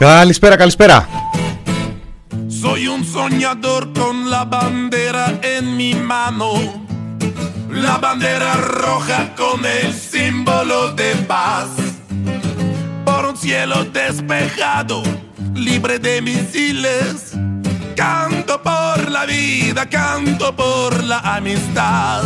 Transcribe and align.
Καλησπέρα, 0.00 0.56
καλησπέρα. 0.56 1.08
Soy 2.62 2.86
un 2.94 3.02
soñador 3.16 3.82
con 3.98 4.16
la 4.32 4.42
bandera 4.54 5.26
en 5.54 5.64
mi 5.78 5.92
mano. 6.12 6.50
La 7.84 7.96
bandera 8.04 8.52
roja 8.84 9.20
con 9.40 9.58
el 9.78 9.88
símbolo 10.12 10.78
de 11.00 11.10
paz. 11.32 11.68
Por 13.06 13.22
un 13.30 13.36
cielo 13.44 13.78
despejado, 14.00 14.98
libre 15.54 15.94
de 16.06 16.14
misiles. 16.28 17.14
Canto 18.02 18.54
por 18.68 18.98
la 19.16 19.24
vida, 19.34 19.82
canto 19.98 20.46
por 20.62 20.90
la 21.10 21.18
amistad. 21.36 22.22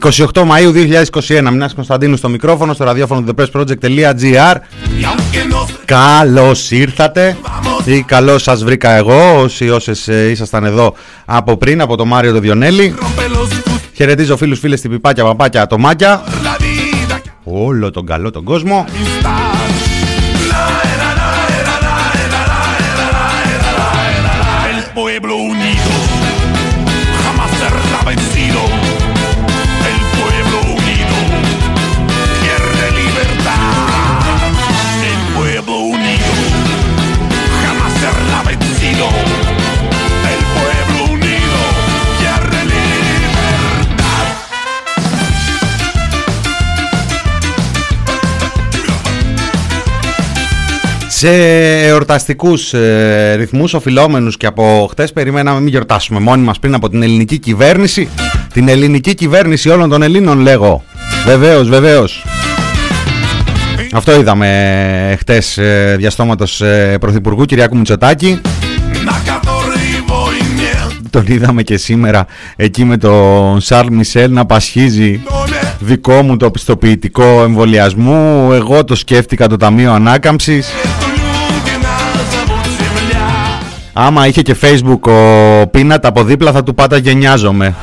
28 0.00 0.26
Μαΐου 0.34 1.04
2021, 1.28 1.50
Μινάς 1.50 1.74
Κωνσταντίνου 1.74 2.16
στο 2.16 2.28
μικρόφωνο, 2.28 2.72
στο 2.72 2.84
ραδιόφωνο 2.84 3.22
του 3.22 3.34
thepressproject.gr 3.36 4.54
Καλώς 5.84 6.70
ήρθατε. 6.70 7.36
Ή 7.84 8.02
καλώς 8.02 8.42
σας 8.42 8.64
βρήκα 8.64 8.90
εγώ, 8.90 9.40
όσοι 9.40 9.70
όσες 9.70 10.08
ε, 10.08 10.30
ήσασταν 10.30 10.64
εδώ 10.64 10.94
από 11.24 11.56
πριν, 11.56 11.80
από 11.80 11.96
το 11.96 12.04
Μάριο 12.04 12.32
το 12.32 12.40
Διονέλη. 12.40 12.94
Χαιρετίζω 13.94 14.36
φίλους, 14.36 14.58
φίλες, 14.58 14.80
τυπιπάκια, 14.80 15.24
παπάκια, 15.24 15.62
ατομάκια. 15.62 16.22
Όλο 17.44 17.90
τον 17.90 18.06
καλό 18.06 18.30
τον 18.30 18.44
κόσμο 18.44 18.86
Σε 51.18 51.30
εορταστικούς 51.86 52.72
ε, 52.72 53.34
ρυθμούς, 53.36 53.74
οφειλόμενους 53.74 54.36
και 54.36 54.46
από 54.46 54.86
χτες, 54.90 55.12
περιμέναμε 55.12 55.60
μην 55.60 55.68
γιορτάσουμε 55.68 56.20
μόνοι 56.20 56.42
μας 56.42 56.58
πριν 56.58 56.74
από 56.74 56.88
την 56.88 57.02
ελληνική 57.02 57.38
κυβέρνηση. 57.38 58.08
Την 58.52 58.68
ελληνική 58.68 59.14
κυβέρνηση 59.14 59.68
όλων 59.68 59.88
των 59.88 60.02
Ελλήνων, 60.02 60.38
λέγω. 60.38 60.84
Βεβαίως, 61.26 61.68
βεβαίως. 61.68 62.24
Αυτό 63.92 64.20
είδαμε 64.20 64.48
ε, 65.10 65.16
χτες 65.16 65.58
ε, 65.58 65.94
διαστόματος 65.98 66.62
Πρωθυπουργού 67.00 67.44
Κυριακού 67.44 67.76
Μητσοτάκη. 67.76 68.40
Τον 71.10 71.24
είδαμε 71.26 71.62
και 71.62 71.76
σήμερα 71.76 72.26
εκεί 72.56 72.84
με 72.84 72.96
τον 72.96 73.60
Σαρλ 73.60 73.94
Μισελ 73.94 74.32
να 74.32 74.46
πασχίζει 74.46 75.20
δικό 75.80 76.22
μου 76.22 76.36
το 76.36 76.50
πιστοποιητικό 76.50 77.42
εμβολιασμού. 77.42 78.52
Εγώ 78.52 78.84
το 78.84 78.94
σκέφτηκα 78.94 79.46
το 79.46 79.56
Ταμείο 79.56 79.92
Ανάκαμψης. 79.92 80.68
Άμα 84.00 84.26
είχε 84.26 84.42
και 84.42 84.56
facebook 84.60 85.10
ο 85.10 85.66
Πίνατ 85.66 86.06
από 86.06 86.24
δίπλα 86.24 86.52
θα 86.52 86.62
του 86.62 86.74
πάτα 86.74 86.96
γενιάζομαι. 86.96 87.74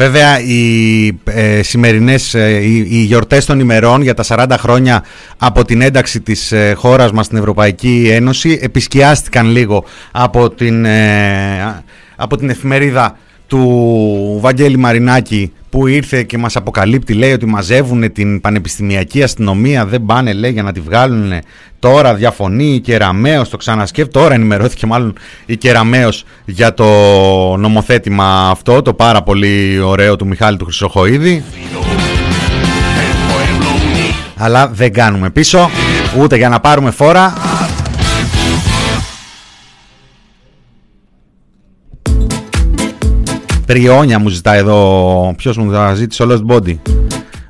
Βέβαια 0.00 0.40
οι 0.40 1.06
ε, 1.24 1.62
σημερινές 1.62 2.34
ε, 2.34 2.58
οι, 2.62 2.86
οι 2.90 2.98
γιορτές 2.98 3.44
των 3.44 3.60
ημερών 3.60 4.02
για 4.02 4.14
τα 4.14 4.24
40 4.26 4.54
χρόνια 4.58 5.04
από 5.38 5.64
την 5.64 5.80
ένταξη 5.80 6.20
της 6.20 6.52
ε, 6.52 6.72
χώρας 6.76 7.12
μας 7.12 7.26
στην 7.26 7.38
Ευρωπαϊκή 7.38 8.08
Ένωση 8.12 8.58
επισκιάστηκαν 8.62 9.46
λίγο 9.46 9.84
από 10.10 10.50
την, 10.50 10.84
ε, 10.84 11.82
από 12.16 12.36
την 12.36 12.50
εφημερίδα 12.50 13.18
του 13.50 14.38
Βαγγέλη 14.40 14.76
Μαρινάκη 14.76 15.52
που 15.70 15.86
ήρθε 15.86 16.22
και 16.22 16.38
μας 16.38 16.56
αποκαλύπτει 16.56 17.12
λέει 17.12 17.32
ότι 17.32 17.46
μαζεύουν 17.46 18.12
την 18.12 18.40
πανεπιστημιακή 18.40 19.22
αστυνομία 19.22 19.86
δεν 19.86 20.04
πάνε 20.04 20.32
λέει 20.32 20.50
για 20.50 20.62
να 20.62 20.72
τη 20.72 20.80
βγάλουν 20.80 21.32
τώρα 21.78 22.14
διαφωνεί 22.14 22.74
η 22.74 22.80
Κεραμέως 22.80 23.48
το 23.48 23.56
ξανασκέφτει 23.56 24.12
τώρα 24.12 24.34
ενημερώθηκε 24.34 24.86
μάλλον 24.86 25.14
η 25.46 25.56
Κεραμέως 25.56 26.24
για 26.44 26.74
το 26.74 26.86
νομοθέτημα 27.56 28.48
αυτό 28.50 28.82
το 28.82 28.94
πάρα 28.94 29.22
πολύ 29.22 29.80
ωραίο 29.80 30.16
του 30.16 30.26
Μιχάλη 30.26 30.56
του 30.56 30.64
Χρυσοχοίδη 30.64 31.42
El 33.02 33.16
pueblo 33.28 33.68
unido. 33.68 34.14
αλλά 34.36 34.68
δεν 34.68 34.92
κάνουμε 34.92 35.30
πίσω 35.30 35.70
ούτε 36.18 36.36
για 36.36 36.48
να 36.48 36.60
πάρουμε 36.60 36.90
φόρα 36.90 37.32
Πριόνια 43.70 44.18
μου 44.18 44.28
ζητάει 44.28 44.58
εδώ. 44.58 45.34
Ποιος 45.36 45.56
μου 45.56 45.72
θα 45.72 45.94
ζήτησε, 45.94 46.22
ο 46.22 46.26
Lost 46.30 46.54
Body. 46.54 46.78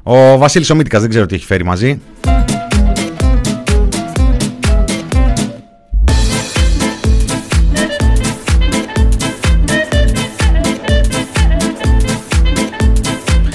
Ο 0.03 0.38
Βασίλης 0.38 0.70
Ομίτικα 0.70 1.00
δεν 1.00 1.08
ξέρω 1.08 1.26
τι 1.26 1.34
έχει 1.34 1.44
φέρει 1.44 1.64
μαζί. 1.64 2.00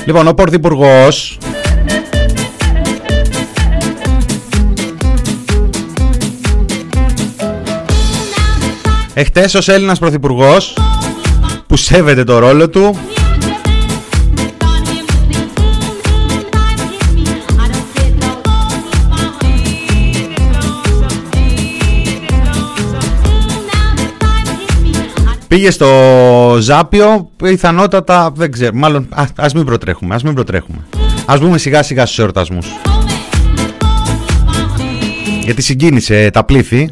Λοιπόν, 0.06 0.28
ο 0.28 0.34
Πρωθυπουργός. 0.34 1.38
Εχθές 9.14 9.54
ως 9.54 9.68
Έλληνας 9.68 10.00
Πρωθυπουργός 10.00 10.74
που 11.76 11.82
σέβεται 11.82 12.24
το 12.24 12.40
ρόλο 12.40 12.70
του. 12.70 12.98
Πήγε 25.48 25.72
στο 25.72 25.88
Ζάπιο 26.60 27.30
πιθανότατα 27.38 28.32
δεν 28.36 28.52
ξέρω 28.52 28.72
μάλλον 28.74 29.08
α, 29.10 29.24
ας 29.36 29.54
μην 29.54 29.66
προτρέχουμε 29.66 30.16
ας 30.16 30.24
μην 30.24 30.34
προτρέχουμε. 30.34 30.78
Ας 31.26 31.40
μπούμε 31.40 31.58
σιγά 31.58 31.84
σιγά 31.84 32.06
στους 32.06 32.20
εορτασμούς. 32.20 32.68
Γιατί 35.44 35.62
συγκίνησε 35.62 36.30
τα 36.34 36.44
πλήθη 36.44 36.90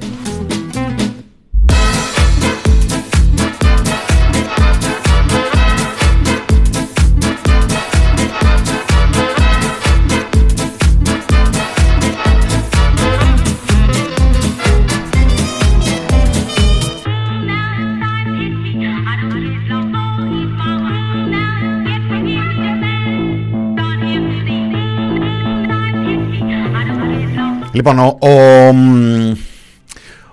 Λοιπόν, 27.73 27.99
ο, 27.99 28.17
ο, 28.19 28.29
μ, 28.73 29.31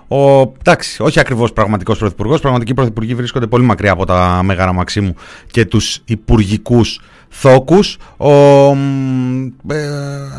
ο, 0.07 0.53
εντάξει, 0.59 1.03
όχι 1.03 1.19
ακριβώς 1.19 1.53
πραγματικός 1.53 1.97
πρωθυπουργός. 1.97 2.41
Πραγματικοί 2.41 2.73
πρωθυπουργοί 2.73 3.15
βρίσκονται 3.15 3.47
πολύ 3.47 3.63
μακριά 3.63 3.91
από 3.91 4.05
τα 4.05 4.41
Μέγαρα 4.43 4.73
Μαξίμου 4.73 5.15
και 5.51 5.65
τους 5.65 6.01
υπουργικούς 6.05 7.01
θόκους, 7.29 7.97
ο, 8.17 8.31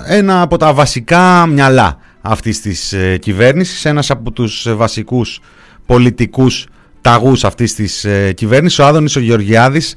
ένα 0.06 0.40
από 0.40 0.56
τα 0.56 0.74
βασικά 0.74 1.46
μυαλά 1.46 1.98
αυτής 2.20 2.60
της 2.60 2.94
κυβέρνησης, 3.20 3.84
ένας 3.84 4.10
από 4.10 4.30
τους 4.30 4.66
βασικούς 4.74 5.40
πολιτικούς 5.86 6.66
ταγούς 7.00 7.44
αυτής 7.44 7.74
της 7.74 8.06
κυβέρνησης, 8.34 8.78
ο 8.78 8.84
Άδωνης 8.84 9.16
ο 9.16 9.20
Γεωργιάδης, 9.20 9.94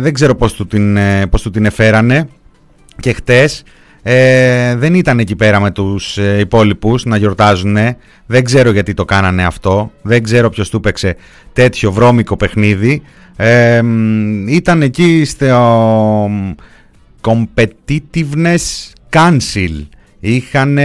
δεν 0.00 0.14
ξέρω 0.14 0.34
πώς 0.34 0.52
του 0.52 0.66
την, 0.66 0.98
πώς 1.30 1.42
του 1.42 1.50
την 1.50 1.64
εφέρανε 1.64 2.28
και 3.00 3.12
χτες 3.12 3.62
ε, 4.08 4.74
δεν 4.76 4.94
ήταν 4.94 5.18
εκεί 5.18 5.36
πέρα 5.36 5.60
με 5.60 5.70
τους 5.70 6.18
ε, 6.18 6.38
υπόλοιπους 6.38 7.04
να 7.04 7.16
γιορτάζουν. 7.16 7.76
Δεν 8.26 8.44
ξέρω 8.44 8.70
γιατί 8.70 8.94
το 8.94 9.04
κάνανε 9.04 9.44
αυτό. 9.44 9.92
Δεν 10.02 10.22
ξέρω 10.22 10.50
ποιος 10.50 10.70
του 10.70 10.76
έπαιξε 10.76 11.16
τέτοιο 11.52 11.92
βρώμικο 11.92 12.36
παιχνίδι. 12.36 13.02
Ε, 13.36 13.82
ήταν 14.46 14.82
εκεί 14.82 15.24
στο 15.24 16.30
Competitiveness 17.20 18.92
Council 19.10 19.86
Είχαν 20.28 20.78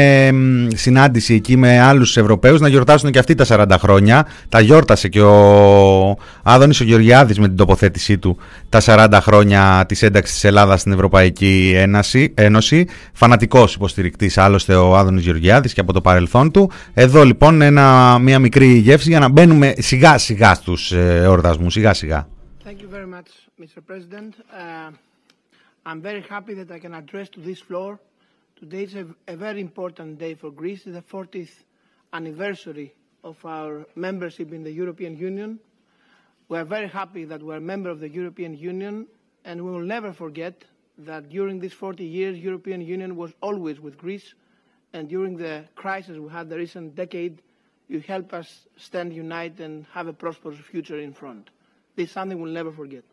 συνάντηση 0.76 1.34
εκεί 1.34 1.58
με 1.58 1.80
άλλους 1.80 2.18
Ευρωπαίους 2.18 2.60
να 2.60 2.68
γιορτάσουν 2.68 3.12
και 3.12 3.20
αυτοί 3.20 3.36
τα 3.36 3.46
40 3.48 3.76
χρόνια. 3.80 4.28
Τα 4.50 4.60
γιόρτασε 4.60 5.08
και 5.08 5.22
ο 5.22 6.18
Άδωνης 6.44 6.80
ο 6.82 6.84
Γεωργιάδης 6.84 7.40
με 7.40 7.48
την 7.48 7.58
τοποθέτησή 7.58 8.18
του 8.18 8.38
τα 8.70 8.82
40 8.86 9.18
χρόνια 9.22 9.86
της 9.88 10.02
ένταξης 10.02 10.34
της 10.34 10.44
Ελλάδας 10.44 10.80
στην 10.80 10.92
Ευρωπαϊκή 10.92 11.74
Ένωση. 11.76 12.34
Ένωση. 12.36 12.88
Φανατικός 13.14 13.76
υποστηρικτής 13.76 14.38
άλλωστε 14.38 14.76
ο 14.76 14.98
Άδωνης 14.98 15.24
Γεωργιάδης 15.24 15.74
και 15.74 15.80
από 15.80 15.94
το 15.94 16.02
παρελθόν 16.02 16.52
του. 16.52 16.72
Εδώ 16.94 17.24
λοιπόν 17.24 17.62
ένα, 17.62 18.18
μια 18.20 18.40
μικρή 18.40 18.68
γεύση 18.74 19.10
για 19.10 19.20
να 19.20 19.30
μπαίνουμε 19.30 19.74
σιγά 19.78 20.18
σιγά 20.18 20.54
στους 20.54 20.92
ε, 20.92 21.22
εορτασμούς. 21.24 21.74
Σιγά 21.74 21.94
σιγά. 21.94 22.28
Thank 22.66 22.82
you 22.82 22.90
very 22.98 23.10
much, 23.18 23.30
Mr. 23.64 23.80
President. 23.90 24.34
Uh, 24.34 25.90
I'm 25.90 26.02
very 26.02 26.24
happy 26.30 26.54
that 26.54 26.70
I 26.72 26.80
can 26.86 26.94
address 26.94 27.28
to 27.36 27.40
this 27.50 27.60
floor 27.68 28.00
Today 28.62 28.84
is 28.84 28.94
a, 28.94 29.08
a 29.28 29.36
very 29.36 29.60
important 29.60 30.20
day 30.20 30.36
for 30.36 30.52
Greece. 30.52 30.86
It's 30.86 30.96
the 30.96 31.02
40th 31.02 31.50
anniversary 32.14 32.94
of 33.24 33.44
our 33.44 33.88
membership 33.96 34.54
in 34.54 34.62
the 34.64 34.70
European 34.72 35.18
Union. 35.18 35.60
We 36.48 36.60
are 36.60 36.64
very 36.64 36.88
happy 36.88 37.26
that 37.26 37.42
we 37.42 37.56
are 37.56 37.58
a 37.58 37.60
member 37.62 37.90
of 37.90 38.00
the 38.00 38.08
European 38.08 38.54
Union, 38.56 39.08
and 39.46 39.66
we 39.66 39.72
will 39.72 39.80
never 39.84 40.14
forget 40.14 40.64
that 41.00 41.30
during 41.30 41.60
these 41.60 41.74
40 41.74 42.06
years, 42.06 42.36
the 42.36 42.42
European 42.42 42.82
Union 42.82 43.16
was 43.16 43.34
always 43.42 43.80
with 43.80 43.98
Greece, 43.98 44.36
and 44.94 45.10
during 45.10 45.38
the 45.38 45.66
crisis 45.74 46.20
we 46.20 46.30
had 46.30 46.48
the 46.48 46.58
recent 46.58 46.94
decade, 46.94 47.42
you 47.88 48.00
helped 48.02 48.32
us 48.32 48.68
stand 48.78 49.12
united 49.12 49.60
and 49.60 49.88
have 49.92 50.06
a 50.06 50.14
prosperous 50.14 50.60
future 50.60 51.00
in 51.00 51.14
front. 51.14 51.50
This 51.96 52.10
is 52.10 52.12
something 52.12 52.40
we'll 52.40 52.52
never 52.54 52.72
forget. 52.72 53.06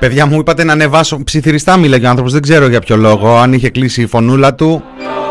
Παιδιά 0.00 0.26
μου 0.26 0.38
είπατε 0.38 0.64
να 0.64 0.72
ανεβάσω 0.72 1.24
ψιθυριστά 1.24 1.76
μίλαγε 1.76 2.06
ο 2.06 2.08
άνθρωπος, 2.08 2.32
δεν 2.32 2.42
ξέρω 2.42 2.68
για 2.68 2.80
ποιο 2.80 2.96
λόγο, 2.96 3.36
αν 3.36 3.52
είχε 3.52 3.70
κλείσει 3.70 4.02
η 4.02 4.06
φωνούλα 4.06 4.54
του 4.54 4.82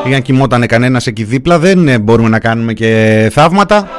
ή 0.09 0.13
αν 0.13 0.21
κοιμότανε 0.21 0.65
κανένας 0.65 1.07
εκεί 1.07 1.23
δίπλα, 1.23 1.59
δεν 1.59 1.87
ε, 1.87 1.99
μπορούμε 1.99 2.29
να 2.29 2.39
κάνουμε 2.39 2.73
και 2.73 3.29
θαύματα. 3.33 3.89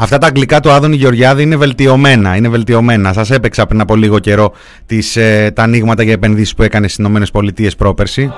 Αυτά 0.00 0.18
τα 0.18 0.26
αγγλικά 0.26 0.60
του 0.60 0.70
Άδωνη 0.70 0.96
Γεωργιάδη 0.96 1.42
είναι 1.42 1.56
βελτιωμένα. 1.56 2.36
Είναι 2.36 2.48
βελτιωμένα. 2.48 3.12
Σας 3.12 3.30
έπαιξα 3.30 3.66
πριν 3.66 3.80
από 3.80 3.96
λίγο 3.96 4.18
καιρό 4.18 4.52
τις, 4.86 5.16
ε, 5.16 5.52
τα 5.54 5.62
ανοίγματα 5.62 6.02
για 6.02 6.12
επενδύσεις 6.12 6.54
που 6.54 6.62
έκανε 6.62 6.88
στις 6.88 7.06
ΗΠΑ 7.06 7.70
πρόπερση. 7.76 8.32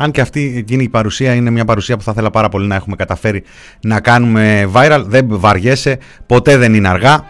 Αν 0.00 0.10
και 0.10 0.20
αυτή 0.20 0.54
εκείνη 0.56 0.82
η 0.82 0.88
παρουσία 0.88 1.34
είναι 1.34 1.50
μια 1.50 1.64
παρουσία 1.64 1.96
που 1.96 2.02
θα 2.02 2.10
ήθελα 2.10 2.30
πάρα 2.30 2.48
πολύ 2.48 2.66
να 2.66 2.74
έχουμε 2.74 2.96
καταφέρει 2.96 3.42
να 3.80 4.00
κάνουμε 4.00 4.70
viral. 4.72 5.02
Δεν 5.06 5.26
βαριέσαι, 5.28 5.98
ποτέ 6.26 6.56
δεν 6.56 6.74
είναι 6.74 6.88
αργά. 6.88 7.24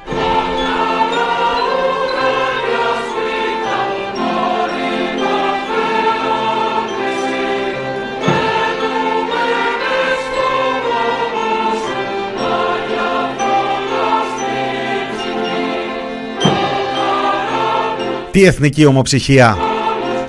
Τι 18.31 18.45
εθνική 18.45 18.85
ομοψυχία; 18.85 19.57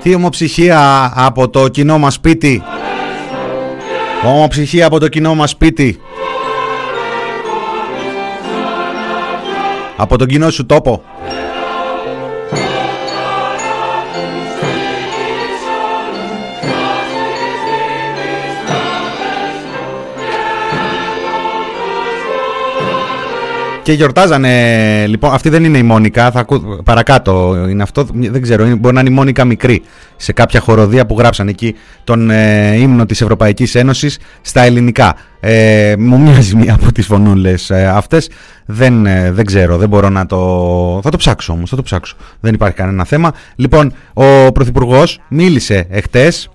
Τι 0.02 0.14
ομοψυχία 0.14 1.12
από 1.14 1.48
το 1.48 1.68
κοινό 1.68 1.98
μας 1.98 2.14
σπίτι. 2.14 2.62
Ομοψυχία 4.24 4.86
από 4.86 4.98
το 4.98 5.08
κοινό 5.08 5.34
μας 5.34 5.50
σπίτι. 5.50 6.00
Από 9.96 10.18
τον 10.18 10.26
κοινό 10.26 10.50
σου 10.50 10.66
τόπο. 10.66 11.02
Και 23.90 23.96
γιορτάζανε, 23.96 25.06
λοιπόν, 25.06 25.32
αυτή 25.32 25.48
δεν 25.48 25.64
είναι 25.64 25.78
η 25.78 25.82
Μόνικα, 25.82 26.30
θα 26.30 26.40
ακού, 26.40 26.82
παρακάτω 26.84 27.56
είναι 27.68 27.82
αυτό, 27.82 28.06
δεν 28.14 28.42
ξέρω, 28.42 28.76
μπορεί 28.76 28.94
να 28.94 29.00
είναι 29.00 29.10
η 29.10 29.12
Μόνικα 29.12 29.44
μικρή 29.44 29.82
σε 30.16 30.32
κάποια 30.32 30.60
χοροδία 30.60 31.06
που 31.06 31.18
γράψαν 31.18 31.48
εκεί 31.48 31.74
τον 32.04 32.30
ε, 32.30 32.76
ύμνο 32.76 33.06
της 33.06 33.20
Ευρωπαϊκής 33.20 33.74
Ένωσης 33.74 34.18
στα 34.40 34.62
ελληνικά. 34.62 35.14
Ε, 35.40 35.94
μου 35.98 36.20
μοιάζει 36.20 36.56
μία 36.56 36.74
από 36.74 36.92
τις 36.92 37.06
φωνούλες 37.06 37.70
ε, 37.70 37.86
αυτές, 37.86 38.30
δεν, 38.66 39.06
ε, 39.06 39.32
δεν 39.32 39.44
ξέρω, 39.44 39.76
δεν 39.76 39.88
μπορώ 39.88 40.08
να 40.08 40.26
το... 40.26 41.00
Θα 41.02 41.10
το 41.10 41.16
ψάξω 41.16 41.52
όμως, 41.52 41.70
θα 41.70 41.76
το 41.76 41.82
ψάξω, 41.82 42.16
δεν 42.40 42.54
υπάρχει 42.54 42.76
κανένα 42.76 43.04
θέμα. 43.04 43.32
Λοιπόν, 43.56 43.92
ο 44.12 44.52
Πρωθυπουργός 44.52 45.20
μίλησε 45.28 45.86
εχθές 45.90 46.50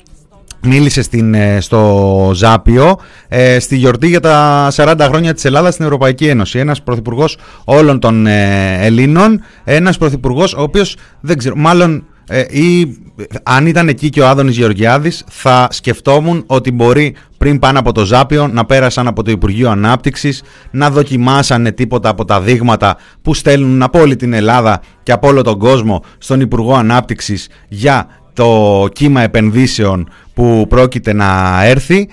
μίλησε 0.66 1.02
στην, 1.02 1.34
ε, 1.34 1.62
στο 1.62 2.32
Ζάπιο 2.34 3.00
ε, 3.28 3.60
στη 3.60 3.76
γιορτή 3.76 4.08
για 4.08 4.20
τα 4.20 4.68
40 4.76 4.96
χρόνια 5.00 5.34
της 5.34 5.46
Ελλάδας 5.46 5.74
στην 5.74 5.86
Ευρωπαϊκή 5.86 6.28
Ένωση. 6.28 6.60
Ένας 6.60 6.84
πρωθυπουργός 6.84 7.38
όλων 7.64 8.00
των 8.00 8.28
ε, 8.28 8.78
Ελλήνων, 8.86 9.42
ένας 9.64 9.98
πρωθυπουργός 9.98 10.54
ο 10.54 10.62
οποίος 10.62 10.98
δεν 11.20 11.38
ξέρω, 11.38 11.56
μάλλον 11.56 12.04
ή 12.50 12.98
αν 13.44 13.68
ήταν 13.68 13.88
εκεί 13.88 14.10
και 14.10 14.22
ο 14.22 14.28
Άδωνης 14.28 14.58
Γεωργιάδης 14.58 15.24
θα 15.30 15.68
σκεφτόμουν 15.72 16.44
ότι 16.48 16.72
μπορεί 16.72 17.16
πριν 17.38 17.60
πάνε 17.60 17.80
από 17.80 17.92
το 17.92 18.06
Ζάπιο 18.06 18.48
να 18.48 18.66
πέρασαν 18.66 19.08
από 19.08 19.24
το 19.24 19.32
Υπουργείο 19.32 19.70
Ανάπτυξης 19.70 20.44
να 20.72 20.90
δοκιμάσανε 20.90 21.72
τίποτα 21.72 22.10
από 22.10 22.26
τα 22.26 22.42
δείγματα 22.42 22.98
που 23.22 23.34
στέλνουν 23.34 23.82
από 23.82 24.00
όλη 24.00 24.16
την 24.16 24.34
Ελλάδα 24.34 24.82
και 25.04 25.12
από 25.12 25.28
όλο 25.28 25.42
τον 25.42 25.60
κόσμο 25.60 26.04
στον 26.18 26.40
Υπουργό 26.40 26.76
Ανάπτυξης 26.76 27.48
για 27.68 28.08
το 28.36 28.88
κύμα 28.94 29.22
επενδύσεων 29.22 30.10
που 30.34 30.66
πρόκειται 30.70 31.14
να 31.14 31.60
έρθει. 31.66 32.08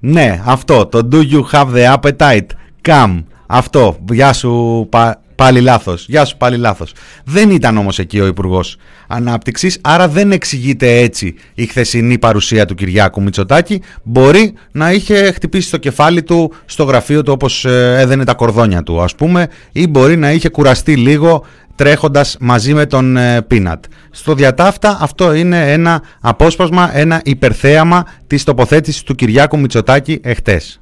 ναι, 0.00 0.42
αυτό, 0.44 0.86
το 0.86 1.08
Do 1.12 1.16
you 1.16 1.42
have 1.52 1.74
the 1.74 1.94
appetite? 1.94 2.46
Come. 2.88 3.22
Αυτό, 3.46 3.96
γεια 4.10 4.32
σου 4.32 4.88
πάλι 5.34 5.60
λάθος, 5.60 6.06
γεια 6.08 6.24
σου 6.24 6.36
πάλι 6.36 6.56
λάθος. 6.56 6.92
Δεν 7.24 7.50
ήταν 7.50 7.76
όμως 7.76 7.98
εκεί 7.98 8.20
ο 8.20 8.26
υπουργός 8.26 8.76
Ανάπτυξης, 9.06 9.78
άρα 9.80 10.08
δεν 10.08 10.32
εξηγείται 10.32 10.98
έτσι 10.98 11.34
η 11.54 11.66
χθεσινή 11.66 12.18
παρουσία 12.18 12.64
του 12.64 12.74
Κυριάκου 12.74 13.22
Μητσοτάκη. 13.22 13.82
Μπορεί 14.02 14.54
να 14.72 14.92
είχε 14.92 15.32
χτυπήσει 15.32 15.70
το 15.70 15.76
κεφάλι 15.76 16.22
του 16.22 16.52
στο 16.64 16.84
γραφείο 16.84 17.22
του 17.22 17.32
όπως 17.32 17.64
ε, 17.64 17.94
έδαινε 17.98 18.24
τα 18.24 18.34
κορδόνια 18.34 18.82
του 18.82 19.02
ας 19.02 19.14
πούμε 19.14 19.48
ή 19.72 19.86
μπορεί 19.86 20.16
να 20.16 20.32
είχε 20.32 20.48
κουραστεί 20.48 20.96
λίγο 20.96 21.44
τρέχοντας 21.74 22.36
μαζί 22.40 22.74
με 22.74 22.86
τον 22.86 23.18
Πίνατ. 23.46 23.84
Στο 24.10 24.34
διατάφτα 24.34 24.98
αυτό 25.00 25.32
είναι 25.32 25.72
ένα 25.72 26.02
απόσπασμα, 26.20 26.90
ένα 26.96 27.20
υπερθέαμα 27.24 28.06
της 28.26 28.44
τοποθέτησης 28.44 29.02
του 29.02 29.14
Κυριάκου 29.14 29.58
Μητσοτάκη 29.58 30.20
εχθές. 30.22 30.80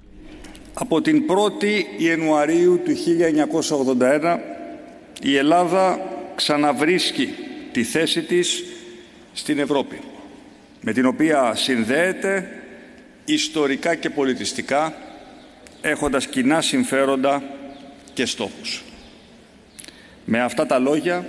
Από 0.74 1.00
την 1.00 1.22
1η 1.28 2.02
Ιανουαρίου 2.02 2.80
του 2.84 2.90
1981 2.90 4.38
η 5.22 5.36
Ελλάδα 5.36 5.98
ξαναβρίσκει 6.34 7.28
τη 7.72 7.82
θέση 7.82 8.22
της 8.22 8.64
στην 9.32 9.58
Ευρώπη 9.58 10.00
με 10.80 10.92
την 10.92 11.06
οποία 11.06 11.52
συνδέεται 11.54 12.48
ιστορικά 13.24 13.94
και 13.94 14.10
πολιτιστικά, 14.10 14.94
έχοντας 15.80 16.26
κοινά 16.26 16.60
συμφέροντα 16.60 17.42
και 18.12 18.26
στόχους. 18.26 18.82
Με 20.24 20.40
αυτά 20.40 20.66
τα 20.66 20.78
λόγια, 20.78 21.26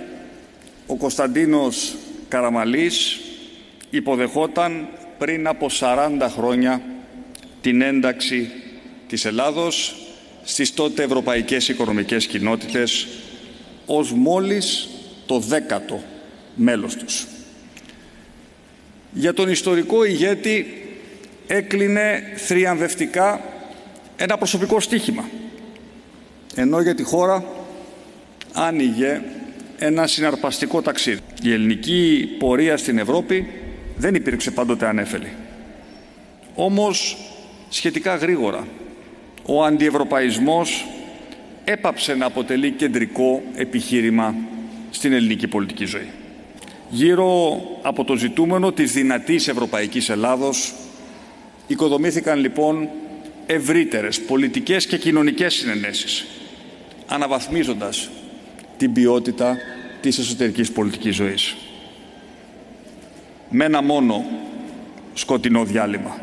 ο 0.86 0.96
Κωνσταντίνος 0.96 1.94
Καραμαλής 2.28 3.20
υποδεχόταν 3.90 4.88
πριν 5.18 5.46
από 5.46 5.66
40 5.80 6.28
χρόνια 6.28 6.82
την 7.60 7.82
ένταξη 7.82 8.50
της 9.06 9.24
Ελλάδος 9.24 9.96
στις 10.42 10.74
τότε 10.74 11.02
ευρωπαϊκές 11.02 11.68
οικονομικές 11.68 12.26
κοινότητες 12.26 13.06
ως 13.86 14.12
μόλις 14.12 14.88
το 15.26 15.38
δέκατο 15.38 16.02
μέλος 16.54 16.96
τους. 16.96 17.26
Για 19.12 19.34
τον 19.34 19.48
ιστορικό 19.48 20.04
ηγέτη 20.04 20.86
έκλεινε 21.46 22.22
θριαμβευτικά 22.36 23.40
ένα 24.16 24.38
προσωπικό 24.38 24.80
στίχημα, 24.80 25.28
ενώ 26.54 26.80
για 26.80 26.94
τη 26.94 27.02
χώρα 27.02 27.44
άνοιγε 28.52 29.22
ένα 29.78 30.06
συναρπαστικό 30.06 30.82
ταξίδι. 30.82 31.20
Η 31.42 31.52
ελληνική 31.52 32.28
πορεία 32.38 32.76
στην 32.76 32.98
Ευρώπη 32.98 33.46
δεν 33.96 34.14
υπήρξε 34.14 34.50
πάντοτε 34.50 34.86
ανέφελη. 34.86 35.32
Όμως 36.54 37.16
σχετικά 37.68 38.16
γρήγορα 38.16 38.66
ο 39.46 39.64
αντιευρωπαϊσμός 39.64 40.86
έπαψε 41.64 42.14
να 42.14 42.26
αποτελεί 42.26 42.70
κεντρικό 42.70 43.42
επιχείρημα 43.54 44.34
στην 44.90 45.12
ελληνική 45.12 45.48
πολιτική 45.48 45.84
ζωή. 45.84 46.08
Γύρω 46.90 47.60
από 47.82 48.04
το 48.04 48.16
ζητούμενο 48.16 48.72
της 48.72 48.92
δυνατής 48.92 49.48
Ευρωπαϊκής 49.48 50.08
Ελλάδος 50.08 50.74
οικοδομήθηκαν 51.66 52.38
λοιπόν 52.38 52.88
ευρύτερες 53.46 54.20
πολιτικές 54.20 54.86
και 54.86 54.98
κοινωνικές 54.98 55.54
συνενέσεις 55.54 56.26
αναβαθμίζοντας 57.06 58.10
την 58.82 58.92
ποιότητα 58.92 59.58
της 60.00 60.18
εσωτερικής 60.18 60.72
πολιτικής 60.72 61.14
ζωής. 61.14 61.56
Με 63.50 63.64
ένα 63.64 63.82
μόνο 63.82 64.24
σκοτεινό 65.14 65.64
διάλειμμα. 65.64 66.20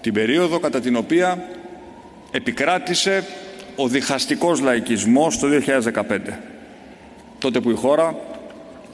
Την 0.00 0.12
περίοδο 0.12 0.58
κατά 0.58 0.80
την 0.80 0.96
οποία 0.96 1.48
επικράτησε 2.30 3.24
ο 3.76 3.88
διχαστικός 3.88 4.60
λαϊκισμός 4.60 5.38
το 5.38 5.48
2015. 5.48 6.18
Τότε 7.38 7.60
που 7.60 7.70
η 7.70 7.74
χώρα 7.74 8.16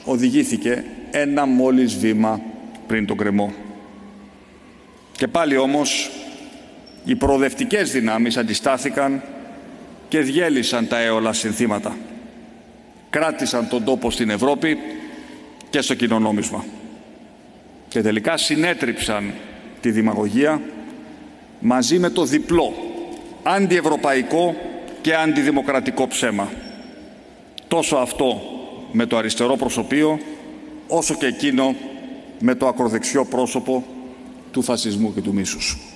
οδηγήθηκε 0.05 0.85
ένα 1.11 1.47
μόλις 1.47 1.97
βήμα 1.97 2.41
πριν 2.87 3.07
τον 3.07 3.17
κρεμό. 3.17 3.53
Και 5.13 5.29
πάλι 5.29 5.57
όμως 5.57 6.11
οι 7.05 7.15
προοδευτικές 7.15 7.93
δυνάμεις 7.93 8.37
αντιστάθηκαν 8.37 9.23
και 10.09 10.21
διέλυσαν 10.21 10.89
τα 10.89 10.99
έολα 11.01 11.33
συνθήματα. 11.33 11.97
Κράτησαν 13.13 13.69
τον 13.69 13.85
τόπο 13.85 14.11
στην 14.11 14.31
Ευρώπη 14.31 14.79
και 15.71 15.81
στο 15.81 15.95
κοινωνόμισμα. 15.95 16.65
Και 17.89 18.03
τελικά 18.03 18.37
συνέτριψαν 18.37 19.33
τη 19.81 19.91
δημαγωγία 19.91 20.61
μαζί 21.61 21.99
με 21.99 22.11
το 22.11 22.25
διπλό 22.25 22.75
αντιευρωπαϊκό 23.43 24.55
και 25.01 25.15
αντιδημοκρατικό 25.15 26.07
ψέμα. 26.07 26.51
Τόσο 27.69 27.97
αυτό 27.97 28.43
με 28.93 29.07
το 29.07 29.17
αριστερό 29.17 29.57
προσωπείο, 29.57 30.19
όσο 30.89 31.15
και 31.15 31.27
εκείνο 31.27 31.75
με 32.39 32.55
το 32.55 32.67
ακροδεξιό 32.67 33.25
πρόσωπο 33.25 33.85
του 34.51 34.63
φασισμού 34.63 35.15
και 35.15 35.21
του 35.21 35.33
μίσους. 35.33 35.92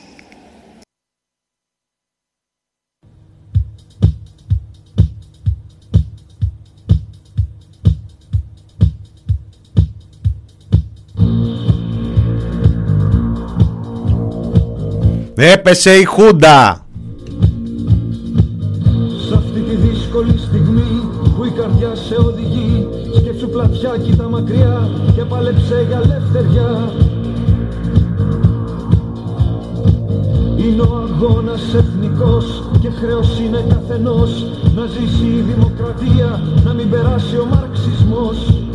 Έπεσε 15.38 15.90
η 15.90 16.04
Χούντα! 16.04 16.86
καρδιά 21.56 21.94
σε 21.94 22.14
οδηγεί 22.14 22.88
Σκέψου 23.16 23.48
πλατιά, 23.48 23.96
κοίτα 24.02 24.28
μακριά 24.28 24.90
Και 25.14 25.22
παλέψε 25.22 25.86
για 25.88 26.00
ελευθεριά. 26.04 26.92
Είναι 30.56 30.82
ο 30.82 31.08
αγώνας 31.08 31.74
εθνικός 31.74 32.62
Και 32.80 32.90
χρέος 32.90 33.40
είναι 33.40 33.64
καθενός. 33.68 34.46
Να 34.74 34.86
ζήσει 34.86 35.26
η 35.26 35.40
δημοκρατία 35.40 36.40
Να 36.64 36.72
μην 36.74 36.90
περάσει 36.90 37.36
ο 37.36 37.44
μαρξισμός 37.44 38.65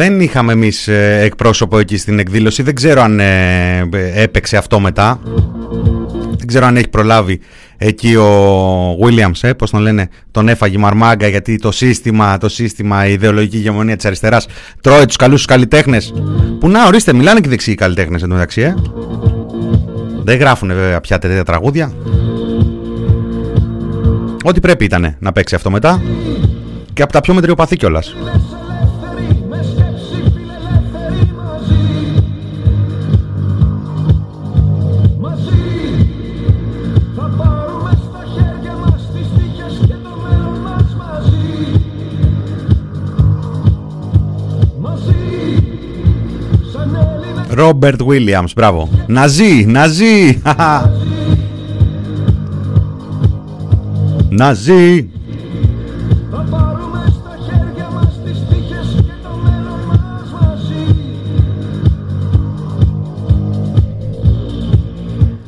Δεν 0.00 0.20
είχαμε 0.20 0.52
εμείς 0.52 0.88
ε, 0.88 1.20
εκπρόσωπο 1.22 1.78
εκεί 1.78 1.96
στην 1.96 2.18
εκδήλωση. 2.18 2.62
Δεν 2.62 2.74
ξέρω 2.74 3.02
αν 3.02 3.20
ε, 3.20 3.88
έπαιξε 4.14 4.56
αυτό 4.56 4.80
μετά. 4.80 5.20
Δεν 6.36 6.46
ξέρω 6.46 6.66
αν 6.66 6.76
έχει 6.76 6.88
προλάβει 6.88 7.40
εκεί 7.76 8.16
ο 8.16 8.98
Williams, 9.02 9.38
ε, 9.40 9.52
πώς 9.52 9.70
τον 9.70 9.80
λένε, 9.80 10.08
τον 10.30 10.48
έφαγε 10.48 10.78
μαρμάγκα 10.78 11.28
γιατί 11.28 11.56
το 11.56 11.70
σύστημα, 11.70 12.38
το 12.38 12.48
σύστημα, 12.48 13.06
η 13.06 13.12
ιδεολογική 13.12 13.56
ηγεμονία 13.56 13.96
της 13.96 14.04
αριστεράς 14.04 14.46
τρώει 14.80 15.04
τους 15.04 15.16
καλούς 15.16 15.36
τους 15.36 15.46
καλλιτέχνες. 15.46 16.12
Που 16.60 16.68
να 16.68 16.86
ορίστε, 16.86 17.12
μιλάνε 17.12 17.40
και 17.40 17.46
οι 17.46 17.50
δεξιοί 17.50 17.74
καλλιτέχνες 17.74 18.22
εντωμεταξύ, 18.22 18.60
ε. 18.60 18.74
Δεν 20.22 20.38
γράφουν 20.38 20.68
βέβαια 20.68 21.00
πια 21.00 21.18
τέτοια 21.18 21.44
τραγούδια. 21.44 21.92
Ό,τι 24.44 24.60
πρέπει 24.60 24.84
ήταν 24.84 25.16
να 25.18 25.32
παίξει 25.32 25.54
αυτό 25.54 25.70
μετά. 25.70 26.02
Και 26.92 27.02
από 27.02 27.12
τα 27.12 27.20
πιο 27.20 27.34
μετριοπαθή 27.34 27.76
κιόλας. 27.76 28.14
Ρόμπερτ 47.50 48.02
Βίλιαμς, 48.02 48.52
μπράβο. 48.52 48.88
Να 49.06 49.26
ζει, 49.26 49.64
να 49.66 49.86
ζει. 49.86 50.42
Να 54.28 54.52
ζει. 54.52 55.08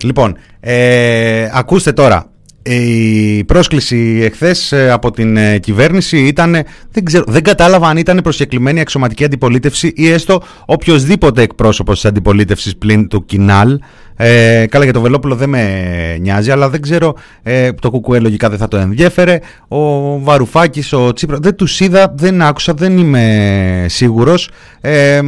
Λοιπόν, 0.02 0.36
ε, 0.60 1.48
ακούστε 1.52 1.92
τώρα 1.92 2.31
η 2.62 3.44
πρόσκληση 3.44 4.20
εχθές 4.22 4.72
ε, 4.72 4.90
από 4.90 5.10
την 5.10 5.36
ε, 5.36 5.58
κυβέρνηση 5.58 6.18
ήταν, 6.18 6.52
δεν, 6.90 7.04
ξέρω, 7.04 7.24
δεν 7.28 7.42
κατάλαβα 7.42 7.88
αν 7.88 7.96
ήταν 7.96 8.20
προσκεκλημένη 8.22 8.80
αξιωματική 8.80 9.24
αντιπολίτευση 9.24 9.92
ή 9.96 10.08
έστω 10.08 10.42
οποιοδήποτε 10.66 11.42
εκπρόσωπος 11.42 11.94
της 11.94 12.04
αντιπολίτευσης 12.04 12.76
πλην 12.76 13.08
του 13.08 13.24
Κινάλ. 13.24 13.78
Ε, 14.16 14.66
καλά 14.66 14.84
για 14.84 14.92
το 14.92 15.00
Βελόπουλο 15.00 15.34
δεν 15.34 15.48
με 15.48 16.16
νοιάζει, 16.20 16.50
αλλά 16.50 16.68
δεν 16.68 16.82
ξέρω, 16.82 17.14
ε, 17.42 17.72
το 17.72 17.90
Κουκουέ 17.90 18.18
λογικά 18.18 18.48
δεν 18.48 18.58
θα 18.58 18.68
το 18.68 18.76
ενδιέφερε. 18.76 19.38
Ο 19.68 20.18
Βαρουφάκης, 20.20 20.92
ο 20.92 21.12
Τσίπρα, 21.12 21.38
δεν 21.40 21.56
τους 21.56 21.80
είδα, 21.80 22.14
δεν 22.16 22.42
άκουσα, 22.42 22.74
δεν 22.74 22.98
είμαι 22.98 23.86
σίγουρος. 23.88 24.50
Ε, 24.80 25.20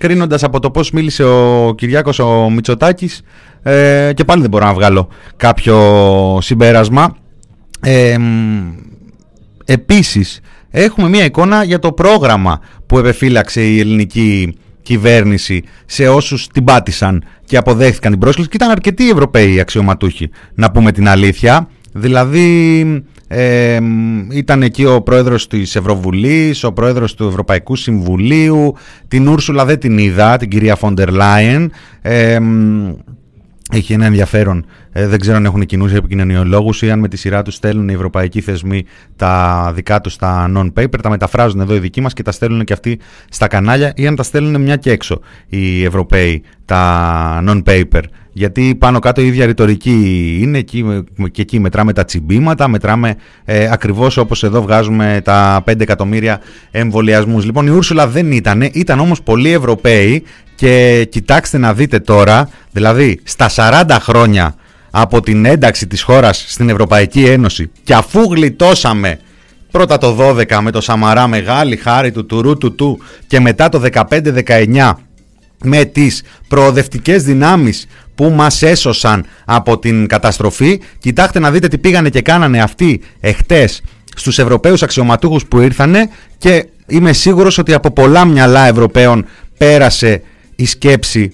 κρίνοντας 0.00 0.42
από 0.42 0.60
το 0.60 0.70
πώς 0.70 0.90
μίλησε 0.90 1.24
ο 1.24 1.74
Κυριάκος 1.76 2.18
ο 2.18 2.50
Μητσοτάκης, 2.50 3.22
ε, 3.68 4.12
και 4.14 4.24
πάλι 4.24 4.40
δεν 4.40 4.50
μπορώ 4.50 4.66
να 4.66 4.74
βγάλω 4.74 5.08
κάποιο 5.36 5.78
συμπέρασμα. 6.40 7.16
Ε, 7.80 8.16
επίσης, 9.64 10.40
έχουμε 10.70 11.08
μια 11.08 11.24
εικόνα 11.24 11.64
για 11.64 11.78
το 11.78 11.92
πρόγραμμα 11.92 12.60
που 12.86 12.98
επεφύλαξε 12.98 13.62
η 13.62 13.78
ελληνική 13.78 14.56
κυβέρνηση 14.82 15.62
σε 15.86 16.08
όσους 16.08 16.46
την 16.46 16.64
πάτησαν 16.64 17.24
και 17.44 17.56
αποδέχθηκαν 17.56 18.10
την 18.10 18.20
πρόσκληση 18.20 18.48
και 18.48 18.56
ήταν 18.56 18.70
αρκετοί 18.70 19.10
Ευρωπαίοι 19.10 19.60
αξιωματούχοι, 19.60 20.30
να 20.54 20.70
πούμε 20.70 20.92
την 20.92 21.08
αλήθεια. 21.08 21.68
Δηλαδή 21.92 22.82
ε, 23.28 23.78
ήταν 24.30 24.62
εκεί 24.62 24.84
ο 24.84 25.02
πρόεδρος 25.02 25.46
της 25.46 25.76
Ευρωβουλής, 25.76 26.64
ο 26.64 26.72
πρόεδρος 26.72 27.14
του 27.14 27.26
Ευρωπαϊκού 27.26 27.76
Συμβουλίου, 27.76 28.74
την 29.08 29.28
Ούρσουλα 29.28 29.64
δεν 29.64 29.78
την 29.78 29.98
είδα, 29.98 30.36
την 30.36 30.48
κυρία 30.48 30.76
Φόντερ 30.76 31.10
Λάιεν. 31.10 31.72
Ε, 32.02 32.38
έχει 33.72 33.92
ένα 33.92 34.06
ενδιαφέρον. 34.06 34.66
Ε, 34.98 35.06
δεν 35.06 35.20
ξέρω 35.20 35.36
αν 35.36 35.44
έχουν 35.44 35.66
κοινούς 35.66 35.92
επικοινωνιολόγους 35.92 36.82
ή 36.82 36.90
αν 36.90 36.98
με 36.98 37.08
τη 37.08 37.16
σειρά 37.16 37.42
τους 37.42 37.54
στέλνουν 37.54 37.88
οι 37.88 37.92
ευρωπαϊκοί 37.92 38.40
θεσμοί 38.40 38.84
τα 39.16 39.72
δικά 39.74 40.00
τους 40.00 40.12
στα 40.12 40.50
non-paper, 40.56 40.98
τα 41.02 41.10
μεταφράζουν 41.10 41.60
εδώ 41.60 41.74
οι 41.74 41.78
δικοί 41.78 42.00
μας 42.00 42.12
και 42.12 42.22
τα 42.22 42.32
στέλνουν 42.32 42.64
και 42.64 42.72
αυτοί 42.72 42.98
στα 43.28 43.46
κανάλια 43.46 43.92
ή 43.96 44.06
αν 44.06 44.16
τα 44.16 44.22
στέλνουν 44.22 44.62
μια 44.62 44.76
και 44.76 44.90
έξω 44.90 45.20
οι 45.48 45.84
Ευρωπαίοι 45.84 46.42
τα 46.64 47.42
non-paper. 47.48 48.00
Γιατί 48.32 48.74
πάνω 48.78 48.98
κάτω 48.98 49.20
η 49.20 49.26
ίδια 49.26 49.46
ρητορική 49.46 50.38
είναι 50.42 50.58
εκεί, 50.58 51.04
και 51.30 51.42
εκεί 51.42 51.60
μετράμε 51.60 51.92
τα 51.92 52.04
τσιμπήματα, 52.04 52.68
μετράμε 52.68 53.14
ε, 53.44 53.68
ακριβώς 53.70 54.16
όπως 54.16 54.42
εδώ 54.42 54.62
βγάζουμε 54.62 55.20
τα 55.24 55.64
5 55.70 55.80
εκατομμύρια 55.80 56.40
εμβολιασμούς. 56.70 57.44
Λοιπόν 57.44 57.66
η 57.66 57.70
Ούρσουλα 57.70 58.08
δεν 58.08 58.32
ήταν, 58.32 58.60
ήταν 58.72 59.00
όμως 59.00 59.22
πολλοί 59.22 59.52
Ευρωπαίοι 59.52 60.22
και 60.54 61.06
κοιτάξτε 61.10 61.58
να 61.58 61.74
δείτε 61.74 61.98
τώρα, 61.98 62.48
δηλαδή 62.72 63.20
στα 63.22 63.50
40 63.88 63.96
χρόνια 64.00 64.54
από 64.90 65.20
την 65.20 65.44
ένταξη 65.44 65.86
της 65.86 66.02
χώρας 66.02 66.44
στην 66.48 66.68
Ευρωπαϊκή 66.68 67.24
Ένωση 67.24 67.70
και 67.84 67.94
αφού 67.94 68.20
γλιτώσαμε 68.20 69.18
πρώτα 69.70 69.98
το 69.98 70.16
12 70.20 70.58
με 70.60 70.70
το 70.70 70.80
Σαμαρά 70.80 71.26
μεγάλη 71.26 71.76
χάρη 71.76 72.10
του 72.12 72.26
τουρού 72.26 72.56
του 72.56 72.74
του 72.74 72.98
και 73.26 73.40
μετά 73.40 73.68
το 73.68 73.82
15-19 74.08 74.92
με 75.64 75.84
τις 75.84 76.22
προοδευτικές 76.48 77.22
δυνάμεις 77.22 77.86
που 78.14 78.30
μας 78.30 78.62
έσωσαν 78.62 79.26
από 79.44 79.78
την 79.78 80.06
καταστροφή. 80.06 80.80
Κοιτάξτε 80.98 81.38
να 81.38 81.50
δείτε 81.50 81.68
τι 81.68 81.78
πήγανε 81.78 82.08
και 82.08 82.20
κάνανε 82.20 82.60
αυτοί 82.62 83.00
εχτες 83.20 83.82
στους 84.16 84.38
Ευρωπαίους 84.38 84.82
αξιωματούχους 84.82 85.46
που 85.46 85.60
ήρθανε 85.60 86.08
και 86.38 86.66
είμαι 86.86 87.12
σίγουρος 87.12 87.58
ότι 87.58 87.74
από 87.74 87.90
πολλά 87.90 88.24
μυαλά 88.24 88.66
Ευρωπαίων 88.66 89.26
πέρασε 89.58 90.22
η 90.56 90.66
σκέψη 90.66 91.32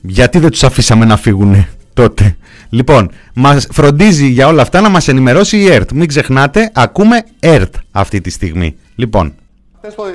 γιατί 0.00 0.38
δεν 0.38 0.50
τους 0.50 0.64
αφήσαμε 0.64 1.04
να 1.04 1.16
φύγουν 1.16 1.66
τότε. 1.94 2.36
Λοιπόν, 2.68 3.10
μας 3.34 3.66
φροντίζει 3.72 4.26
για 4.26 4.46
όλα 4.46 4.62
αυτά 4.62 4.80
να 4.80 4.88
μας 4.88 5.08
ενημερώσει 5.08 5.58
η 5.58 5.70
ΕΡΤ. 5.70 5.92
Μην 5.92 6.08
ξεχνάτε, 6.08 6.70
ακούμε 6.74 7.24
ΕΡΤ 7.40 7.74
αυτή 7.90 8.20
τη 8.20 8.30
στιγμή. 8.30 8.78
Λοιπόν. 8.94 9.34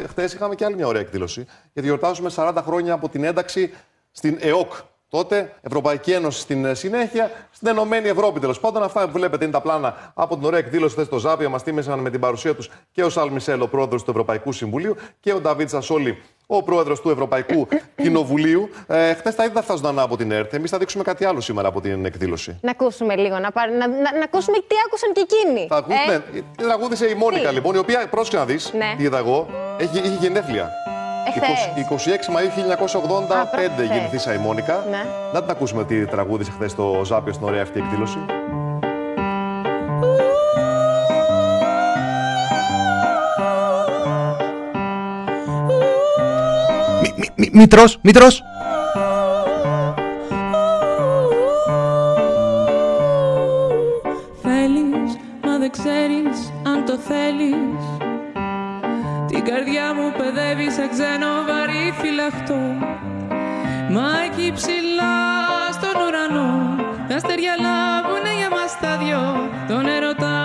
Χθες 0.08 0.34
είχαμε 0.34 0.56
και 0.56 0.66
άλλη 0.66 0.76
μια 0.76 0.88
ωραία 0.88 1.02
εκδήλωση, 1.02 1.46
γιατί 1.74 1.88
γιορτάζουμε 1.88 2.30
40 2.36 2.52
χρόνια 2.66 2.94
από 2.94 3.10
την 3.10 3.24
ένταξη 3.24 3.72
στην 4.12 4.38
ΕΟΚ, 4.40 4.72
Τότε 5.10 5.54
Ευρωπαϊκή 5.62 6.12
Ένωση 6.12 6.40
στην 6.40 6.66
ε, 6.66 6.74
συνέχεια, 6.74 7.32
στην 7.52 7.68
Ενωμένη 7.68 8.08
Ευρώπη 8.08 8.40
τέλος 8.40 8.60
πάντων. 8.60 8.84
Αυτά 8.84 9.06
που 9.06 9.12
βλέπετε 9.12 9.44
είναι 9.44 9.54
τα 9.54 9.62
πλάνα 9.62 10.12
από 10.14 10.36
την 10.36 10.46
ωραία 10.46 10.60
εκδήλωση 10.60 10.94
χθες 10.94 11.06
στο 11.06 11.18
Ζάπια. 11.18 11.50
Μας 11.50 11.64
τίμησαν 11.64 12.00
με 12.00 12.10
την 12.10 12.20
παρουσία 12.20 12.56
τους 12.56 12.70
και 12.92 13.04
ο 13.04 13.10
Σαλ 13.10 13.30
Μισελ, 13.32 13.62
ο 13.62 13.68
πρόεδρος 13.68 14.04
του 14.04 14.12
Ευρωπαϊκού 14.12 14.52
Συμβουλίου, 14.52 14.96
και 15.20 15.34
ο 15.34 15.40
Νταβίτ 15.40 15.70
Σασόλη, 15.70 16.22
ο 16.48 16.64
πρόεδρος 16.64 17.02
του 17.02 17.10
Ευρωπαϊκού 17.10 17.68
Κοινοβουλίου. 18.04 18.70
Ε, 18.88 19.14
Χθες 19.14 19.36
τα 19.36 19.44
είδα 19.44 19.62
φτάσονταν 19.62 20.00
από 20.00 20.18
την 20.18 20.32
ΕΡΤ. 20.32 20.54
Εμείς 20.54 20.70
θα 20.70 20.78
δείξουμε 20.78 21.04
κάτι 21.04 21.26
άλλο 21.26 21.42
σήμερα 21.42 21.68
από 21.68 21.82
την 21.82 22.06
εκδήλωση. 22.06 22.60
Να 22.62 22.72
ακούσουμε 22.72 23.16
λίγο, 23.16 23.40
να, 23.40 23.52
πάρ, 23.52 23.70
να, 23.70 23.88
να, 23.88 23.96
να 24.18 24.24
ακούσουμε 24.24 24.58
τι 24.58 24.76
άκουσαν 24.86 25.14
και 25.14 25.26
εκείνοι. 25.30 25.68
Θα 25.70 25.76
ακούσουμε. 25.76 26.14
Ε; 26.14 26.22
Ναι, 26.34 26.42
τραγούδισε 26.68 27.10
η 27.10 27.14
Μόνικα 27.14 27.52
λοιπόν, 27.52 27.76
η 27.76 27.78
οποία 27.78 28.08
πρόσεχε 28.10 28.38
να 28.38 28.46
δεις, 28.46 28.74
ναι. 28.74 28.94
τι 28.98 29.04
είδα 29.04 29.18
εγώ, 29.18 29.48
έχει, 29.78 29.98
έχει 29.98 30.18
γενέθλια. 30.20 30.70
26 31.34 32.36
Μαΐου 32.36 32.52
1985 33.80 33.92
γεννηθήσα 33.92 34.34
η 34.34 34.38
Μόνικα. 34.38 34.86
Ναι. 34.90 35.06
Να 35.34 35.42
την 35.42 35.50
ακούσουμε 35.50 35.86
τι 35.86 36.06
τραγούδισε 36.06 36.52
χθες 36.52 36.72
στο 36.72 37.02
Ζάπιο 37.06 37.34
στην 37.34 37.46
ωραία 37.48 37.62
αυτή 37.62 37.80
εκδήλωση. 37.80 38.26
Μητρός, 47.52 48.00
Μητρός! 48.02 48.44
Θέλεις, 54.42 55.18
μα 55.44 55.58
δεν 55.58 55.72
ξέρεις 55.72 56.54
αν 56.64 56.86
το 56.86 56.98
θέλεις 56.98 57.50
την 57.54 57.58
καρδιά 57.60 57.79
μου 60.50 60.56
παιδεύει 60.56 60.72
σε 60.72 60.88
ξένο 60.94 61.32
βαρύ 61.48 61.94
φυλαχτό 62.02 62.62
Μα 63.96 64.08
εκεί 64.26 64.52
ψηλά 64.56 65.18
στον 65.72 65.96
ουρανό 66.06 66.76
Τα 67.08 67.16
αστέρια 67.16 67.54
λάβουνε 67.66 68.32
για 68.38 68.50
μας 68.50 68.72
τα 68.82 68.98
δυο. 69.02 69.26
Τον 69.68 69.86
ερωτά 69.88 70.38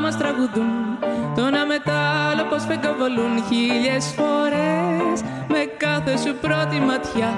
μας 0.00 0.16
τραγουδούν 0.18 0.98
Τον 1.36 1.54
αμετάλλο 1.54 2.44
πως 2.50 2.62
φεκοβολούν 2.68 3.34
χίλιες 3.48 4.14
φορές 4.16 5.16
Με 5.48 5.62
κάθε 5.76 6.16
σου 6.16 6.34
πρώτη 6.40 6.78
ματιά. 6.88 7.32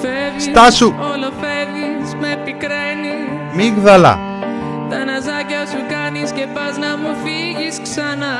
Φεύγεις, 0.00 0.44
Στάσου. 0.44 0.94
όλο 1.12 1.30
φεύγεις, 1.40 2.14
με 2.14 2.36
πικραίνεις. 2.44 3.54
Μίγδαλα 3.54 4.18
τα 4.90 5.04
ναζάκια 5.04 5.66
σου 5.66 5.80
κάνεις 5.88 6.30
και 6.32 6.46
πας 6.54 6.78
να 6.78 6.96
μου 6.96 7.16
φύγεις 7.24 7.80
ξανά 7.82 8.34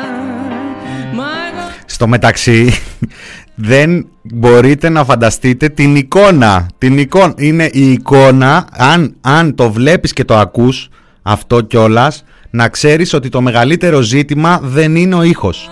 Στο 1.87 2.07
μεταξύ 2.07 2.73
δεν 3.55 4.07
μπορείτε 4.23 4.89
να 4.89 5.05
φανταστείτε 5.05 5.69
την 5.69 5.97
εικόνα. 5.97 6.67
Την 6.79 6.99
εικόνα. 6.99 7.35
Είναι 7.37 7.69
η 7.73 7.93
εικόνα, 7.93 8.67
αν, 8.73 9.15
αν 9.21 9.55
το 9.55 9.73
βλέπεις 9.73 10.13
και 10.13 10.25
το 10.25 10.37
ακούς 10.37 10.89
αυτό 11.23 11.61
κιόλας, 11.61 12.25
να 12.51 12.69
ξέρεις 12.69 13.13
ότι 13.13 13.29
το 13.29 13.41
μεγαλύτερο 13.41 14.01
ζήτημα 14.01 14.61
δεν 14.63 14.97
είναι 14.97 15.15
ο 15.15 15.23
ήχος. 15.23 15.71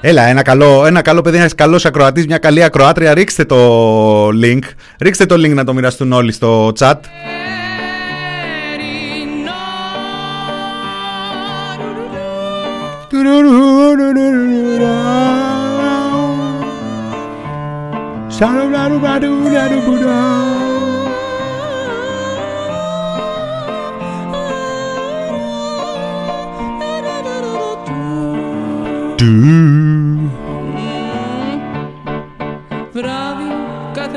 Έλα, 0.00 0.22
ένα 0.22 0.42
καλό, 0.42 0.86
ένα 0.86 1.02
καλό 1.02 1.20
παιδί, 1.20 1.36
ένας 1.36 1.54
καλός 1.54 1.84
ακροατής, 1.84 2.26
μια 2.26 2.38
καλή 2.38 2.62
ακροάτρια. 2.62 3.14
Ρίξτε 3.14 3.44
το 3.44 4.28
link. 4.28 4.62
Ρίξτε 5.00 5.26
το 5.26 5.34
link 5.34 5.54
να 5.54 5.64
το 5.64 5.74
μοιραστούν 5.74 6.12
όλοι 6.12 6.32
στο 6.32 6.72
chat. 6.78 6.94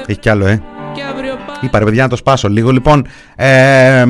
Έχει 0.05 0.19
κι 0.19 0.29
άλλο, 0.29 0.45
ε. 0.45 0.61
Είπα 1.61 1.79
ρε 1.79 1.85
παιδιά 1.85 2.03
να 2.03 2.09
το 2.09 2.15
σπάσω 2.15 2.47
λίγο. 2.47 2.71
Λοιπόν, 2.71 3.07
ε, 3.35 4.05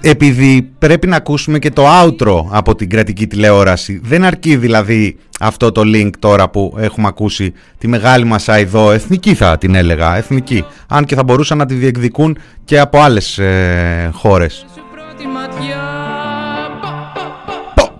επειδή 0.00 0.62
πρέπει 0.78 1.06
να 1.06 1.16
ακούσουμε 1.16 1.58
και 1.58 1.70
το 1.70 1.84
outro 2.02 2.44
από 2.50 2.74
την 2.74 2.88
κρατική 2.90 3.26
τηλεόραση. 3.26 4.00
Δεν 4.04 4.24
αρκεί 4.24 4.56
δηλαδή 4.56 5.16
αυτό 5.40 5.72
το 5.72 5.80
link 5.84 6.10
τώρα 6.18 6.48
που 6.48 6.74
έχουμε 6.78 7.06
ακούσει 7.06 7.52
τη 7.78 7.88
μεγάλη 7.88 8.24
μας 8.24 8.48
αηδό, 8.48 8.90
εθνική 8.90 9.34
θα 9.34 9.58
την 9.58 9.74
έλεγα, 9.74 10.16
εθνική. 10.16 10.64
Αν 10.88 11.04
και 11.04 11.14
θα 11.14 11.24
μπορούσαν 11.24 11.58
να 11.58 11.66
τη 11.66 11.74
διεκδικούν 11.74 12.38
και 12.64 12.78
από 12.78 13.00
άλλες 13.00 13.38
ε, 13.38 14.10
χώρες. 14.12 14.66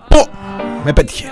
Πω, 0.07 0.27
Με 0.83 0.93
πέτυχε. 0.93 1.25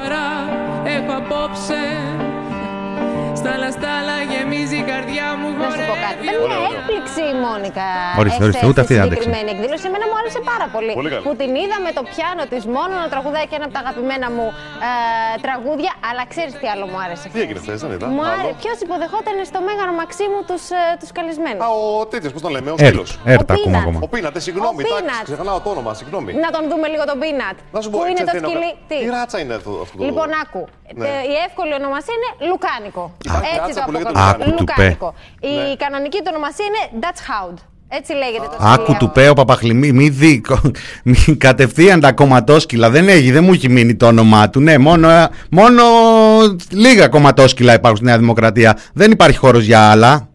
έκπληξη 6.74 7.22
η 7.34 7.36
Μόνικα. 7.46 7.88
Ορίστε, 8.22 8.44
ορίστε, 8.44 8.66
ούτε 8.70 8.80
αυτή 8.84 8.94
δεν 8.94 9.04
άντεξε. 9.04 9.24
συγκεκριμένη 9.24 9.50
εκδήλωση. 9.56 9.86
Εμένα 9.90 10.06
μου 10.10 10.13
άρεσε 10.34 10.52
πάρα 10.52 10.68
πολύ. 10.76 10.94
πολύ 11.00 11.10
που 11.26 11.34
την 11.42 11.52
είδα 11.62 11.78
με 11.86 11.92
το 11.98 12.04
πιάνο 12.12 12.44
της 12.52 12.64
μόνο 12.76 12.94
να 13.04 13.08
τραγουδάει 13.14 13.46
και 13.50 13.56
ένα 13.60 13.66
από 13.68 13.74
τα 13.78 13.82
αγαπημένα 13.86 14.28
μου 14.36 14.48
ε, 14.88 14.92
τραγούδια. 15.46 15.92
Αλλά 16.10 16.24
ξέρεις 16.32 16.54
τι 16.62 16.68
άλλο 16.74 16.86
μου 16.92 16.98
άρεσε. 17.06 17.26
Τι 17.34 17.40
έγινε 17.44 17.60
χθες, 17.64 17.78
δεν 17.82 17.92
είδα. 17.96 18.08
Μου 18.16 18.24
άρεσε. 18.32 18.54
Ποιος 18.62 18.78
υποδεχόταν 18.86 19.36
στο 19.52 19.60
Μέγαρο 19.68 19.94
Μαξίμου 20.00 20.42
τους 20.50 20.64
τους 21.00 21.10
ε, 21.14 21.18
καλεσμένου. 21.18 21.62
Α, 21.66 21.70
ο 21.70 22.06
τέτοιος, 22.14 22.32
πώς 22.36 22.42
τον 22.46 22.52
λέμε, 22.56 22.70
ο 22.76 22.78
Σκύλο. 22.78 23.06
Έρτα 23.36 23.54
ακόμα 23.58 23.78
ακόμα. 23.82 24.00
Ο 24.06 24.08
Πίνατ, 24.14 24.36
συγγνώμη, 24.48 24.82
ξεχνάω 25.28 25.60
το 25.66 25.70
όνομα, 25.76 25.92
συγγνώμη. 26.00 26.30
Να 26.46 26.50
τον 26.56 26.64
δούμε 26.70 26.88
λίγο 26.94 27.04
τον 27.12 27.18
Πίνατ. 27.24 27.58
Να 27.76 27.80
σου 27.82 27.90
πω, 27.92 27.98
που 28.00 28.06
είναι 28.12 28.24
το 28.30 28.36
σκυλί. 28.42 28.72
Τι; 28.90 28.98
Ράτσα 29.16 29.38
είναι 29.42 29.54
αυτό. 29.60 29.72
Λοιπόν, 30.08 30.30
άκου. 30.44 30.64
Ναι. 30.96 31.08
Η 31.34 31.36
εύκολη 31.48 31.74
ονομασία 31.82 32.14
είναι 32.18 32.30
Λουκάνικο. 32.50 33.04
Έτσι 33.56 33.72
το 33.76 33.82
αποκαλώ. 33.88 34.54
Λουκάνικο. 34.60 35.10
Η 35.40 35.56
ναι. 35.56 35.76
κανονική 35.84 36.18
του 36.24 36.30
ονομασία 36.34 36.66
είναι 36.70 36.84
Dutch 37.04 37.22
Hound. 37.30 37.58
Έτσι 37.96 38.14
λέγεται 38.14 38.46
το 38.46 38.58
Άκου 38.60 38.96
του 39.00 39.12
Πέο 39.12 39.34
Παπαχλημή, 39.34 39.92
μη 39.92 40.10
δει. 40.10 40.42
Μη 41.04 41.36
κατευθείαν 41.38 42.00
τα 42.00 42.12
κομματόσκυλα. 42.12 42.90
Δεν 42.90 43.08
έχει, 43.08 43.32
δεν 43.32 43.44
μου 43.44 43.54
έχει 43.54 43.70
μείνει 43.70 43.96
το 43.96 44.08
όνομά 44.08 44.50
του. 44.50 44.60
Ναι, 44.60 44.78
μόνο, 44.78 45.10
μόνο 45.50 45.84
λίγα 46.70 47.08
κομματόσκυλα 47.08 47.74
υπάρχουν 47.74 47.98
στη 47.98 48.06
Νέα 48.06 48.18
Δημοκρατία. 48.18 48.78
Δεν 48.94 49.12
υπάρχει 49.12 49.38
χώρος 49.38 49.64
για 49.64 49.80
άλλα. 49.80 50.28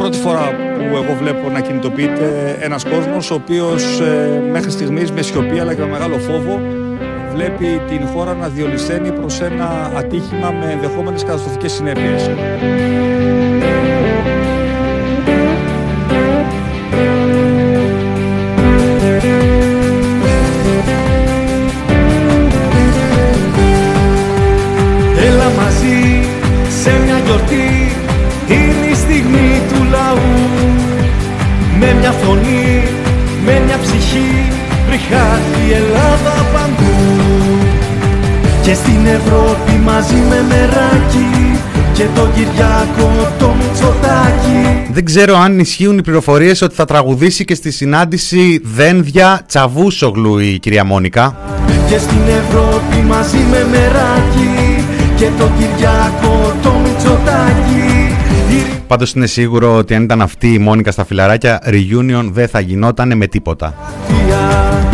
πρώτη 0.00 0.18
φορά 0.18 0.50
που 0.90 0.96
εγώ 0.96 1.16
βλέπω 1.18 1.50
να 1.50 1.60
κινητοποιείται 1.60 2.56
ένας 2.60 2.84
κόσμος 2.84 3.30
ο 3.30 3.34
οποίος 3.34 4.00
ε, 4.00 4.42
μέχρι 4.50 4.70
στιγμής 4.70 5.12
με 5.12 5.22
σιωπή 5.22 5.58
αλλά 5.58 5.74
και 5.74 5.80
με 5.80 5.86
μεγάλο 5.86 6.18
φόβο 6.18 6.60
βλέπει 7.34 7.80
την 7.88 8.06
χώρα 8.06 8.34
να 8.34 8.48
διολυσθένει 8.48 9.12
προς 9.12 9.40
ένα 9.40 9.92
ατύχημα 9.96 10.50
με 10.50 10.72
ενδεχόμενες 10.72 11.24
καταστροφικές 11.24 11.72
συνέπειες. 11.72 12.30
Έλα 25.26 25.50
μαζί 25.56 26.28
σε 26.82 26.90
μια 27.04 27.18
γιορτή 27.18 27.92
Είναι 28.46 28.86
η 28.90 28.94
στιγμή 28.94 29.60
του 29.68 29.84
λαού 29.90 30.30
Με 31.78 31.94
μια 32.00 32.10
φωνή, 32.10 32.82
με 33.44 33.62
μια 33.66 33.78
ψυχή 33.82 34.50
Βρυχάτη 34.86 35.60
η 35.68 35.72
Ελλάδα 35.72 36.46
παντού 36.52 36.79
Και 38.70 38.76
στην 38.76 39.06
Ευρώπη 39.06 39.72
μαζί 39.84 40.14
με 40.14 40.44
μεράκι 40.48 41.58
Και 41.92 42.04
τον 42.14 42.32
Κυριάκο 42.34 43.32
το 43.38 43.54
Μητσοτάκι 43.58 44.92
Δεν 44.92 45.04
ξέρω 45.04 45.36
αν 45.36 45.58
ισχύουν 45.58 45.98
οι 45.98 46.02
πληροφορίες 46.02 46.62
ότι 46.62 46.74
θα 46.74 46.84
τραγουδήσει 46.84 47.44
και 47.44 47.54
στη 47.54 47.70
συνάντηση 47.70 48.60
Δένδια 48.64 49.40
Τσαβούσογλου 49.46 50.38
η 50.38 50.58
κυρία 50.58 50.84
Μόνικα. 50.84 51.36
Και 51.88 51.98
στην 51.98 52.20
Ευρώπη 52.28 53.06
μαζί 53.08 53.38
με 53.50 53.66
μεράκι 53.70 54.84
Και 55.16 55.28
τον 55.38 55.50
Κυριάκο 55.58 56.54
το 56.62 56.72
Μητσοτάκι 56.82 58.14
Η 58.50 58.80
Πάντως 58.86 59.12
είναι 59.12 59.26
σίγουρο 59.26 59.76
ότι 59.76 59.94
αν 59.94 60.02
ήταν 60.02 60.22
αυτή 60.22 60.52
η 60.52 60.58
Μόνικα 60.58 60.90
στα 60.90 61.04
φιλαράκια, 61.04 61.62
reunion 61.66 62.28
δεν 62.32 62.48
θα 62.48 62.60
γινόταν 62.60 63.16
με 63.16 63.26
τίποτα. 63.26 63.74
Ριγιά 64.08 64.89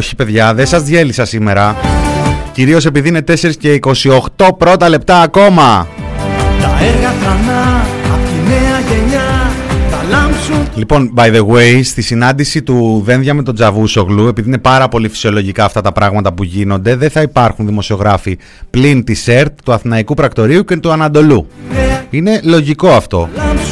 Όχι, 0.00 0.16
παιδιά, 0.16 0.54
δεν 0.54 0.66
σας 0.66 0.82
διέλυσα 0.82 1.24
σήμερα. 1.24 1.76
Κυρίως 2.52 2.86
επειδή 2.86 3.08
είναι 3.08 3.24
4 3.28 3.56
και 3.58 3.78
28 4.36 4.48
πρώτα 4.58 4.88
λεπτά 4.88 5.20
ακόμα. 5.20 5.86
Τα 6.60 6.78
έργα 6.80 7.12
τρανά 7.20 7.86
απ' 8.12 8.24
τη 8.24 8.48
νέα 8.48 8.80
γενιά 8.88 9.50
Θα 9.90 10.04
λάμψουν 10.10 10.68
Λοιπόν, 10.74 11.12
by 11.16 11.34
the 11.34 11.46
way, 11.46 11.80
στη 11.84 12.02
συνάντηση 12.02 12.62
του 12.62 13.02
Δένδια 13.04 13.34
με 13.34 13.42
τον 13.42 13.54
Τζαβούσογλου, 13.54 14.26
επειδή 14.26 14.48
είναι 14.48 14.58
πάρα 14.58 14.88
πολύ 14.88 15.08
φυσιολογικά 15.08 15.64
αυτά 15.64 15.80
τα 15.80 15.92
πράγματα 15.92 16.32
που 16.32 16.44
γίνονται, 16.44 16.96
δεν 16.96 17.10
θα 17.10 17.22
υπάρχουν 17.22 17.66
δημοσιογράφοι 17.66 18.38
πλην 18.70 19.04
της 19.04 19.28
ΕΡΤ, 19.28 19.58
του 19.64 19.72
Αθηναϊκού 19.72 20.14
Πρακτορείου 20.14 20.64
και 20.64 20.76
του 20.76 20.92
Ανατολού. 20.92 21.46
Είναι 22.10 22.40
λογικό 22.44 22.88
αυτό. 22.88 23.28
λάμψουν 23.36 23.69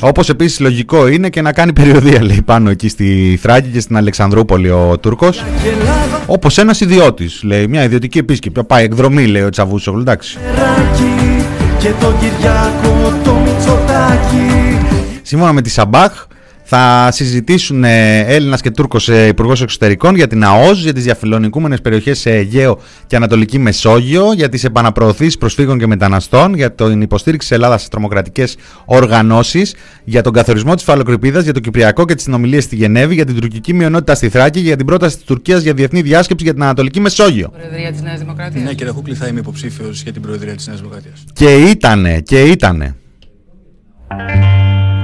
το 0.00 0.06
φως 0.06 0.06
του 0.06 0.06
πίσω 0.06 0.06
Όπως 0.06 0.28
επίσης 0.28 0.60
λογικό 0.60 1.06
είναι 1.08 1.28
και 1.28 1.42
να 1.42 1.52
κάνει 1.52 1.72
περιοδία, 1.72 2.22
λέει, 2.22 2.42
πάνω 2.44 2.70
εκεί 2.70 2.88
στη 2.88 3.38
Θράκη 3.42 3.68
και 3.68 3.80
στην 3.80 3.96
Αλεξανδρούπολη 3.96 4.70
ο 4.70 4.98
Τούρκος. 5.00 5.44
Και 5.62 5.68
Ελλάδα 5.68 6.22
Όπως 6.26 6.58
ένας 6.58 6.80
ιδιώτης, 6.80 7.42
λέει, 7.42 7.66
μια 7.66 7.84
ιδιωτική 7.84 8.18
επίσκεψη. 8.18 8.64
Πάει 8.64 8.84
εκδρομή, 8.84 9.26
λέει 9.26 9.42
ο 9.42 9.48
Τσαβούσογλου, 9.48 10.00
εντάξει. 10.00 10.38
μεράκι 10.44 11.44
Και 11.78 11.92
τον 12.00 12.14
Κυριάκο 12.18 13.18
το 13.24 13.32
Μητσοτάκι 13.32 14.78
Σύμφωνα 15.22 15.52
με 15.52 15.62
τη 15.62 15.70
Σαμπάχ, 15.70 16.26
θα 16.72 17.08
συζητήσουν 17.12 17.84
ε, 17.84 18.18
Έλληνας 18.18 18.60
και 18.60 18.70
Τούρκος 18.70 19.08
ε, 19.08 19.26
υπουργός 19.26 19.62
εξωτερικών 19.62 20.14
για 20.14 20.26
την 20.26 20.44
ΑΟΣ, 20.44 20.82
για 20.82 20.92
τις 20.92 21.04
διαφιλονικούμενες 21.04 21.80
περιοχές 21.80 22.18
σε 22.18 22.30
Αιγαίο 22.30 22.78
και 23.06 23.16
Ανατολική 23.16 23.58
Μεσόγειο, 23.58 24.32
για 24.32 24.48
τις 24.48 24.64
επαναπροωθήσεις 24.64 25.38
προσφύγων 25.38 25.78
και 25.78 25.86
μεταναστών, 25.86 26.54
για 26.54 26.72
την 26.72 27.00
υποστήριξη 27.00 27.48
της 27.48 27.56
Ελλάδας 27.56 27.82
σε 27.82 27.88
τρομοκρατικές 27.88 28.56
οργανώσεις, 28.84 29.74
για 30.04 30.22
τον 30.22 30.32
καθορισμό 30.32 30.74
της 30.74 30.84
φαλοκρηπίδας, 30.84 31.44
για 31.44 31.52
το 31.52 31.60
Κυπριακό 31.60 32.04
και 32.04 32.14
τις 32.14 32.24
συνομιλίες 32.24 32.64
στη 32.64 32.76
Γενέβη, 32.76 33.14
για 33.14 33.24
την 33.24 33.34
τουρκική 33.34 33.74
μειονότητα 33.74 34.14
στη 34.14 34.28
Θράκη, 34.28 34.60
για 34.60 34.76
την 34.76 34.86
πρόταση 34.86 35.16
της 35.16 35.24
Τουρκίας 35.24 35.62
για 35.62 35.74
διεθνή 35.74 36.02
διάσκεψη 36.02 36.44
για 36.44 36.52
την 36.52 36.62
Ανατολική 36.62 37.00
Μεσόγειο. 37.00 37.48
Προεδρία 37.48 37.92
της 37.92 38.02
Νέας 38.02 38.18
Δημοκρατίας. 38.18 38.64
Ναι, 38.64 38.74
κύριε 38.74 38.92
Χούκλη, 38.92 39.14
θα 39.14 39.26
είμαι 39.26 39.40
υποψήφιος 39.40 40.02
για 40.02 40.12
την 40.12 40.22
Προεδρία 40.22 40.54
της 40.54 40.66
Νέας 40.66 40.78
Δημοκρατίας. 40.78 41.24
Και 41.32 41.54
ήτανε, 41.54 42.20
και 42.20 42.42
ήτανε. 42.42 42.94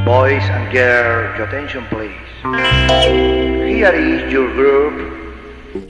Boys 0.07 0.47
and 0.57 0.67
girls, 0.73 1.37
your 1.37 1.47
attention 1.49 1.83
please. 1.91 2.27
Here 3.75 3.95
is 4.09 4.33
your 4.33 4.49
group. 4.59 5.17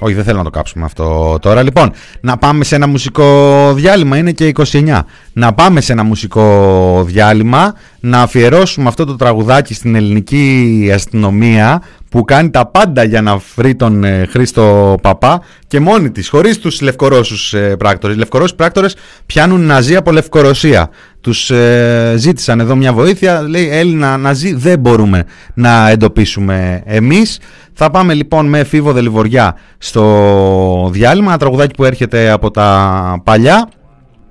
Όχι, 0.00 0.14
δεν 0.14 0.24
θέλω 0.24 0.38
να 0.38 0.44
το 0.44 0.50
κάψουμε 0.50 0.84
αυτό 0.84 1.38
τώρα. 1.40 1.62
Λοιπόν, 1.62 1.92
να 2.20 2.36
πάμε 2.36 2.64
σε 2.64 2.74
ένα 2.74 2.86
μουσικό 2.86 3.72
διάλειμμα. 3.74 4.16
Είναι 4.16 4.32
και 4.32 4.52
29. 4.72 5.00
Να 5.32 5.52
πάμε 5.52 5.80
σε 5.80 5.92
ένα 5.92 6.02
μουσικό 6.02 7.02
διάλειμμα. 7.06 7.74
Να 8.00 8.20
αφιερώσουμε 8.22 8.88
αυτό 8.88 9.04
το 9.04 9.16
τραγουδάκι 9.16 9.74
στην 9.74 9.94
ελληνική 9.94 10.90
αστυνομία 10.94 11.82
που 12.08 12.24
κάνει 12.24 12.50
τα 12.50 12.66
πάντα 12.66 13.02
για 13.02 13.22
να 13.22 13.40
βρει 13.54 13.74
τον 13.74 14.04
ε, 14.04 14.26
Χρήστο 14.30 14.96
Παπά 15.02 15.42
και 15.66 15.80
μόνη 15.80 16.10
της, 16.10 16.28
χωρίς 16.28 16.58
τους 16.58 16.80
λευκορώσους 16.80 17.54
ε, 17.54 17.76
πράκτορες. 17.76 18.16
Οι 18.16 18.18
λευκορώσοι 18.18 18.54
πράκτορες 18.54 18.96
πιάνουν 19.26 19.60
ναζί 19.60 19.96
από 19.96 20.12
Λευκορωσία. 20.12 20.90
Τους 21.26 21.50
ε, 21.50 22.14
ζήτησαν 22.16 22.60
εδώ 22.60 22.76
μια 22.76 22.92
βοήθεια, 22.92 23.42
λέει 23.42 23.68
Έλληνα 23.70 24.16
ναζί 24.16 24.54
δεν 24.54 24.78
μπορούμε 24.78 25.24
να 25.54 25.88
εντοπίσουμε 25.88 26.82
εμείς. 26.84 27.38
Θα 27.72 27.90
πάμε 27.90 28.14
λοιπόν 28.14 28.46
με 28.46 28.64
Φίβο 28.64 28.92
Δελιβοριά 28.92 29.56
στο 29.78 30.88
διάλειμμα, 30.92 31.28
ένα 31.28 31.38
τραγουδάκι 31.38 31.74
που 31.74 31.84
έρχεται 31.84 32.30
από 32.30 32.50
τα 32.50 33.20
παλιά 33.24 33.68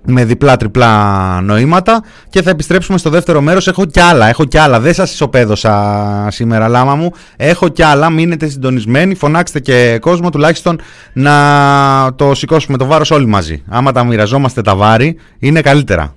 με 0.06 0.26
διπλά-τριπλά 0.26 1.42
νοήματα 1.42 2.04
και 2.30 2.42
θα 2.42 2.50
επιστρέψουμε 2.50 2.98
στο 2.98 3.10
δεύτερο 3.10 3.42
μέρος. 3.42 3.68
Έχω 3.68 3.86
κι 3.86 4.00
άλλα, 4.00 4.28
έχω 4.28 4.46
κι 4.46 4.58
άλλα. 4.58 4.80
Δεν 4.80 4.94
σας 4.94 5.14
ισοπαίδωσα 5.14 6.28
σήμερα, 6.32 6.68
λάμα 6.68 6.96
μου. 6.96 7.12
Έχω 7.36 7.68
κι 7.68 7.84
άλλα, 7.84 8.10
μείνετε 8.10 8.48
συντονισμένοι, 8.48 9.16
φωνάξτε 9.16 9.60
και 9.60 9.98
κόσμο 10.02 10.30
τουλάχιστον 10.30 10.80
να 11.14 11.36
το 12.16 12.36
σηκώσουμε 12.36 12.78
το 12.78 12.86
βάρος 12.86 13.12
όλοι 13.12 13.28
μαζί. 13.28 13.64
Άμα 13.70 13.92
τα 13.92 14.04
μοιραζόμαστε 14.04 14.62
τα 14.62 14.76
βάρη, 14.76 15.18
είναι 15.40 15.62
καλύτερα. 15.62 16.16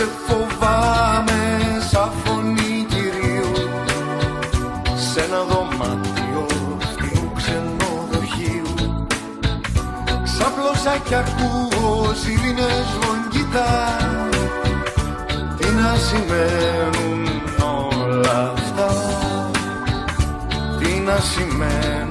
σε 0.00 0.08
φοβάμαι 0.26 1.58
σαν 1.90 2.10
φωνή 2.24 2.86
κυρίου. 2.88 3.52
Σε 5.10 5.20
ένα 5.20 5.42
δωμάτιο 5.42 6.46
φτηνού 6.78 7.32
ξενοδοχείου. 7.36 8.74
Σαν 10.82 11.02
κι 11.04 11.14
ακούω 11.14 12.12
ζηλίνες 12.22 12.86
βογγητά 13.00 13.96
τι 15.56 15.66
να 15.66 15.96
σημαίνουν 15.96 17.28
όλα 17.62 18.52
αυτά; 18.56 18.90
Τι 20.78 21.00
να 21.00 21.16
σημαίνουν 21.20 22.09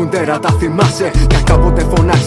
εδώ 0.00 0.08
κάτω 0.08 0.08
υπάρχουν 0.08 0.10
τέρατα 0.10 0.50
θυμάσαι 0.50 1.10
Κι 1.28 1.36